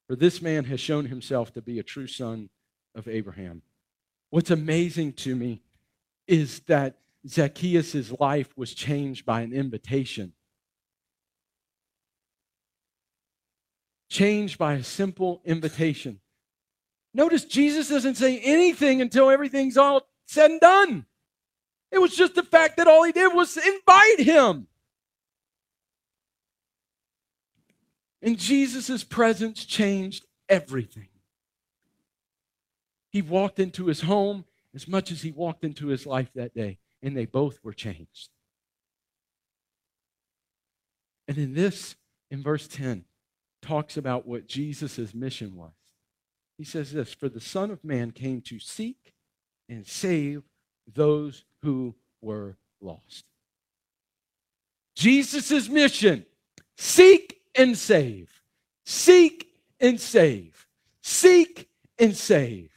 for 0.08 0.16
this 0.16 0.42
man 0.42 0.66
has 0.66 0.80
shown 0.80 1.06
himself 1.06 1.52
to 1.54 1.62
be 1.62 1.80
a 1.80 1.84
true 1.84 2.08
son 2.08 2.50
of 2.96 3.08
Abraham. 3.08 3.64
What's 4.30 4.52
amazing 4.52 5.14
to 5.14 5.36
me 5.36 5.62
is 6.28 6.62
that 6.62 6.98
Zacchaeus' 7.28 8.12
life 8.20 8.58
was 8.58 8.74
changed 8.74 9.26
by 9.26 9.42
an 9.42 9.54
invitation. 9.54 10.34
Changed 14.10 14.58
by 14.58 14.74
a 14.74 14.84
simple 14.84 15.42
invitation. 15.46 16.20
Notice 17.14 17.46
Jesus 17.46 17.90
doesn't 17.90 18.16
say 18.16 18.40
anything 18.40 19.02
until 19.02 19.30
everything's 19.30 19.78
all 19.78 20.08
said 20.28 20.52
and 20.52 20.60
done. 20.60 21.06
It 21.92 22.00
was 22.00 22.16
just 22.16 22.36
the 22.36 22.44
fact 22.44 22.78
that 22.78 22.88
all 22.88 23.04
he 23.04 23.12
did 23.12 23.34
was 23.34 23.56
invite 23.56 24.20
him. 24.20 24.68
And 28.22 28.38
Jesus' 28.38 29.04
presence 29.04 29.66
changed 29.66 30.26
everything. 30.50 31.10
He 33.10 33.22
walked 33.22 33.60
into 33.60 33.86
his 33.88 34.02
home 34.02 34.46
as 34.76 34.88
much 34.88 35.12
as 35.12 35.22
he 35.22 35.32
walked 35.32 35.64
into 35.64 35.88
his 35.88 36.06
life 36.06 36.32
that 36.36 36.54
day, 36.54 36.80
and 37.02 37.16
they 37.16 37.26
both 37.26 37.60
were 37.64 37.74
changed. 37.74 38.30
And 41.28 41.38
in 41.38 41.54
this, 41.54 41.96
in 42.32 42.42
verse 42.42 42.68
10, 42.68 43.06
talks 43.62 43.98
about 43.98 44.28
what 44.28 44.48
Jesus' 44.48 45.14
mission 45.14 45.56
was. 45.56 45.72
He 46.58 46.64
says 46.64 46.92
this 46.92 47.14
For 47.14 47.30
the 47.30 47.40
Son 47.40 47.72
of 47.72 47.84
Man 47.84 48.12
came 48.12 48.42
to 48.42 48.60
seek 48.60 49.14
and 49.70 49.88
save 49.88 50.44
those 50.92 51.46
who 51.62 51.96
were 52.22 52.58
lost. 52.82 53.26
Jesus' 54.96 55.70
mission 55.70 56.26
seek 56.78 57.42
and 57.56 57.78
save. 57.78 58.30
Seek 58.86 59.48
and 59.80 60.00
save. 60.00 60.68
Seek 61.02 61.70
and 61.98 62.16
save. 62.16 62.73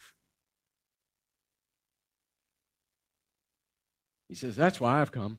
He 4.28 4.34
says, 4.34 4.56
That's 4.56 4.80
why 4.80 5.00
I've 5.00 5.12
come. 5.12 5.38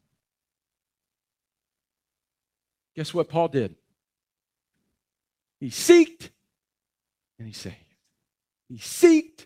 Guess 2.95 3.13
what 3.13 3.29
Paul 3.29 3.47
did? 3.47 3.75
He 5.59 5.69
seeked 5.69 6.29
and 7.37 7.47
he 7.47 7.53
saved. 7.53 7.75
He 8.69 8.77
seeked 8.77 9.45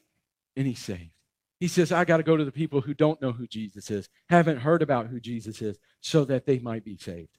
and 0.56 0.66
he 0.68 0.74
saved. 0.74 1.12
He 1.60 1.68
says, 1.68 1.92
I 1.92 2.06
got 2.06 2.18
to 2.18 2.24
go 2.24 2.36
to 2.36 2.46
the 2.46 2.52
people 2.52 2.82
who 2.82 2.94
don't 2.94 3.22
know 3.22 3.32
who 3.32 3.46
Jesus 3.46 3.92
is, 3.92 4.10
haven't 4.30 4.58
heard 4.58 4.82
about 4.82 5.08
who 5.08 5.20
Jesus 5.20 5.62
is, 5.62 5.78
so 6.02 6.26
that 6.26 6.46
they 6.46 6.58
might 6.58 6.84
be 6.84 6.98
saved. 6.98 7.38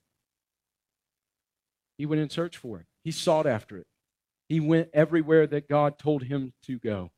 He 1.98 2.06
went 2.06 2.22
in 2.22 2.30
search 2.30 2.56
for 2.56 2.78
it. 2.78 2.86
He 3.02 3.10
sought 3.10 3.46
after 3.46 3.78
it. 3.78 3.86
He 4.48 4.60
went 4.60 4.90
everywhere 4.92 5.46
that 5.48 5.68
God 5.68 5.98
told 5.98 6.22
him 6.22 6.52
to 6.66 6.78
go. 6.78 7.10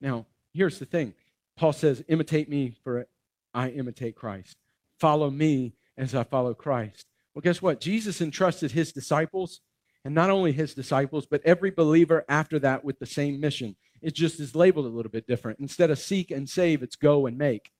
Now, 0.00 0.26
here's 0.54 0.78
the 0.78 0.86
thing 0.86 1.14
Paul 1.58 1.72
says, 1.72 2.04
imitate 2.08 2.48
me, 2.48 2.72
for 2.84 3.06
I 3.52 3.70
imitate 3.70 4.14
Christ. 4.14 4.56
Follow 5.00 5.28
me 5.28 5.74
as 5.96 6.14
I 6.14 6.22
follow 6.22 6.54
Christ. 6.54 7.06
Well, 7.34 7.42
guess 7.42 7.60
what? 7.60 7.80
Jesus 7.80 8.20
entrusted 8.20 8.70
his 8.70 8.92
disciples, 8.92 9.60
and 10.04 10.14
not 10.14 10.30
only 10.30 10.52
his 10.52 10.72
disciples, 10.72 11.26
but 11.26 11.42
every 11.44 11.72
believer 11.72 12.24
after 12.28 12.60
that 12.60 12.84
with 12.84 13.00
the 13.00 13.06
same 13.06 13.40
mission. 13.40 13.74
It 14.00 14.14
just 14.14 14.38
is 14.38 14.54
labeled 14.54 14.86
a 14.86 14.88
little 14.88 15.10
bit 15.10 15.26
different. 15.26 15.58
Instead 15.58 15.90
of 15.90 15.98
seek 15.98 16.30
and 16.30 16.48
save, 16.48 16.84
it's 16.84 16.94
go 16.94 17.26
and 17.26 17.36
make. 17.36 17.70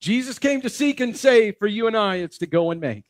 Jesus 0.00 0.38
came 0.38 0.60
to 0.60 0.68
seek 0.68 1.00
and 1.00 1.16
save. 1.16 1.56
For 1.58 1.66
you 1.66 1.86
and 1.86 1.96
I, 1.96 2.16
it's 2.16 2.38
to 2.38 2.46
go 2.46 2.70
and 2.70 2.80
make. 2.80 3.04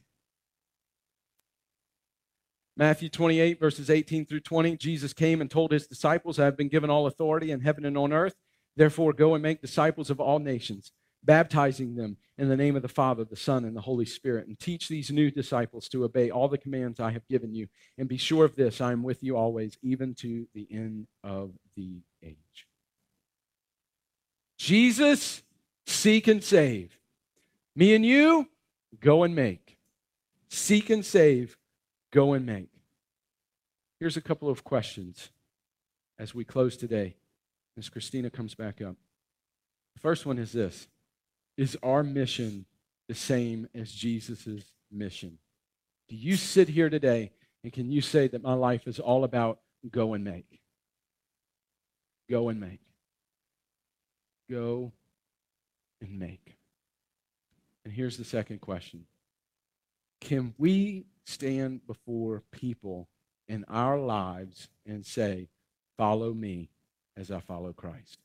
Matthew 2.81 3.11
28, 3.11 3.61
verses 3.61 3.91
18 3.91 4.25
through 4.25 4.41
20, 4.41 4.75
Jesus 4.79 5.13
came 5.13 5.43
and 5.43 5.51
told 5.51 5.71
his 5.71 5.87
disciples, 5.87 6.39
I 6.39 6.47
have 6.47 6.57
been 6.57 6.71
given 6.71 6.89
all 6.89 7.07
authority 7.07 7.51
in 7.51 7.61
heaven 7.61 7.85
and 7.85 7.99
on 7.99 8.11
earth. 8.11 8.37
Therefore, 8.75 9.13
go 9.13 9.35
and 9.35 9.43
make 9.43 9.61
disciples 9.61 10.09
of 10.09 10.19
all 10.19 10.39
nations, 10.39 10.91
baptizing 11.23 11.95
them 11.95 12.17
in 12.39 12.49
the 12.49 12.57
name 12.57 12.77
of 12.77 12.83
the 12.83 12.89
Father, 12.89 13.23
the 13.23 13.37
Son, 13.37 13.67
and 13.67 13.77
the 13.77 13.83
Holy 13.83 14.07
Spirit, 14.07 14.47
and 14.47 14.59
teach 14.59 14.89
these 14.89 15.11
new 15.11 15.31
disciples 15.31 15.91
to 15.91 16.05
obey 16.05 16.31
all 16.31 16.49
the 16.49 16.57
commands 16.57 17.01
I 17.01 17.11
have 17.11 17.29
given 17.29 17.55
you. 17.55 17.69
And 17.99 18.09
be 18.09 18.17
sure 18.17 18.47
of 18.47 18.57
this 18.57 18.81
I 18.81 18.93
am 18.93 19.03
with 19.03 19.23
you 19.23 19.37
always, 19.37 19.77
even 19.83 20.15
to 20.15 20.47
the 20.55 20.67
end 20.71 21.07
of 21.23 21.51
the 21.77 22.01
age. 22.25 22.67
Jesus 24.57 25.43
seek 25.87 26.29
and 26.29 26.43
save. 26.43 26.99
Me 27.77 27.95
and 27.95 28.07
you, 28.07 28.49
go 29.01 29.23
and 29.23 29.35
make. 29.35 29.77
Seek 30.49 30.89
and 30.89 31.05
save, 31.05 31.59
go 32.13 32.33
and 32.33 32.47
make. 32.47 32.71
Here's 33.99 34.17
a 34.17 34.23
couple 34.23 34.49
of 34.49 34.65
questions 34.65 35.31
as 36.19 36.35
we 36.35 36.45
close 36.45 36.77
today, 36.77 37.17
as 37.79 37.89
Christina 37.89 38.31
comes 38.31 38.55
back 38.55 38.81
up. 38.81 38.97
The 39.95 40.01
first 40.01 40.27
one 40.27 40.39
is 40.39 40.53
this 40.53 40.89
Is 41.57 41.77
our 41.83 42.03
mission 42.03 42.67
the 43.09 43.15
same 43.15 43.69
as 43.75 43.93
Jesus' 43.93 44.65
mission? 44.91 45.39
Do 46.09 46.17
you 46.17 46.37
sit 46.37 46.69
here 46.69 46.91
today 46.91 47.33
and 47.63 47.73
can 47.73 47.91
you 47.91 48.01
say 48.01 48.29
that 48.29 48.43
my 48.43 48.55
life 48.55 48.87
is 48.87 48.99
all 48.99 49.25
about 49.25 49.61
go 49.91 50.15
and 50.15 50.25
make? 50.25 50.61
Go 52.29 52.49
and 52.49 52.61
make. 52.61 52.81
Go 54.49 54.93
and 56.01 56.19
make. 56.19 56.57
And 57.85 57.93
here's 57.93 58.17
the 58.17 58.25
second 58.25 58.61
question 58.61 59.05
Can 60.21 60.55
we 60.59 61.07
stand 61.25 61.87
before 61.87 62.43
people 62.53 63.09
in 63.49 63.65
our 63.69 63.99
lives 63.99 64.69
and 64.87 65.05
say, 65.05 65.49
Follow 65.97 66.33
me 66.33 66.71
as 67.17 67.31
I 67.31 67.41
follow 67.41 67.75
Christ? 67.75 68.19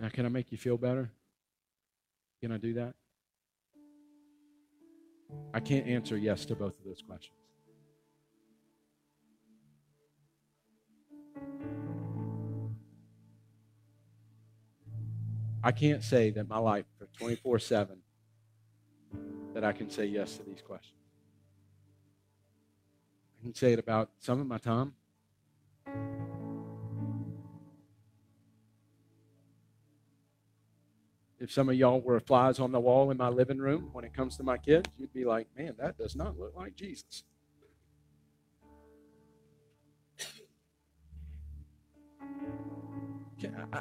Now, 0.00 0.08
can 0.08 0.26
I 0.26 0.28
make 0.28 0.52
you 0.52 0.58
feel 0.58 0.76
better? 0.76 1.10
Can 2.40 2.52
I 2.52 2.58
do 2.58 2.74
that? 2.74 2.94
I 5.54 5.60
can't 5.60 5.86
answer 5.86 6.16
yes 6.16 6.44
to 6.46 6.54
both 6.54 6.78
of 6.78 6.84
those 6.84 7.02
questions. 7.06 7.45
I 15.62 15.72
can't 15.72 16.02
say 16.02 16.30
that 16.30 16.48
my 16.48 16.58
life 16.58 16.84
for 16.98 17.06
24 17.18 17.58
7 17.58 17.98
that 19.54 19.64
I 19.64 19.72
can 19.72 19.90
say 19.90 20.04
yes 20.04 20.36
to 20.36 20.42
these 20.44 20.62
questions. 20.62 20.92
I 23.40 23.44
can 23.44 23.54
say 23.54 23.72
it 23.72 23.78
about 23.78 24.10
some 24.18 24.40
of 24.40 24.46
my 24.46 24.58
time. 24.58 24.92
If 31.38 31.52
some 31.52 31.68
of 31.68 31.74
y'all 31.74 32.00
were 32.00 32.18
flies 32.18 32.58
on 32.58 32.72
the 32.72 32.80
wall 32.80 33.10
in 33.10 33.16
my 33.18 33.28
living 33.28 33.58
room 33.58 33.90
when 33.92 34.04
it 34.04 34.14
comes 34.14 34.36
to 34.38 34.42
my 34.42 34.56
kids, 34.56 34.88
you'd 34.98 35.12
be 35.12 35.24
like, 35.24 35.48
man, 35.56 35.74
that 35.78 35.98
does 35.98 36.16
not 36.16 36.38
look 36.38 36.54
like 36.56 36.74
Jesus. 36.74 37.24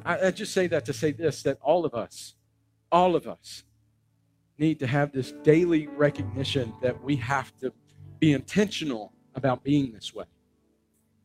I, 0.06 0.28
I 0.28 0.32
just 0.32 0.54
say 0.54 0.68
that 0.68 0.86
to 0.86 0.94
say 0.94 1.12
this 1.12 1.44
that 1.44 1.58
all 1.62 1.86
of 1.86 1.94
us, 1.94 2.36
all 2.92 3.16
of 3.16 3.28
us, 3.28 3.64
need 4.58 4.80
to 4.80 4.88
have 4.88 5.12
this 5.12 5.34
daily 5.44 5.88
recognition 5.88 6.74
that 6.82 7.02
we 7.04 7.16
have 7.18 7.56
to 7.60 7.74
be 8.20 8.34
intentional 8.34 9.12
about 9.36 9.64
being 9.64 9.92
this 9.92 10.14
way. 10.14 10.26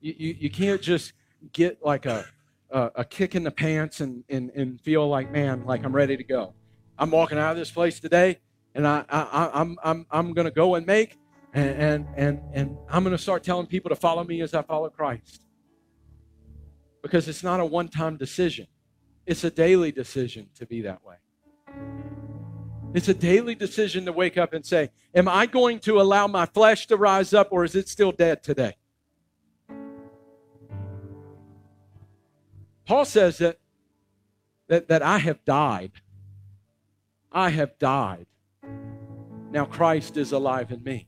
You, 0.01 0.15
you, 0.17 0.37
you 0.41 0.51
can't 0.51 0.83
just 0.83 1.13
get 1.53 1.79
like 1.85 2.07
a, 2.07 2.27
a, 2.71 2.91
a, 2.97 3.05
kick 3.05 3.35
in 3.35 3.45
the 3.45 3.51
pants 3.51 4.01
and, 4.01 4.25
and, 4.29 4.51
and 4.51 4.81
feel 4.81 5.09
like, 5.09 5.31
man, 5.31 5.65
like 5.65 5.85
I'm 5.85 5.95
ready 5.95 6.17
to 6.17 6.25
go. 6.25 6.55
I'm 6.99 7.11
walking 7.11 7.39
out 7.39 7.53
of 7.53 7.57
this 7.57 7.71
place 7.71 8.01
today 8.01 8.39
and 8.75 8.87
I, 8.87 9.05
I, 9.09 9.51
I'm, 9.55 9.79
I'm, 9.83 10.07
I'm 10.11 10.33
going 10.33 10.47
to 10.47 10.51
go 10.51 10.75
and 10.75 10.87
make 10.87 11.19
and, 11.53 11.71
and, 11.71 12.07
and, 12.17 12.41
and 12.53 12.77
I'm 12.89 13.05
going 13.05 13.17
to 13.17 13.23
start 13.23 13.43
telling 13.43 13.67
people 13.67 13.89
to 13.91 13.97
follow 13.97 14.25
me 14.25 14.41
as 14.43 14.55
I 14.55 14.63
follow 14.63 14.89
Christ. 14.91 15.43
Because 17.03 17.29
it's 17.29 17.43
not 17.43 17.61
a 17.61 17.65
one 17.65 17.89
time 17.89 18.17
decision, 18.17 18.67
it's 19.27 19.45
a 19.45 19.51
daily 19.51 19.93
decision 19.93 20.49
to 20.59 20.67
be 20.67 20.83
that 20.83 21.05
way. 21.05 21.17
It's 22.93 23.09
a 23.09 23.15
daily 23.15 23.55
decision 23.55 24.05
to 24.07 24.13
wake 24.13 24.37
up 24.37 24.53
and 24.53 24.67
say, 24.67 24.91
Am 25.15 25.29
I 25.29 25.47
going 25.47 25.79
to 25.81 26.01
allow 26.01 26.27
my 26.27 26.47
flesh 26.47 26.87
to 26.89 26.97
rise 26.97 27.33
up 27.33 27.49
or 27.51 27.65
is 27.65 27.75
it 27.75 27.89
still 27.89 28.13
dead 28.13 28.43
today? 28.43 28.77
Paul 32.85 33.05
says 33.05 33.39
that, 33.39 33.59
that, 34.67 34.89
that 34.89 35.03
I 35.03 35.19
have 35.19 35.45
died. 35.45 35.93
I 37.31 37.51
have 37.51 37.79
died. 37.79 38.27
Now 39.53 39.65
Christ 39.65 40.17
is 40.17 40.33
alive 40.33 40.73
in 40.73 40.83
me. 40.83 41.07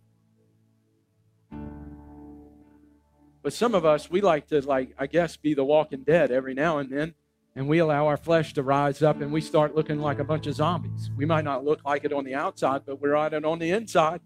But 3.42 3.52
some 3.52 3.74
of 3.74 3.84
us, 3.84 4.10
we 4.10 4.20
like 4.20 4.48
to, 4.48 4.60
like, 4.60 4.94
I 4.98 5.06
guess, 5.06 5.36
be 5.36 5.54
the 5.54 5.64
walking 5.64 6.04
dead 6.04 6.30
every 6.30 6.54
now 6.54 6.78
and 6.78 6.90
then 6.90 7.14
and 7.54 7.68
we 7.68 7.78
allow 7.78 8.06
our 8.06 8.16
flesh 8.16 8.54
to 8.54 8.62
rise 8.62 9.02
up 9.02 9.20
and 9.20 9.30
we 9.32 9.40
start 9.40 9.74
looking 9.74 9.98
like 9.98 10.18
a 10.18 10.24
bunch 10.24 10.46
of 10.46 10.54
zombies. 10.54 11.10
We 11.16 11.26
might 11.26 11.44
not 11.44 11.64
look 11.64 11.84
like 11.84 12.04
it 12.04 12.12
on 12.12 12.24
the 12.24 12.34
outside, 12.34 12.82
but 12.86 13.00
we're 13.00 13.14
on 13.14 13.34
it 13.34 13.44
on 13.44 13.58
the 13.58 13.70
inside. 13.70 14.20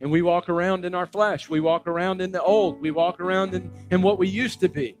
And 0.00 0.10
we 0.10 0.20
walk 0.20 0.50
around 0.50 0.84
in 0.84 0.94
our 0.94 1.06
flesh. 1.06 1.48
We 1.48 1.60
walk 1.60 1.86
around 1.86 2.20
in 2.20 2.32
the 2.32 2.42
old. 2.42 2.82
We 2.82 2.90
walk 2.90 3.18
around 3.18 3.54
in, 3.54 3.72
in 3.90 4.02
what 4.02 4.18
we 4.18 4.28
used 4.28 4.60
to 4.60 4.68
be. 4.68 4.98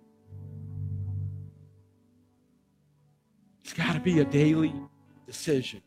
It's 3.62 3.74
got 3.74 3.92
to 3.92 4.00
be 4.00 4.20
a 4.20 4.24
daily 4.24 4.72
decision. 5.26 5.82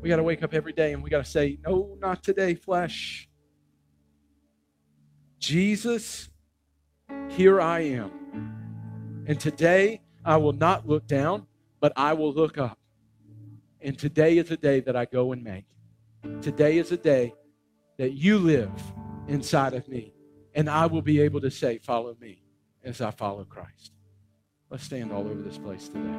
We 0.00 0.08
got 0.08 0.16
to 0.16 0.24
wake 0.24 0.42
up 0.42 0.52
every 0.52 0.72
day 0.72 0.92
and 0.94 1.02
we 1.02 1.10
got 1.10 1.24
to 1.24 1.30
say, 1.30 1.58
No, 1.64 1.96
not 2.00 2.24
today, 2.24 2.56
flesh. 2.56 3.27
Jesus, 5.38 6.30
here 7.30 7.60
I 7.60 7.80
am. 7.80 8.10
And 9.26 9.38
today, 9.38 10.00
I 10.24 10.36
will 10.36 10.52
not 10.52 10.86
look 10.86 11.06
down, 11.06 11.46
but 11.80 11.92
I 11.96 12.12
will 12.12 12.32
look 12.32 12.58
up. 12.58 12.78
And 13.80 13.98
today 13.98 14.38
is 14.38 14.50
a 14.50 14.56
day 14.56 14.80
that 14.80 14.96
I 14.96 15.04
go 15.04 15.32
and 15.32 15.42
make. 15.42 15.64
Today 16.42 16.78
is 16.78 16.90
a 16.92 16.96
day 16.96 17.34
that 17.98 18.12
you 18.12 18.38
live 18.38 18.70
inside 19.28 19.74
of 19.74 19.86
me. 19.88 20.12
And 20.54 20.68
I 20.68 20.86
will 20.86 21.02
be 21.02 21.20
able 21.20 21.40
to 21.42 21.50
say, 21.50 21.78
Follow 21.78 22.16
me 22.20 22.42
as 22.82 23.00
I 23.00 23.10
follow 23.10 23.44
Christ. 23.44 23.92
Let's 24.70 24.84
stand 24.84 25.12
all 25.12 25.26
over 25.28 25.40
this 25.40 25.58
place 25.58 25.88
today. 25.88 26.18